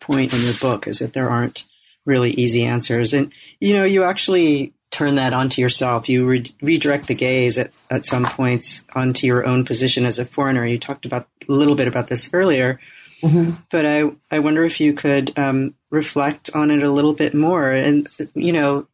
point 0.00 0.32
in 0.32 0.40
your 0.40 0.54
book 0.54 0.86
is 0.86 1.00
that 1.00 1.12
there 1.12 1.28
aren't 1.28 1.64
really 2.06 2.30
easy 2.30 2.64
answers. 2.64 3.12
And, 3.12 3.32
you 3.60 3.76
know, 3.76 3.84
you 3.84 4.04
actually 4.04 4.72
turn 4.90 5.16
that 5.16 5.32
onto 5.32 5.60
yourself. 5.60 6.08
You 6.08 6.26
re- 6.26 6.54
redirect 6.60 7.06
the 7.06 7.14
gaze 7.14 7.58
at, 7.58 7.70
at 7.90 8.06
some 8.06 8.24
points 8.24 8.84
onto 8.94 9.26
your 9.26 9.46
own 9.46 9.64
position 9.64 10.06
as 10.06 10.18
a 10.18 10.24
foreigner. 10.24 10.66
You 10.66 10.78
talked 10.78 11.06
about 11.06 11.28
a 11.48 11.52
little 11.52 11.74
bit 11.74 11.88
about 11.88 12.08
this 12.08 12.30
earlier, 12.32 12.80
mm-hmm. 13.20 13.52
but 13.70 13.86
I, 13.86 14.10
I 14.30 14.38
wonder 14.38 14.64
if 14.64 14.80
you 14.80 14.94
could 14.94 15.38
um, 15.38 15.74
reflect 15.90 16.50
on 16.54 16.70
it 16.70 16.82
a 16.82 16.90
little 16.90 17.14
bit 17.14 17.34
more. 17.34 17.70
And, 17.70 18.08
you 18.34 18.52
know, 18.52 18.86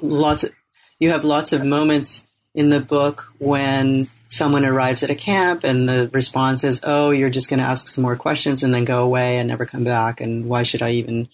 lots 0.00 0.44
of, 0.44 0.52
you 0.98 1.10
have 1.10 1.24
lots 1.24 1.52
of 1.52 1.64
moments 1.64 2.26
in 2.58 2.70
the 2.70 2.80
book 2.80 3.32
when 3.38 4.08
someone 4.28 4.64
arrives 4.64 5.04
at 5.04 5.10
a 5.10 5.14
camp 5.14 5.62
and 5.62 5.88
the 5.88 6.10
response 6.12 6.64
is, 6.64 6.80
"Oh, 6.82 7.10
you're 7.12 7.30
just 7.30 7.48
going 7.48 7.60
to 7.60 7.64
ask 7.64 7.86
some 7.86 8.02
more 8.02 8.16
questions 8.16 8.64
and 8.64 8.74
then 8.74 8.84
go 8.84 9.04
away 9.04 9.38
and 9.38 9.46
never 9.46 9.64
come 9.64 9.84
back, 9.84 10.20
and 10.20 10.46
why 10.46 10.64
should 10.64 10.82
I 10.82 10.90
even 10.90 11.28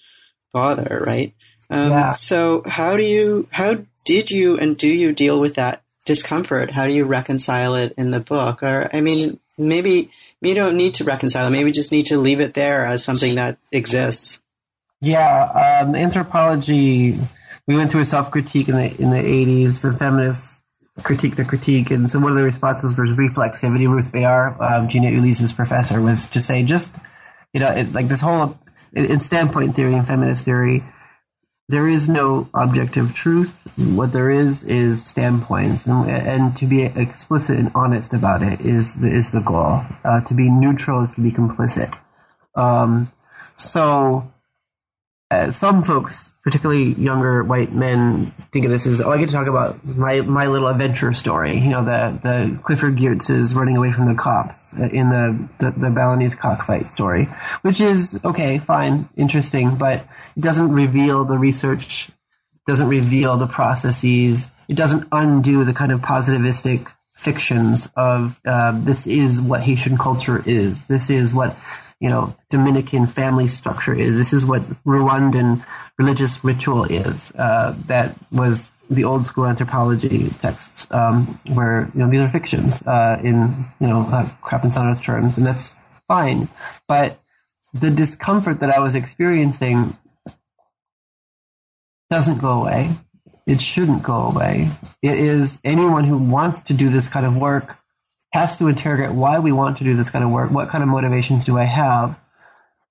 bother?" 0.53 1.03
Right? 1.05 1.33
Um, 1.71 1.91
yeah. 1.91 2.13
So, 2.13 2.63
how 2.67 2.99
do 2.99 3.07
you, 3.07 3.49
how 3.51 3.79
did 4.05 4.31
you, 4.31 4.59
and 4.59 4.77
do 4.77 4.87
you 4.87 5.15
deal 5.15 5.41
with 5.41 5.55
that 5.55 5.83
discomfort? 6.05 6.71
How 6.71 6.87
do 6.87 6.93
you 6.93 7.07
reconcile 7.07 7.75
it 7.75 7.95
in 7.97 8.11
the 8.11 8.21
book? 8.21 8.63
Or, 8.63 8.91
I 8.93 9.01
mean, 9.01 9.41
maybe 9.57 10.11
you 10.43 10.55
don't 10.55 10.77
need 10.77 10.93
to 10.95 11.05
reconcile 11.05 11.47
it. 11.47 11.51
Maybe 11.53 11.73
just 11.73 11.91
need 11.91 12.07
to 12.07 12.19
leave 12.19 12.41
it 12.41 12.53
there 12.53 12.85
as 12.85 13.03
something 13.03 13.37
that 13.37 13.57
exists. 13.73 14.43
Yeah, 15.01 15.81
um, 15.81 15.95
anthropology. 15.95 17.19
We 17.67 17.77
went 17.79 17.91
through 17.91 18.03
a 18.03 18.05
self 18.05 18.31
critique 18.31 18.69
in 18.69 18.75
the 18.75 18.95
in 19.01 19.09
the 19.09 19.25
eighties. 19.25 19.81
The 19.81 19.95
feminists 19.95 20.54
critique 21.03 21.37
the 21.37 21.45
critique. 21.45 21.91
And 21.91 22.11
so 22.11 22.19
one 22.19 22.33
of 22.33 22.39
the 22.39 22.45
responses 22.45 22.97
was 22.97 23.11
reflexivity. 23.11 23.89
Ruth 23.89 24.13
Behar, 24.13 24.63
um, 24.63 24.89
Gina 24.89 25.11
Ulysse's 25.11 25.53
professor, 25.53 26.01
was 26.01 26.27
to 26.29 26.41
say 26.41 26.63
just, 26.63 26.95
you 27.53 27.61
know, 27.61 27.71
it, 27.71 27.93
like 27.93 28.09
this 28.09 28.21
whole, 28.21 28.59
in 28.93 29.21
standpoint 29.21 29.75
theory 29.75 29.95
and 29.95 30.07
feminist 30.07 30.45
theory, 30.45 30.85
there 31.69 31.89
is 31.89 32.09
no 32.09 32.49
objective 32.53 33.15
truth. 33.15 33.51
What 33.77 34.13
there 34.13 34.31
is 34.31 34.63
is 34.63 35.05
standpoints, 35.05 35.87
and, 35.87 36.09
and 36.09 36.57
to 36.59 36.67
be 36.67 36.83
explicit 36.83 37.59
and 37.59 37.73
honest 37.75 38.13
about 38.13 38.43
it 38.43 38.61
is 38.61 38.95
the, 38.95 39.09
is 39.09 39.31
the 39.31 39.41
goal. 39.41 39.83
Uh, 40.05 40.21
to 40.21 40.35
be 40.35 40.51
neutral 40.51 41.03
is 41.03 41.13
to 41.15 41.23
be 41.23 41.33
complicit. 41.33 41.97
Um, 42.55 43.11
so, 43.57 44.31
uh, 45.31 45.51
some 45.53 45.83
folks 45.83 46.34
particularly 46.45 46.93
younger 46.93 47.43
white 47.43 47.73
men 47.73 48.35
think 48.53 48.67
of 48.67 48.71
this 48.71 48.87
as, 48.87 49.01
oh, 49.01 49.11
I 49.11 49.17
get 49.17 49.27
to 49.27 49.33
talk 49.33 49.47
about 49.47 49.83
my, 49.83 50.21
my 50.21 50.47
little 50.47 50.69
adventure 50.69 51.15
story. 51.15 51.59
You 51.59 51.71
know, 51.71 51.85
the, 51.85 52.21
the 52.23 52.61
Clifford 52.63 52.97
Geertz's 52.97 53.55
running 53.55 53.79
away 53.79 53.93
from 53.93 54.07
the 54.07 54.15
cops 54.15 54.75
in 54.75 55.09
the, 55.09 55.49
the, 55.59 55.71
the 55.71 55.91
Balinese 55.91 56.35
cockfight 56.35 56.91
story, 56.91 57.29
which 57.63 57.81
is, 57.81 58.21
okay, 58.23 58.59
fine, 58.59 59.09
interesting, 59.17 59.77
but 59.77 60.07
it 60.37 60.41
doesn't 60.41 60.71
reveal 60.71 61.25
the 61.25 61.39
research, 61.39 62.11
doesn't 62.67 62.89
reveal 62.89 63.39
the 63.39 63.47
processes, 63.47 64.49
it 64.69 64.75
doesn't 64.75 65.09
undo 65.13 65.65
the 65.65 65.73
kind 65.73 65.93
of 65.93 66.01
positivistic 66.01 66.89
fictions 67.15 67.89
of, 67.97 68.39
uh, 68.45 68.73
this 68.85 69.07
is 69.07 69.41
what 69.41 69.63
Haitian 69.63 69.97
culture 69.97 70.43
is. 70.45 70.85
This 70.85 71.09
is 71.09 71.33
what 71.33 71.57
you 72.01 72.09
know, 72.09 72.37
Dominican 72.51 73.07
family 73.07 73.49
structure 73.49 73.95
is. 73.95 74.17
This 74.17 74.33
is 74.33 74.45
what 74.45 74.63
Rwandan 74.85 75.65
religious 75.99 76.43
ritual 76.45 76.85
is. 76.85 77.33
Uh, 77.33 77.75
that 77.87 78.17
was 78.31 78.71
the 78.91 79.05
old 79.05 79.27
school 79.27 79.47
anthropology 79.47 80.31
texts, 80.43 80.87
um, 80.91 81.41
where 81.47 81.91
you 81.95 82.01
know 82.01 82.11
these 82.11 82.21
are 82.21 82.31
fictions 82.31 82.83
uh, 82.83 83.21
in 83.23 83.67
you 83.81 83.87
know 83.87 84.03
uh, 84.03 84.29
crap 84.43 84.65
and 84.65 84.75
sonorous 84.75 85.01
terms, 85.01 85.39
and 85.39 85.47
that's 85.47 85.75
fine. 86.09 86.49
But 86.87 87.21
the 87.73 87.91
discomfort 87.91 88.61
that 88.61 88.71
I 88.71 88.81
was 88.81 88.95
experiencing 88.95 89.97
doesn't 92.11 92.39
go 92.39 92.61
away. 92.63 92.91
It 93.47 93.61
shouldn't 93.61 94.03
go 94.03 94.29
away. 94.29 94.71
It 95.03 95.19
is 95.19 95.59
anyone 95.65 96.05
who 96.05 96.17
wants 96.17 96.63
to 96.63 96.75
do 96.75 96.89
this 96.89 97.09
kind 97.09 97.27
of 97.27 97.37
work 97.37 97.77
has 98.35 98.57
to 98.57 98.67
interrogate 98.67 99.13
why 99.13 99.39
we 99.39 99.53
want 99.53 99.79
to 99.79 99.85
do 99.85 99.97
this 99.97 100.11
kind 100.11 100.25
of 100.25 100.31
work. 100.31 100.51
What 100.51 100.69
kind 100.69 100.83
of 100.83 100.89
motivations 100.89 101.45
do 101.45 101.57
I 101.57 101.67
have? 101.67 102.19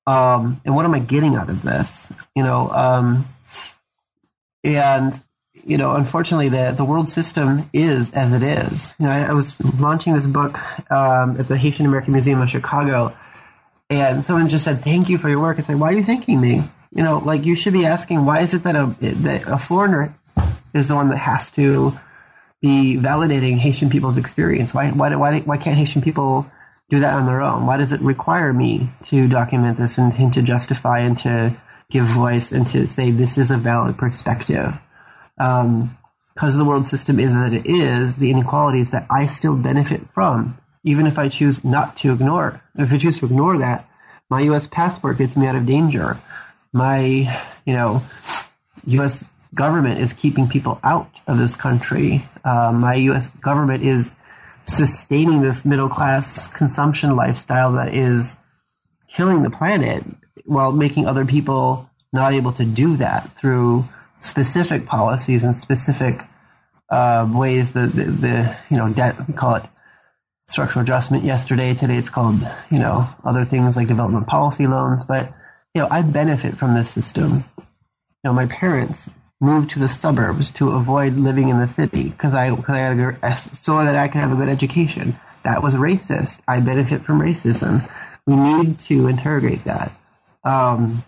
Um, 0.07 0.61
and 0.63 0.73
what 0.73 0.85
am 0.85 0.93
I 0.93 0.99
getting 0.99 1.35
out 1.35 1.49
of 1.49 1.63
this? 1.63 2.09
You 2.33 2.43
know, 2.43 2.71
um, 2.71 3.27
and 4.63 5.21
you 5.65 5.77
know, 5.77 5.95
unfortunately, 5.95 6.47
the 6.47 6.71
the 6.71 6.85
world 6.85 7.09
system 7.09 7.69
is 7.73 8.13
as 8.13 8.31
it 8.31 8.41
is. 8.41 8.93
You 8.97 9.05
know, 9.05 9.11
I, 9.11 9.23
I 9.23 9.33
was 9.33 9.59
launching 9.79 10.13
this 10.13 10.25
book 10.25 10.59
um, 10.89 11.37
at 11.37 11.49
the 11.49 11.57
Haitian 11.57 11.85
American 11.85 12.13
Museum 12.13 12.39
of 12.41 12.49
Chicago, 12.49 13.13
and 13.89 14.25
someone 14.25 14.47
just 14.47 14.63
said, 14.63 14.81
"Thank 14.81 15.09
you 15.09 15.17
for 15.17 15.27
your 15.27 15.41
work." 15.41 15.59
I 15.59 15.63
said, 15.63 15.77
"Why 15.77 15.89
are 15.89 15.93
you 15.93 16.05
thanking 16.05 16.39
me?" 16.39 16.69
You 16.95 17.03
know, 17.03 17.17
like 17.17 17.43
you 17.43 17.57
should 17.57 17.73
be 17.73 17.85
asking, 17.85 18.23
"Why 18.23 18.39
is 18.39 18.53
it 18.53 18.63
that 18.63 18.77
a 18.77 18.95
that 19.01 19.43
a 19.45 19.57
foreigner 19.57 20.15
is 20.73 20.87
the 20.87 20.95
one 20.95 21.09
that 21.09 21.17
has 21.17 21.51
to?" 21.51 21.99
Be 22.63 22.95
validating 22.95 23.57
Haitian 23.57 23.89
people's 23.89 24.17
experience? 24.17 24.73
Why, 24.73 24.89
why, 24.89 25.13
why, 25.17 25.41
why 25.41 25.57
can't 25.57 25.77
Haitian 25.77 26.01
people 26.01 26.49
do 26.89 27.01
that 27.01 27.13
on 27.13 27.25
their 27.25 27.41
own? 27.41 27.65
Why 27.65 27.75
does 27.75 27.91
it 27.91 27.99
require 28.01 28.53
me 28.53 28.89
to 29.03 29.27
document 29.27 29.77
this 29.77 29.97
and, 29.97 30.15
and 30.15 30.33
to 30.33 30.41
justify 30.41 30.99
and 30.99 31.17
to 31.19 31.55
give 31.91 32.05
voice 32.05 32.53
and 32.53 32.65
to 32.67 32.87
say 32.87 33.11
this 33.11 33.37
is 33.37 33.51
a 33.51 33.57
valid 33.57 33.97
perspective? 33.97 34.73
Um, 35.37 35.97
because 36.33 36.55
the 36.55 36.65
world 36.65 36.87
system 36.87 37.19
is 37.19 37.31
that 37.31 37.53
it 37.53 37.67
is, 37.67 38.15
the 38.15 38.31
inequalities 38.31 38.89
that 38.89 39.05
I 39.07 39.27
still 39.27 39.55
benefit 39.55 40.09
from, 40.15 40.57
even 40.83 41.05
if 41.05 41.19
I 41.19 41.29
choose 41.29 41.63
not 41.63 41.95
to 41.97 42.11
ignore. 42.11 42.59
If 42.75 42.91
I 42.91 42.97
choose 42.97 43.19
to 43.19 43.25
ignore 43.25 43.59
that, 43.59 43.87
my 44.31 44.39
U.S. 44.41 44.65
passport 44.67 45.19
gets 45.19 45.37
me 45.37 45.45
out 45.45 45.55
of 45.55 45.67
danger. 45.67 46.19
My, 46.71 46.99
you 47.65 47.73
know, 47.75 48.03
U.S 48.85 49.25
government 49.53 49.99
is 49.99 50.13
keeping 50.13 50.47
people 50.47 50.79
out 50.83 51.09
of 51.27 51.37
this 51.37 51.55
country. 51.55 52.25
Uh, 52.43 52.71
my 52.71 52.95
U.S. 52.95 53.29
government 53.29 53.83
is 53.83 54.13
sustaining 54.65 55.41
this 55.41 55.65
middle 55.65 55.89
class 55.89 56.47
consumption 56.47 57.15
lifestyle 57.15 57.73
that 57.73 57.93
is 57.93 58.35
killing 59.07 59.43
the 59.43 59.49
planet 59.49 60.03
while 60.45 60.71
making 60.71 61.05
other 61.05 61.25
people 61.25 61.89
not 62.11 62.33
able 62.33 62.53
to 62.53 62.65
do 62.65 62.97
that 62.97 63.29
through 63.39 63.87
specific 64.19 64.85
policies 64.85 65.43
and 65.43 65.55
specific 65.55 66.21
uh, 66.89 67.27
ways 67.29 67.73
that 67.73 67.93
the, 67.93 68.03
the, 68.05 68.57
you 68.69 68.77
know 68.77 68.91
debt 68.93 69.15
we 69.27 69.33
call 69.33 69.55
it 69.55 69.63
structural 70.47 70.83
adjustment 70.83 71.23
yesterday 71.23 71.73
today 71.73 71.97
it's 71.97 72.09
called 72.09 72.39
you 72.69 72.79
know 72.79 73.07
other 73.23 73.45
things 73.45 73.75
like 73.75 73.87
development 73.87 74.27
policy 74.27 74.67
loans 74.67 75.03
but 75.05 75.33
you 75.73 75.81
know 75.81 75.87
I 75.89 76.01
benefit 76.01 76.57
from 76.57 76.75
this 76.75 76.89
system 76.89 77.45
you 77.57 77.63
know 78.23 78.33
my 78.33 78.45
parents 78.45 79.09
moved 79.43 79.71
to 79.71 79.79
the 79.79 79.89
suburbs 79.89 80.49
to 80.51 80.71
avoid 80.71 81.15
living 81.15 81.49
in 81.49 81.59
the 81.59 81.67
city 81.67 82.09
because 82.09 82.33
I, 82.33 82.47
I 82.47 83.33
so 83.33 83.83
that 83.83 83.95
I 83.95 84.07
could 84.07 84.21
have 84.21 84.31
a 84.31 84.35
good 84.35 84.47
education. 84.47 85.19
That 85.43 85.61
was 85.61 85.73
racist. 85.73 86.39
I 86.47 86.61
benefit 86.61 87.03
from 87.03 87.19
racism. 87.19 87.87
We 88.25 88.37
need 88.37 88.79
to 88.79 89.07
interrogate 89.07 89.65
that. 89.65 89.91
Um, 90.45 91.03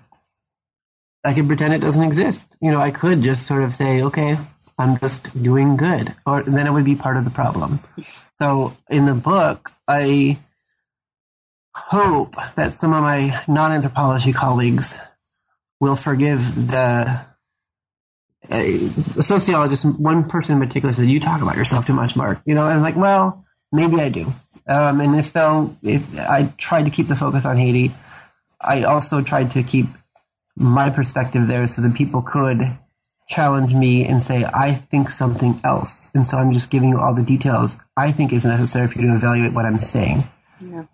I 1.23 1.33
can 1.33 1.47
pretend 1.47 1.73
it 1.73 1.79
doesn't 1.79 2.03
exist. 2.03 2.45
You 2.61 2.71
know, 2.71 2.81
I 2.81 2.91
could 2.91 3.21
just 3.21 3.47
sort 3.47 3.63
of 3.63 3.73
say, 3.73 4.01
okay, 4.01 4.37
I'm 4.77 4.99
just 4.99 5.41
doing 5.41 5.77
good, 5.77 6.13
or 6.25 6.43
then 6.43 6.67
it 6.67 6.73
would 6.73 6.83
be 6.83 6.95
part 6.95 7.15
of 7.15 7.23
the 7.23 7.31
problem. 7.31 7.79
So 8.33 8.75
in 8.89 9.05
the 9.05 9.13
book, 9.13 9.71
I 9.87 10.37
hope 11.73 12.35
that 12.55 12.77
some 12.77 12.93
of 12.93 13.01
my 13.01 13.43
non-anthropology 13.47 14.33
colleagues 14.33 14.97
will 15.79 15.95
forgive 15.95 16.67
the 16.67 17.21
a, 18.51 18.89
sociologist, 19.21 19.85
one 19.85 20.27
person 20.29 20.53
in 20.53 20.67
particular 20.67 20.93
said, 20.93 21.07
"You 21.07 21.19
talk 21.19 21.41
about 21.41 21.57
yourself 21.57 21.85
too 21.85 21.93
much, 21.93 22.15
Mark." 22.15 22.41
You 22.45 22.55
know, 22.55 22.63
and 22.63 22.77
I'm 22.77 22.81
like, 22.81 22.95
well, 22.95 23.45
maybe 23.71 23.99
I 24.01 24.09
do. 24.09 24.33
Um, 24.67 24.99
and 24.99 25.15
if 25.15 25.27
so, 25.27 25.75
if 25.83 26.03
I 26.17 26.53
tried 26.57 26.85
to 26.85 26.91
keep 26.91 27.07
the 27.07 27.15
focus 27.15 27.45
on 27.45 27.57
Haiti. 27.57 27.93
I 28.59 28.83
also 28.83 29.21
tried 29.21 29.51
to 29.51 29.63
keep 29.63 29.85
my 30.55 30.89
perspective 30.89 31.47
there 31.47 31.67
so 31.67 31.81
that 31.81 31.93
people 31.93 32.21
could 32.21 32.77
challenge 33.27 33.73
me 33.73 34.05
and 34.05 34.23
say, 34.23 34.43
I 34.43 34.75
think 34.75 35.09
something 35.09 35.59
else. 35.63 36.09
And 36.13 36.27
so 36.27 36.37
I'm 36.37 36.53
just 36.53 36.69
giving 36.69 36.89
you 36.89 36.99
all 36.99 37.13
the 37.13 37.23
details 37.23 37.77
I 37.97 38.11
think 38.11 38.31
is 38.33 38.45
necessary 38.45 38.87
for 38.87 38.99
you 38.99 39.07
to 39.07 39.15
evaluate 39.15 39.53
what 39.53 39.65
I'm 39.65 39.79
saying. 39.79 40.29
Yeah. 40.61 40.85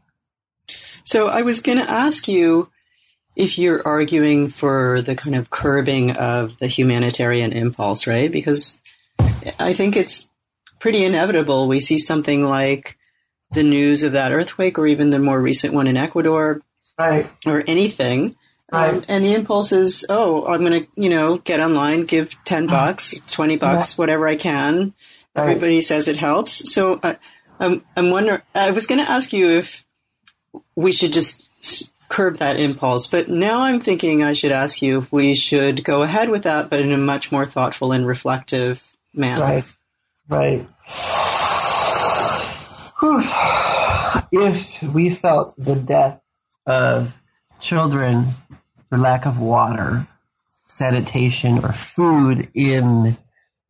So 1.03 1.27
I 1.27 1.41
was 1.41 1.61
going 1.61 1.77
to 1.77 1.89
ask 1.89 2.27
you 2.27 2.69
if 3.35 3.57
you're 3.57 3.81
arguing 3.85 4.49
for 4.49 5.01
the 5.01 5.15
kind 5.15 5.35
of 5.35 5.49
curbing 5.49 6.11
of 6.11 6.57
the 6.59 6.67
humanitarian 6.67 7.53
impulse, 7.53 8.07
right? 8.07 8.31
Because 8.31 8.81
I 9.59 9.73
think 9.73 9.95
it's 9.95 10.29
pretty 10.79 11.05
inevitable. 11.05 11.67
We 11.67 11.79
see 11.79 11.99
something 11.99 12.43
like 12.43 12.97
the 13.51 13.63
news 13.63 14.03
of 14.03 14.13
that 14.13 14.31
earthquake 14.31 14.77
or 14.77 14.87
even 14.87 15.09
the 15.09 15.19
more 15.19 15.39
recent 15.39 15.73
one 15.73 15.87
in 15.87 15.97
Ecuador 15.97 16.61
right. 16.97 17.29
or 17.45 17.63
anything. 17.67 18.35
Right. 18.71 18.93
Um, 18.93 19.05
and 19.07 19.25
the 19.25 19.33
impulse 19.33 19.71
is, 19.71 20.05
oh, 20.07 20.45
I'm 20.45 20.61
going 20.61 20.83
to, 20.83 20.87
you 20.95 21.09
know, 21.09 21.37
get 21.37 21.59
online, 21.59 22.05
give 22.05 22.41
10 22.45 22.67
bucks, 22.67 23.13
20 23.29 23.57
bucks, 23.57 23.93
yeah. 23.97 24.01
whatever 24.01 24.27
I 24.27 24.37
can. 24.37 24.93
Right. 25.35 25.43
Everybody 25.43 25.81
says 25.81 26.07
it 26.07 26.15
helps. 26.17 26.73
So 26.73 26.99
uh, 27.03 27.15
I'm, 27.59 27.83
I'm 27.97 28.11
wondering, 28.11 28.41
I 28.55 28.71
was 28.71 28.87
going 28.87 29.03
to 29.03 29.11
ask 29.11 29.33
you 29.33 29.49
if 29.49 29.85
we 30.75 30.91
should 30.91 31.13
just 31.13 31.49
curb 32.11 32.37
that 32.37 32.59
impulse, 32.59 33.09
but 33.09 33.29
now 33.29 33.63
I'm 33.63 33.79
thinking 33.79 34.23
I 34.23 34.33
should 34.33 34.51
ask 34.51 34.81
you 34.81 34.99
if 34.99 35.11
we 35.11 35.33
should 35.33 35.83
go 35.83 36.03
ahead 36.03 36.29
with 36.29 36.43
that, 36.43 36.69
but 36.69 36.81
in 36.81 36.91
a 36.91 36.97
much 36.97 37.31
more 37.31 37.45
thoughtful 37.45 37.91
and 37.91 38.05
reflective 38.05 38.85
manner. 39.13 39.41
Right. 39.41 39.71
Right. 40.29 40.67
if 44.31 44.83
we 44.83 45.09
felt 45.09 45.55
the 45.57 45.75
death 45.75 46.21
of 46.65 47.13
children 47.59 48.35
for 48.89 48.97
lack 48.97 49.25
of 49.25 49.39
water, 49.39 50.07
sanitation, 50.67 51.63
or 51.63 51.73
food 51.73 52.49
in 52.53 53.17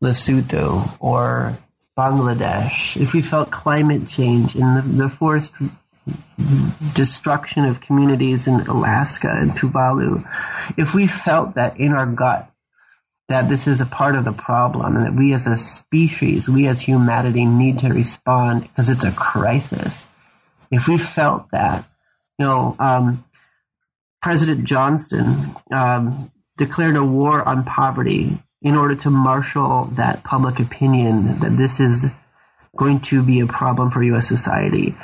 Lesotho 0.02 0.96
or 1.00 1.58
Bangladesh, 1.96 3.00
if 3.00 3.12
we 3.12 3.22
felt 3.22 3.50
climate 3.50 4.08
change 4.08 4.54
and 4.54 4.76
the, 4.76 5.04
the 5.04 5.08
forced 5.08 5.52
destruction 6.94 7.64
of 7.64 7.80
communities 7.80 8.46
in 8.46 8.60
Alaska 8.62 9.28
and 9.30 9.52
Tuvalu, 9.52 10.28
if 10.76 10.94
we 10.94 11.06
felt 11.06 11.54
that 11.54 11.78
in 11.78 11.92
our 11.92 12.06
gut 12.06 12.50
that 13.28 13.48
this 13.48 13.66
is 13.66 13.80
a 13.80 13.86
part 13.86 14.14
of 14.14 14.24
the 14.24 14.32
problem 14.32 14.96
and 14.96 15.06
that 15.06 15.14
we 15.14 15.32
as 15.32 15.46
a 15.46 15.56
species, 15.56 16.48
we 16.48 16.66
as 16.66 16.80
humanity 16.80 17.46
need 17.46 17.78
to 17.78 17.88
respond 17.88 18.62
because 18.62 18.90
it's 18.90 19.04
a 19.04 19.12
crisis. 19.12 20.08
If 20.70 20.88
we 20.88 20.98
felt 20.98 21.50
that, 21.52 21.88
you 22.38 22.44
know, 22.44 22.76
um, 22.78 23.24
President 24.20 24.64
Johnson 24.64 25.54
um, 25.72 26.30
declared 26.56 26.96
a 26.96 27.04
war 27.04 27.46
on 27.46 27.64
poverty 27.64 28.42
in 28.60 28.76
order 28.76 28.94
to 28.94 29.10
marshal 29.10 29.86
that 29.96 30.22
public 30.24 30.60
opinion 30.60 31.40
that 31.40 31.56
this 31.56 31.80
is 31.80 32.06
going 32.76 33.00
to 33.00 33.22
be 33.22 33.40
a 33.40 33.46
problem 33.46 33.90
for 33.90 34.02
U.S. 34.02 34.28
society. 34.28 34.96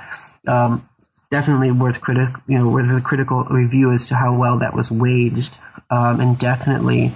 Um, 0.47 0.88
definitely 1.31 1.71
worth 1.71 2.01
critic, 2.01 2.31
you 2.47 2.59
know, 2.59 2.69
worth 2.69 2.91
a 2.91 3.01
critical 3.01 3.45
review 3.45 3.93
as 3.93 4.07
to 4.07 4.15
how 4.15 4.37
well 4.37 4.59
that 4.59 4.75
was 4.75 4.91
waged, 4.91 5.55
um, 5.91 6.21
and 6.21 6.39
definitely 6.39 7.15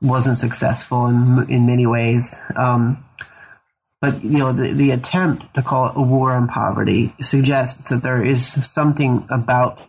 wasn't 0.00 0.38
successful 0.38 1.06
in 1.06 1.46
in 1.48 1.66
many 1.66 1.86
ways. 1.86 2.36
Um, 2.56 3.04
but 4.00 4.24
you 4.24 4.38
know, 4.38 4.52
the, 4.52 4.72
the 4.72 4.90
attempt 4.90 5.54
to 5.54 5.62
call 5.62 5.86
it 5.86 5.92
a 5.96 6.02
war 6.02 6.32
on 6.32 6.48
poverty 6.48 7.14
suggests 7.20 7.88
that 7.90 8.02
there 8.02 8.22
is 8.22 8.44
something 8.44 9.26
about 9.30 9.86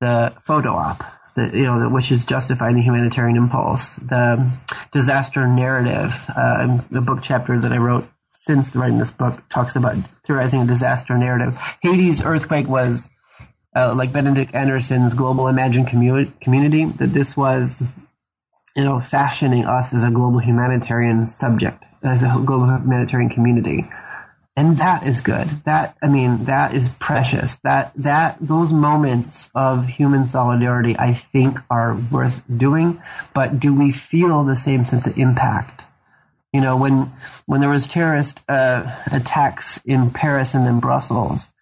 the 0.00 0.32
photo 0.42 0.70
op, 0.70 1.04
the, 1.34 1.50
you 1.52 1.64
know, 1.64 1.88
which 1.90 2.10
is 2.10 2.24
justifying 2.24 2.76
the 2.76 2.82
humanitarian 2.82 3.36
impulse, 3.36 3.92
the 3.96 4.50
disaster 4.90 5.46
narrative, 5.46 6.18
uh, 6.34 6.78
the 6.90 7.02
book 7.02 7.18
chapter 7.22 7.60
that 7.60 7.72
I 7.72 7.76
wrote 7.76 8.08
since 8.46 8.76
writing 8.76 8.98
this 8.98 9.10
book 9.10 9.42
talks 9.48 9.74
about 9.74 9.96
theorizing 10.24 10.62
a 10.62 10.66
disaster 10.66 11.18
narrative. 11.18 11.58
Haiti's 11.82 12.22
earthquake 12.22 12.68
was 12.68 13.08
uh, 13.74 13.92
like 13.94 14.12
Benedict 14.12 14.54
Anderson's 14.54 15.14
global 15.14 15.48
imagined 15.48 15.88
commu- 15.88 16.40
community, 16.40 16.84
that 16.84 17.12
this 17.12 17.36
was, 17.36 17.82
you 18.74 18.84
know, 18.84 19.00
fashioning 19.00 19.66
us 19.66 19.92
as 19.92 20.02
a 20.02 20.10
global 20.10 20.38
humanitarian 20.38 21.26
subject, 21.26 21.84
as 22.02 22.22
a 22.22 22.40
global 22.44 22.66
humanitarian 22.66 23.28
community. 23.28 23.88
And 24.58 24.78
that 24.78 25.06
is 25.06 25.20
good. 25.20 25.48
That 25.64 25.98
i 26.02 26.08
mean 26.08 26.46
that 26.46 26.72
is 26.72 26.88
precious. 26.88 27.58
That 27.62 27.92
that 27.96 28.38
those 28.40 28.72
moments 28.72 29.50
of 29.54 29.86
human 29.86 30.28
solidarity 30.28 30.96
i 30.98 31.12
think 31.12 31.58
are 31.68 31.94
worth 32.10 32.42
doing. 32.56 33.02
But 33.34 33.60
do 33.60 33.74
we 33.74 33.92
feel 33.92 34.44
the 34.44 34.56
same 34.56 34.86
sense 34.86 35.06
of 35.06 35.18
impact 35.18 35.84
you 36.56 36.62
know 36.62 36.76
when 36.76 37.12
when 37.44 37.60
there 37.60 37.70
was 37.70 37.86
terrorist 37.86 38.40
uh, 38.48 38.82
attacks 39.12 39.78
in 39.84 40.10
paris 40.10 40.54
and 40.54 40.66
in 40.66 40.80
brussels 40.80 41.52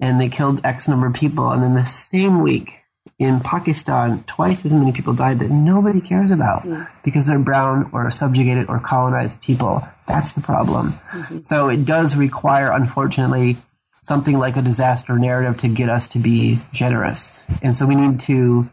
and 0.00 0.20
they 0.20 0.28
killed 0.28 0.60
x 0.64 0.86
number 0.86 1.06
of 1.06 1.14
people 1.14 1.50
and 1.50 1.62
then 1.62 1.74
the 1.74 1.84
same 1.84 2.42
week 2.42 2.84
in 3.18 3.40
Pakistan, 3.40 4.24
twice 4.26 4.64
as 4.64 4.72
many 4.72 4.92
people 4.92 5.12
died 5.12 5.38
that 5.38 5.50
nobody 5.50 6.00
cares 6.00 6.30
about 6.30 6.66
yeah. 6.66 6.86
because 7.04 7.26
they're 7.26 7.38
brown 7.38 7.90
or 7.92 8.10
subjugated 8.10 8.68
or 8.68 8.80
colonized 8.80 9.40
people. 9.40 9.86
That's 10.08 10.32
the 10.32 10.40
problem. 10.40 10.98
Mm-hmm. 11.12 11.42
So 11.42 11.68
it 11.68 11.84
does 11.84 12.16
require, 12.16 12.72
unfortunately, 12.72 13.58
something 14.02 14.36
like 14.36 14.56
a 14.56 14.62
disaster 14.62 15.16
narrative 15.18 15.58
to 15.58 15.68
get 15.68 15.88
us 15.88 16.08
to 16.08 16.18
be 16.18 16.60
generous. 16.72 17.38
And 17.62 17.76
so 17.76 17.86
we 17.86 17.94
need 17.94 18.20
to 18.20 18.68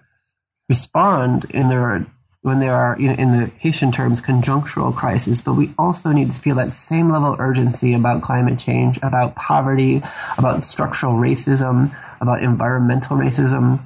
respond 0.68 1.46
in 1.52 1.70
there 1.70 2.08
when 2.42 2.60
there 2.60 2.74
are, 2.74 3.00
you 3.00 3.08
know, 3.08 3.14
in 3.14 3.40
the 3.40 3.52
Haitian 3.60 3.92
terms, 3.92 4.20
conjunctural 4.20 4.96
crises, 4.96 5.42
but 5.42 5.54
we 5.54 5.74
also 5.78 6.12
need 6.12 6.32
to 6.32 6.38
feel 6.38 6.56
that 6.56 6.74
same 6.74 7.12
level 7.12 7.34
of 7.34 7.40
urgency 7.40 7.94
about 7.94 8.24
climate 8.24 8.60
change, 8.60 8.98
about 9.04 9.36
poverty, 9.36 10.02
about 10.38 10.64
structural 10.64 11.14
racism, 11.14 11.96
about 12.20 12.42
environmental 12.42 13.16
racism, 13.18 13.80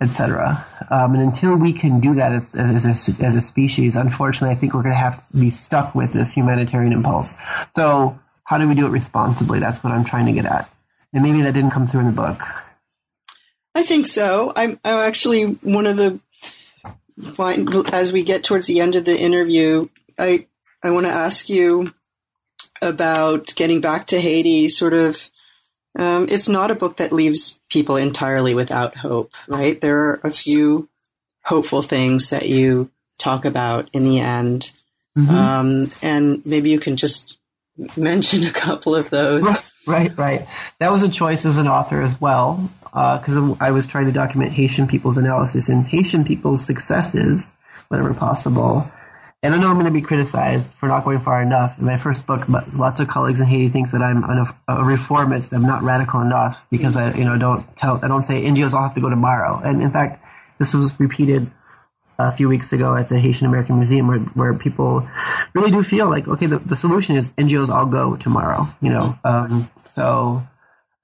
etc. 0.00 0.66
Um, 0.90 1.14
and 1.14 1.22
until 1.22 1.54
we 1.54 1.72
can 1.72 2.00
do 2.00 2.14
that 2.14 2.32
as, 2.32 2.54
as, 2.56 2.84
a, 2.84 3.24
as 3.24 3.34
a 3.36 3.42
species, 3.42 3.94
unfortunately, 3.94 4.56
I 4.56 4.58
think 4.58 4.74
we're 4.74 4.82
going 4.82 4.94
to 4.94 4.98
have 4.98 5.28
to 5.28 5.36
be 5.36 5.50
stuck 5.50 5.94
with 5.94 6.12
this 6.12 6.32
humanitarian 6.32 6.92
impulse. 6.92 7.34
So, 7.74 8.18
how 8.44 8.58
do 8.58 8.66
we 8.66 8.74
do 8.74 8.86
it 8.86 8.90
responsibly? 8.90 9.60
That's 9.60 9.84
what 9.84 9.92
I'm 9.92 10.04
trying 10.04 10.26
to 10.26 10.32
get 10.32 10.46
at. 10.46 10.68
And 11.12 11.22
maybe 11.22 11.42
that 11.42 11.54
didn't 11.54 11.70
come 11.70 11.86
through 11.86 12.00
in 12.00 12.06
the 12.06 12.12
book. 12.12 12.42
I 13.74 13.84
think 13.84 14.06
so. 14.06 14.52
I'm, 14.56 14.80
I'm 14.84 14.98
actually 14.98 15.44
one 15.44 15.86
of 15.86 15.96
the 15.96 16.18
as 17.92 18.12
we 18.12 18.22
get 18.22 18.44
towards 18.44 18.66
the 18.66 18.80
end 18.80 18.94
of 18.94 19.04
the 19.04 19.18
interview. 19.18 19.88
I 20.18 20.46
I 20.82 20.90
want 20.90 21.06
to 21.06 21.12
ask 21.12 21.48
you 21.48 21.92
about 22.82 23.54
getting 23.56 23.80
back 23.80 24.08
to 24.08 24.20
Haiti, 24.20 24.68
sort 24.68 24.94
of 24.94 25.30
um, 25.98 26.26
it's 26.30 26.48
not 26.48 26.70
a 26.70 26.76
book 26.76 26.98
that 26.98 27.12
leaves 27.12 27.60
people 27.68 27.96
entirely 27.96 28.54
without 28.54 28.96
hope, 28.96 29.32
right? 29.48 29.80
There 29.80 29.98
are 29.98 30.20
a 30.22 30.30
few 30.30 30.88
hopeful 31.42 31.82
things 31.82 32.30
that 32.30 32.48
you 32.48 32.90
talk 33.18 33.44
about 33.44 33.90
in 33.92 34.04
the 34.04 34.20
end. 34.20 34.70
Mm-hmm. 35.18 35.34
Um, 35.34 35.90
and 36.02 36.46
maybe 36.46 36.70
you 36.70 36.78
can 36.78 36.96
just 36.96 37.38
mention 37.96 38.44
a 38.44 38.52
couple 38.52 38.94
of 38.94 39.10
those. 39.10 39.70
Right, 39.86 40.16
right. 40.16 40.46
That 40.78 40.92
was 40.92 41.02
a 41.02 41.08
choice 41.08 41.44
as 41.44 41.56
an 41.56 41.66
author 41.66 42.02
as 42.02 42.20
well, 42.20 42.70
because 42.92 43.36
uh, 43.36 43.54
I 43.60 43.70
was 43.70 43.86
trying 43.86 44.06
to 44.06 44.12
document 44.12 44.52
Haitian 44.52 44.86
people's 44.86 45.16
analysis 45.16 45.68
and 45.68 45.86
Haitian 45.86 46.24
people's 46.24 46.64
successes 46.64 47.52
whenever 47.88 48.14
possible. 48.14 48.90
And 49.42 49.54
I 49.54 49.58
know 49.58 49.68
I'm 49.68 49.74
going 49.74 49.86
to 49.86 49.90
be 49.90 50.02
criticized 50.02 50.66
for 50.74 50.86
not 50.86 51.04
going 51.04 51.20
far 51.20 51.40
enough. 51.40 51.78
In 51.78 51.86
my 51.86 51.96
first 51.96 52.26
book, 52.26 52.44
but 52.46 52.74
lots 52.74 53.00
of 53.00 53.08
colleagues 53.08 53.40
in 53.40 53.46
Haiti 53.46 53.70
think 53.70 53.90
that 53.92 54.02
I'm 54.02 54.22
a, 54.22 54.54
a 54.68 54.84
reformist. 54.84 55.52
I'm 55.52 55.62
not 55.62 55.82
radical 55.82 56.20
enough 56.20 56.58
because 56.70 56.96
I, 56.96 57.14
you 57.14 57.24
know, 57.24 57.38
don't 57.38 57.64
tell, 57.76 58.00
I 58.02 58.08
don't 58.08 58.22
say 58.22 58.42
NGOs 58.42 58.74
all 58.74 58.82
have 58.82 58.94
to 58.96 59.00
go 59.00 59.08
tomorrow. 59.08 59.60
And 59.64 59.80
in 59.80 59.90
fact, 59.90 60.22
this 60.58 60.74
was 60.74 60.98
repeated 61.00 61.50
a 62.18 62.32
few 62.32 62.48
weeks 62.48 62.72
ago 62.72 62.94
at 62.96 63.08
the 63.08 63.18
Haitian 63.18 63.46
American 63.46 63.76
Museum 63.76 64.08
where, 64.08 64.18
where 64.18 64.54
people 64.54 65.08
really 65.54 65.70
do 65.70 65.82
feel 65.82 66.10
like, 66.10 66.28
okay, 66.28 66.46
the, 66.46 66.58
the 66.58 66.76
solution 66.76 67.16
is 67.16 67.30
NGOs 67.30 67.70
all 67.70 67.86
go 67.86 68.16
tomorrow, 68.16 68.68
you 68.82 68.90
know? 68.90 69.18
Um, 69.24 69.70
so, 69.86 70.46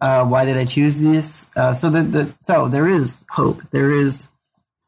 uh, 0.00 0.24
why 0.24 0.44
did 0.44 0.56
I 0.56 0.64
choose 0.64 1.00
this? 1.00 1.46
Uh, 1.56 1.74
so 1.74 1.90
the, 1.90 2.02
the, 2.02 2.34
so 2.42 2.68
there 2.68 2.88
is 2.88 3.24
hope. 3.30 3.62
There 3.70 3.90
is, 3.90 4.28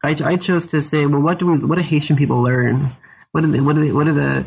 I, 0.03 0.15
I 0.23 0.35
chose 0.37 0.67
to 0.67 0.81
say, 0.81 1.05
well, 1.05 1.21
what 1.21 1.39
do 1.39 1.47
we, 1.47 1.57
what 1.65 1.75
do 1.75 1.81
Haitian 1.81 2.15
people 2.15 2.41
learn 2.41 2.95
what 3.31 3.43
are 3.43 3.47
the, 3.47 3.61
what 3.61 3.77
are 3.77 3.81
the, 3.81 3.91
what 3.91 4.07
are 4.07 4.13
the 4.13 4.45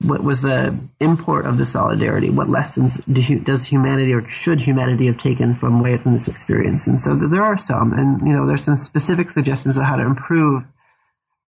what 0.00 0.22
was 0.22 0.42
the 0.42 0.78
import 1.00 1.44
of 1.44 1.58
the 1.58 1.66
solidarity? 1.66 2.30
What 2.30 2.48
lessons 2.48 3.00
do, 3.10 3.40
does 3.40 3.64
humanity 3.64 4.12
or 4.12 4.28
should 4.30 4.60
humanity 4.60 5.06
have 5.06 5.18
taken 5.18 5.56
from 5.56 5.82
way 5.82 5.98
from 5.98 6.12
this 6.12 6.28
experience? 6.28 6.86
And 6.86 7.00
so 7.00 7.16
there 7.16 7.42
are 7.42 7.58
some, 7.58 7.92
and 7.92 8.24
you 8.24 8.32
know, 8.32 8.46
there's 8.46 8.62
some 8.62 8.76
specific 8.76 9.32
suggestions 9.32 9.76
of 9.76 9.82
how 9.82 9.96
to 9.96 10.04
improve 10.04 10.62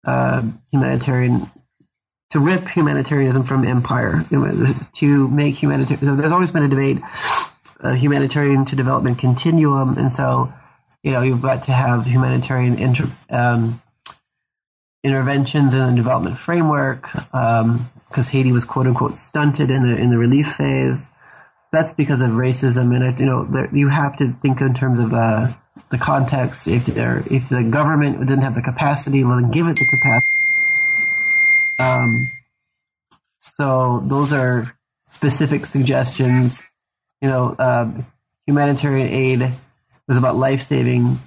uh, 0.04 0.42
humanitarian, 0.72 1.48
to 2.30 2.40
rip 2.40 2.66
humanitarianism 2.66 3.44
from 3.44 3.64
empire, 3.64 4.26
to 4.30 5.28
make 5.28 5.54
humanitarian. 5.54 6.16
There's 6.16 6.32
always 6.32 6.50
been 6.50 6.64
a 6.64 6.68
debate 6.68 6.98
a 7.82 7.96
humanitarian 7.96 8.64
to 8.66 8.76
development 8.76 9.18
continuum, 9.18 9.98
and 9.98 10.12
so 10.14 10.52
you 11.02 11.12
know 11.12 11.22
you've 11.22 11.42
got 11.42 11.64
to 11.64 11.72
have 11.72 12.06
humanitarian 12.06 12.78
inter, 12.78 13.10
um, 13.30 13.82
interventions 15.02 15.74
in 15.74 15.86
the 15.86 15.94
development 15.94 16.38
framework 16.38 17.10
because 17.12 17.64
um, 17.64 17.90
Haiti 18.30 18.52
was 18.52 18.64
quote 18.64 18.86
unquote 18.86 19.16
stunted 19.16 19.70
in 19.70 19.82
the 19.82 19.96
in 19.96 20.10
the 20.10 20.18
relief 20.18 20.54
phase. 20.54 21.02
That's 21.72 21.92
because 21.92 22.20
of 22.20 22.30
racism, 22.30 22.94
and 22.94 23.18
you 23.18 23.26
know 23.26 23.44
there, 23.44 23.74
you 23.74 23.88
have 23.88 24.16
to 24.18 24.32
think 24.42 24.60
in 24.60 24.74
terms 24.74 24.98
of 24.98 25.14
uh, 25.14 25.52
the 25.90 25.98
context. 25.98 26.66
If 26.66 26.88
if 26.88 27.48
the 27.48 27.62
government 27.70 28.20
didn't 28.20 28.42
have 28.42 28.54
the 28.54 28.62
capacity, 28.62 29.24
well, 29.24 29.40
then 29.40 29.50
give 29.50 29.66
it 29.66 29.76
the 29.76 29.86
capacity. 29.86 30.36
Um, 31.78 32.30
so 33.38 34.02
those 34.04 34.32
are 34.32 34.76
specific 35.08 35.66
suggestions. 35.66 36.62
You 37.20 37.28
know, 37.28 37.56
um, 37.58 38.06
humanitarian 38.46 39.08
aid 39.08 39.52
was 40.08 40.16
about 40.16 40.36
life 40.36 40.62
saving. 40.62 41.20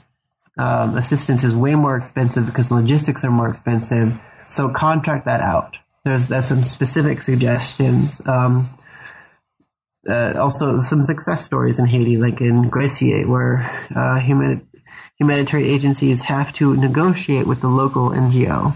Um, 0.57 0.97
assistance 0.97 1.43
is 1.43 1.55
way 1.55 1.75
more 1.75 1.97
expensive 1.97 2.45
because 2.45 2.71
logistics 2.71 3.23
are 3.23 3.31
more 3.31 3.49
expensive. 3.49 4.19
So 4.49 4.69
contract 4.69 5.25
that 5.25 5.41
out. 5.41 5.77
There's 6.03 6.27
there's 6.27 6.45
some 6.45 6.63
specific 6.63 7.21
suggestions. 7.21 8.21
Um, 8.25 8.69
uh, 10.07 10.33
also, 10.37 10.81
some 10.81 11.03
success 11.03 11.45
stories 11.45 11.79
in 11.79 11.85
Haiti, 11.85 12.17
like 12.17 12.41
in 12.41 12.69
Gressier, 12.69 13.25
where 13.25 13.71
uh, 13.95 14.19
human, 14.19 14.67
humanitarian 15.17 15.69
agencies 15.69 16.21
have 16.21 16.51
to 16.53 16.75
negotiate 16.75 17.47
with 17.47 17.61
the 17.61 17.69
local 17.69 18.09
NGO 18.09 18.75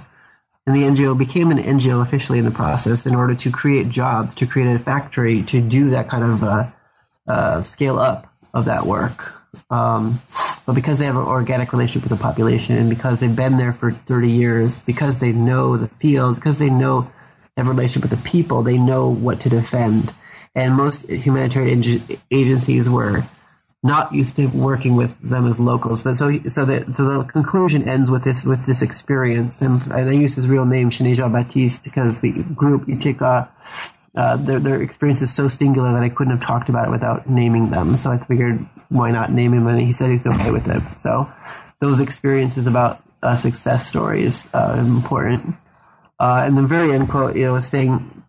and 0.67 0.75
the 0.75 0.81
NGO 0.81 1.17
became 1.17 1.49
an 1.49 1.59
NGO 1.59 2.01
officially 2.01 2.39
in 2.39 2.45
the 2.45 2.51
process 2.51 3.05
in 3.05 3.15
order 3.15 3.33
to 3.33 3.51
create 3.51 3.87
jobs, 3.87 4.35
to 4.35 4.45
create 4.45 4.75
a 4.75 4.77
factory, 4.77 5.41
to 5.43 5.61
do 5.61 5.91
that 5.91 6.09
kind 6.09 6.25
of 6.25 6.43
uh, 6.43 6.67
uh, 7.27 7.63
scale 7.63 7.99
up 7.99 8.33
of 8.53 8.65
that 8.65 8.85
work. 8.85 9.33
Um, 9.69 10.21
but 10.65 10.73
because 10.73 10.99
they 10.99 11.05
have 11.05 11.15
an 11.15 11.23
organic 11.23 11.71
relationship 11.71 12.09
with 12.09 12.17
the 12.17 12.23
population, 12.23 12.77
and 12.77 12.89
because 12.89 13.19
they've 13.19 13.35
been 13.35 13.57
there 13.57 13.73
for 13.73 13.91
30 13.91 14.29
years, 14.29 14.79
because 14.81 15.19
they 15.19 15.31
know 15.31 15.77
the 15.77 15.87
field, 15.99 16.35
because 16.35 16.57
they 16.57 16.69
know 16.69 17.11
a 17.55 17.63
relationship 17.63 18.09
with 18.09 18.19
the 18.19 18.29
people, 18.29 18.63
they 18.63 18.77
know 18.77 19.09
what 19.09 19.41
to 19.41 19.49
defend. 19.49 20.13
And 20.55 20.75
most 20.75 21.07
humanitarian 21.09 22.01
agencies 22.31 22.89
were 22.89 23.23
not 23.83 24.13
used 24.13 24.35
to 24.35 24.47
working 24.47 24.95
with 24.95 25.17
them 25.21 25.47
as 25.47 25.59
locals. 25.59 26.01
But 26.01 26.17
so 26.17 26.39
so 26.49 26.65
the 26.65 26.85
so 26.95 27.03
the 27.05 27.23
conclusion 27.23 27.87
ends 27.87 28.09
with 28.09 28.23
this 28.23 28.43
with 28.43 28.65
this 28.65 28.81
experience, 28.81 29.61
and, 29.61 29.81
and 29.83 30.09
I 30.09 30.13
use 30.13 30.35
his 30.35 30.47
real 30.47 30.65
name, 30.65 30.89
Chenet 30.89 31.15
Jean 31.15 31.31
Baptiste, 31.31 31.83
because 31.83 32.21
the 32.21 32.43
group 32.43 32.85
ITECA. 32.87 33.49
Uh, 34.17 34.35
their, 34.35 34.59
their 34.59 34.81
experience 34.81 35.21
is 35.21 35.31
so 35.31 35.47
singular 35.47 35.93
that 35.93 36.01
I 36.01 36.09
couldn't 36.09 36.35
have 36.35 36.45
talked 36.45 36.69
about 36.69 36.87
it 36.87 36.91
without 36.91 37.29
naming 37.29 37.69
them. 37.69 37.95
So 37.95 38.09
I 38.11 38.17
figured, 38.17 38.65
why 38.89 39.11
not 39.11 39.31
name 39.31 39.53
him? 39.53 39.67
And 39.67 39.79
he 39.79 39.91
said 39.91 40.09
he's 40.09 40.25
okay 40.25 40.49
with 40.49 40.67
it. 40.67 40.81
So 40.97 41.31
those 41.79 41.99
experiences 41.99 42.65
about 42.65 43.03
uh, 43.21 43.35
success 43.35 43.87
stories 43.87 44.47
uh, 44.55 44.75
important. 44.79 45.55
Uh, 46.19 46.41
and 46.43 46.57
the 46.57 46.63
very 46.63 46.93
end 46.93 47.09
quote, 47.09 47.35
you 47.35 47.45
know, 47.45 47.53
was 47.53 47.67
saying, 47.67 48.23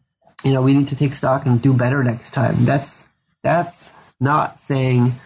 you 0.45 0.53
know, 0.53 0.61
we 0.61 0.74
need 0.74 0.89
to 0.89 0.97
take 0.97 1.14
stock 1.14 1.47
and 1.47 1.62
do 1.62 1.72
better 1.72 2.05
next 2.05 2.32
time. 2.32 2.66
That's 2.66 3.07
that's 3.43 3.93
not 4.20 4.61
saying 4.61 5.18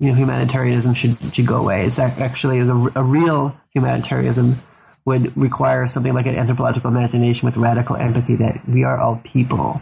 you 0.00 0.08
know, 0.08 0.14
humanitarianism 0.14 0.94
should 0.94 1.34
should 1.34 1.46
go 1.46 1.58
away. 1.58 1.86
It's 1.86 1.98
actually 2.00 2.58
a, 2.58 2.74
a 2.96 3.04
real 3.04 3.54
humanitarianism 3.74 4.60
would 5.04 5.36
require 5.36 5.86
something 5.86 6.14
like 6.14 6.26
an 6.26 6.34
anthropological 6.34 6.90
imagination 6.90 7.46
with 7.46 7.56
radical 7.56 7.96
empathy 7.96 8.36
that 8.36 8.66
we 8.68 8.82
are 8.82 8.98
all 8.98 9.20
people. 9.22 9.80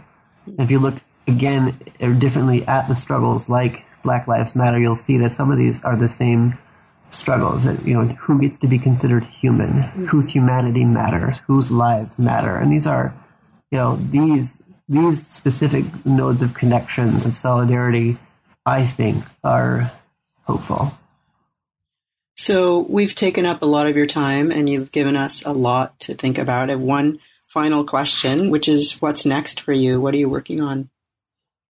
If 0.57 0.71
you 0.71 0.79
look 0.79 0.95
again 1.27 1.79
or 1.99 2.13
differently 2.13 2.65
at 2.67 2.87
the 2.87 2.95
struggles 2.95 3.49
like 3.49 3.85
Black 4.03 4.27
Lives 4.27 4.55
Matter, 4.55 4.79
you'll 4.79 4.95
see 4.95 5.17
that 5.19 5.33
some 5.33 5.51
of 5.51 5.57
these 5.57 5.83
are 5.83 5.95
the 5.95 6.09
same 6.09 6.57
struggles. 7.11 7.63
That, 7.63 7.85
you 7.85 7.93
know, 7.93 8.05
who 8.05 8.39
gets 8.39 8.57
to 8.59 8.67
be 8.67 8.79
considered 8.79 9.25
human? 9.25 9.83
Whose 10.07 10.29
humanity 10.29 10.85
matters? 10.85 11.39
Whose 11.47 11.71
lives 11.71 12.17
matter? 12.17 12.57
And 12.57 12.71
these 12.71 12.87
are, 12.87 13.13
you 13.71 13.77
know, 13.77 13.95
these 13.97 14.61
these 14.87 15.27
specific 15.27 15.85
nodes 16.05 16.41
of 16.41 16.53
connections 16.53 17.25
of 17.25 17.35
solidarity. 17.35 18.17
I 18.65 18.85
think 18.85 19.23
are 19.43 19.91
hopeful. 20.43 20.93
So 22.35 22.79
we've 22.79 23.15
taken 23.15 23.45
up 23.45 23.61
a 23.61 23.65
lot 23.65 23.87
of 23.87 23.97
your 23.97 24.05
time 24.05 24.51
and 24.51 24.69
you've 24.69 24.91
given 24.91 25.15
us 25.15 25.43
a 25.45 25.51
lot 25.51 25.99
to 26.01 26.13
think 26.13 26.37
about. 26.37 26.69
And 26.69 26.83
one 26.83 27.19
final 27.49 27.83
question, 27.83 28.49
which 28.49 28.69
is 28.69 29.01
what's 29.01 29.25
next 29.25 29.59
for 29.59 29.73
you? 29.73 29.99
What 29.99 30.13
are 30.13 30.17
you 30.17 30.29
working 30.29 30.61
on? 30.61 30.89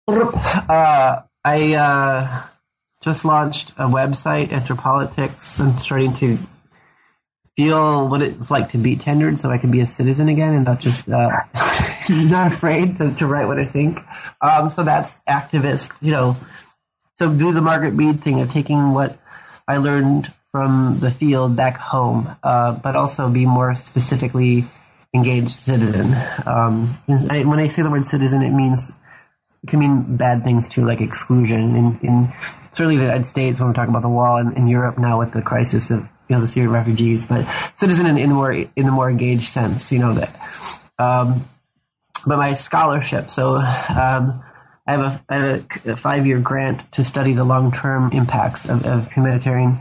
Uh, 0.07 1.21
I 1.43 1.73
uh, 1.73 2.43
just 3.01 3.25
launched 3.25 3.71
a 3.71 3.85
website, 3.85 4.49
Anthropolitics. 4.49 5.59
I'm 5.59 5.79
starting 5.79 6.13
to 6.15 6.37
feel 7.55 8.07
what 8.07 8.21
it's 8.21 8.51
like 8.51 8.69
to 8.69 8.77
be 8.77 8.95
tendered 8.95 9.39
so 9.39 9.49
I 9.49 9.57
can 9.57 9.71
be 9.71 9.81
a 9.81 9.87
citizen 9.87 10.29
again 10.29 10.53
and 10.53 10.65
not 10.65 10.79
just 10.79 11.09
uh, 11.09 11.29
not 12.09 12.53
afraid 12.53 12.97
to, 12.97 13.13
to, 13.15 13.27
write 13.27 13.47
what 13.47 13.59
I 13.59 13.65
think. 13.65 13.99
Um, 14.41 14.69
so 14.69 14.83
that's 14.83 15.21
activist, 15.27 15.91
you 16.01 16.11
know, 16.11 16.37
so 17.17 17.33
do 17.33 17.51
the 17.51 17.61
Margaret 17.61 17.93
Mead 17.93 18.23
thing 18.23 18.39
of 18.39 18.49
taking 18.49 18.93
what 18.93 19.19
I 19.67 19.77
learned 19.77 20.33
from 20.51 20.99
the 20.99 21.11
field 21.11 21.55
back 21.55 21.77
home, 21.77 22.33
uh, 22.43 22.71
but 22.71 22.95
also 22.95 23.29
be 23.29 23.45
more 23.45 23.75
specifically 23.75 24.69
engaged 25.13 25.61
citizen. 25.61 26.13
Um, 26.45 26.97
I, 27.07 27.43
when 27.43 27.59
I 27.59 27.67
say 27.67 27.81
the 27.81 27.89
word 27.89 28.05
citizen, 28.05 28.41
it 28.41 28.51
means 28.51 28.91
it 29.63 29.67
can 29.67 29.79
mean 29.79 30.17
bad 30.17 30.43
things 30.43 30.69
too, 30.69 30.85
like 30.85 31.01
exclusion. 31.01 31.75
In, 31.75 31.99
in 32.01 32.33
certainly 32.73 32.97
the 32.97 33.03
United 33.03 33.27
States, 33.27 33.59
when 33.59 33.67
we're 33.67 33.73
talking 33.73 33.89
about 33.89 34.03
the 34.03 34.09
wall, 34.09 34.37
and 34.37 34.55
in 34.55 34.67
Europe 34.67 34.97
now 34.97 35.19
with 35.19 35.33
the 35.33 35.41
crisis 35.41 35.91
of 35.91 35.99
you 36.29 36.35
know 36.35 36.41
the 36.41 36.47
Syrian 36.47 36.71
refugees, 36.71 37.25
but 37.25 37.45
citizen 37.75 38.05
in, 38.05 38.17
in 38.17 38.31
more 38.31 38.51
in 38.51 38.85
the 38.85 38.91
more 38.91 39.09
engaged 39.09 39.51
sense, 39.51 39.91
you 39.91 39.99
know 39.99 40.13
that. 40.13 40.35
Um, 40.97 41.49
but 42.25 42.37
my 42.37 42.53
scholarship, 42.53 43.29
so 43.29 43.55
um, 43.55 44.43
I 44.85 44.91
have 44.91 45.01
a, 45.01 45.25
I 45.29 45.35
have 45.35 45.65
a, 45.85 45.91
a 45.91 45.95
five 45.95 46.25
year 46.25 46.39
grant 46.39 46.91
to 46.93 47.03
study 47.03 47.33
the 47.33 47.43
long 47.43 47.71
term 47.71 48.11
impacts 48.11 48.65
of, 48.67 48.85
of, 48.85 49.11
humanitarian 49.11 49.79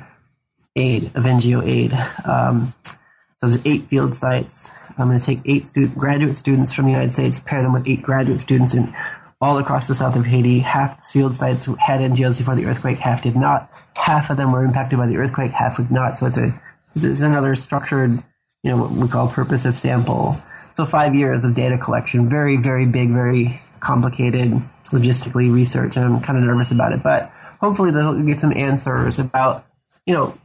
aid, 0.77 1.07
of 1.15 1.25
NGO 1.25 1.67
aid. 1.67 1.93
Um, 2.25 2.75
so 3.39 3.49
there's 3.49 3.61
eight 3.65 3.89
field 3.89 4.17
sites. 4.17 4.71
I'm 4.99 5.09
going 5.09 5.21
to 5.21 5.27
take 5.27 5.41
eight 5.45 5.73
graduate 5.95 6.37
students 6.37 6.73
from 6.73 6.87
the 6.87 6.91
United 6.91 7.13
States, 7.13 7.41
pair 7.41 7.63
them 7.63 7.73
with 7.73 7.87
eight 7.87 8.03
graduate 8.03 8.41
students 8.41 8.75
in 8.75 8.95
all 9.41 9.59
across 9.59 9.87
the 9.87 9.95
south 9.95 10.17
of 10.17 10.27
Haiti. 10.27 10.59
Half 10.61 11.07
field 11.07 11.39
sites 11.39 11.67
had 11.79 12.01
NGOs 12.01 12.39
before 12.39 12.57
the 12.57 12.67
earthquake, 12.67 12.99
half 12.99 13.23
did 13.23 13.37
not. 13.37 13.71
Half 13.95 14.31
of 14.31 14.37
them 14.37 14.53
were 14.53 14.65
impacted 14.65 14.99
by 14.99 15.07
the 15.07 15.17
earthquake, 15.17 15.53
half 15.53 15.79
would 15.79 15.91
not. 15.91 16.19
So 16.19 16.27
it's 16.27 16.37
a 16.37 16.61
it's 16.95 17.21
another 17.21 17.55
structured, 17.55 18.11
you 18.63 18.71
know, 18.71 18.77
what 18.77 18.91
we 18.91 19.09
call 19.09 19.29
purposive 19.29 19.79
sample. 19.79 20.41
So 20.73 20.87
five 20.87 21.15
years 21.15 21.45
of 21.45 21.55
data 21.55 21.79
collection, 21.79 22.29
very, 22.29 22.57
very 22.57 22.87
big, 22.87 23.11
very 23.11 23.61
complicated 23.81 24.61
logistically 24.87 25.53
research, 25.53 25.97
and 25.97 26.05
I'm 26.05 26.21
kind 26.21 26.39
of 26.39 26.45
nervous 26.45 26.71
about 26.71 26.93
it. 26.93 27.03
But 27.03 27.31
hopefully, 27.61 27.91
they'll 27.91 28.21
get 28.23 28.41
some 28.41 28.53
answers 28.53 29.19
about 29.19 29.67
you 30.07 30.15
know 30.15 30.39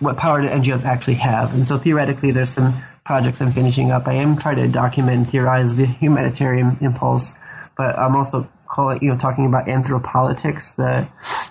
what 0.00 0.16
power 0.16 0.40
do 0.40 0.48
NGOs 0.48 0.84
actually 0.84 1.14
have. 1.14 1.54
And 1.54 1.66
so 1.66 1.78
theoretically, 1.78 2.30
there's 2.30 2.50
some 2.50 2.82
projects 3.08 3.40
I'm 3.40 3.52
finishing 3.52 3.90
up. 3.90 4.06
I 4.06 4.12
am 4.12 4.36
trying 4.36 4.56
to 4.56 4.68
document 4.68 5.16
and 5.16 5.30
theorize 5.30 5.74
the 5.76 5.86
humanitarian 6.02 6.76
impulse, 6.82 7.32
but 7.74 7.98
I'm 7.98 8.14
also 8.14 8.46
calling 8.68 8.98
you 9.02 9.10
know 9.10 9.16
talking 9.18 9.46
about 9.46 9.66
anthropolitics, 9.66 10.76
the 10.76 11.08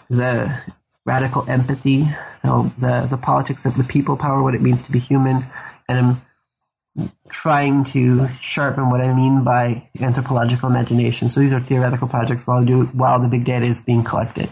the 0.08 0.62
radical 1.04 1.50
empathy, 1.50 2.06
you 2.06 2.16
know, 2.44 2.72
the 2.78 3.08
the 3.10 3.18
politics 3.18 3.66
of 3.66 3.76
the 3.76 3.84
people 3.84 4.18
power, 4.18 4.44
what 4.44 4.54
it 4.54 4.62
means 4.62 4.84
to 4.84 4.92
be 4.92 5.00
human, 5.00 5.48
and 5.90 6.22
I'm 7.00 7.10
trying 7.30 7.84
to 7.86 8.28
sharpen 8.40 8.92
what 8.92 9.02
I 9.02 9.12
mean 9.16 9.44
by 9.44 9.90
anthropological 10.00 10.70
imagination. 10.70 11.32
So 11.32 11.40
these 11.40 11.54
are 11.54 11.60
theoretical 11.60 12.08
projects 12.08 12.46
while 12.46 12.64
do 12.64 12.84
while 12.94 13.20
the 13.20 13.30
big 13.30 13.46
data 13.46 13.66
is 13.66 13.82
being 13.82 14.04
collected. 14.04 14.52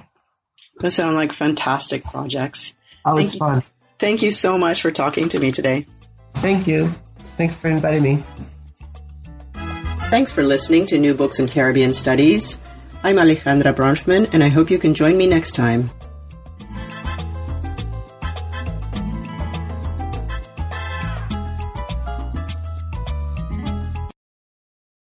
Those 0.79 0.95
sound 0.95 1.15
like 1.15 1.33
fantastic 1.33 2.03
projects. 2.03 2.75
Oh, 3.05 3.15
Thank 3.15 3.33
fun. 3.33 3.61
Thank 3.99 4.23
you 4.23 4.31
so 4.31 4.57
much 4.57 4.81
for 4.81 4.89
talking 4.89 5.29
to 5.29 5.39
me 5.39 5.51
today. 5.51 5.85
Thank 6.35 6.67
you. 6.67 6.93
Thanks 7.37 7.55
for 7.55 7.69
inviting 7.69 8.03
me. 8.03 8.23
Thanks 10.09 10.31
for 10.31 10.43
listening 10.43 10.85
to 10.87 10.97
New 10.97 11.13
Books 11.13 11.39
in 11.39 11.47
Caribbean 11.47 11.91
Studies. 11.91 12.59
I'm 13.03 13.17
Alejandra 13.17 13.73
Bronfman, 13.73 14.29
and 14.33 14.43
I 14.43 14.47
hope 14.47 14.69
you 14.69 14.79
can 14.79 14.93
join 14.93 15.17
me 15.17 15.27
next 15.27 15.53
time. 15.53 15.89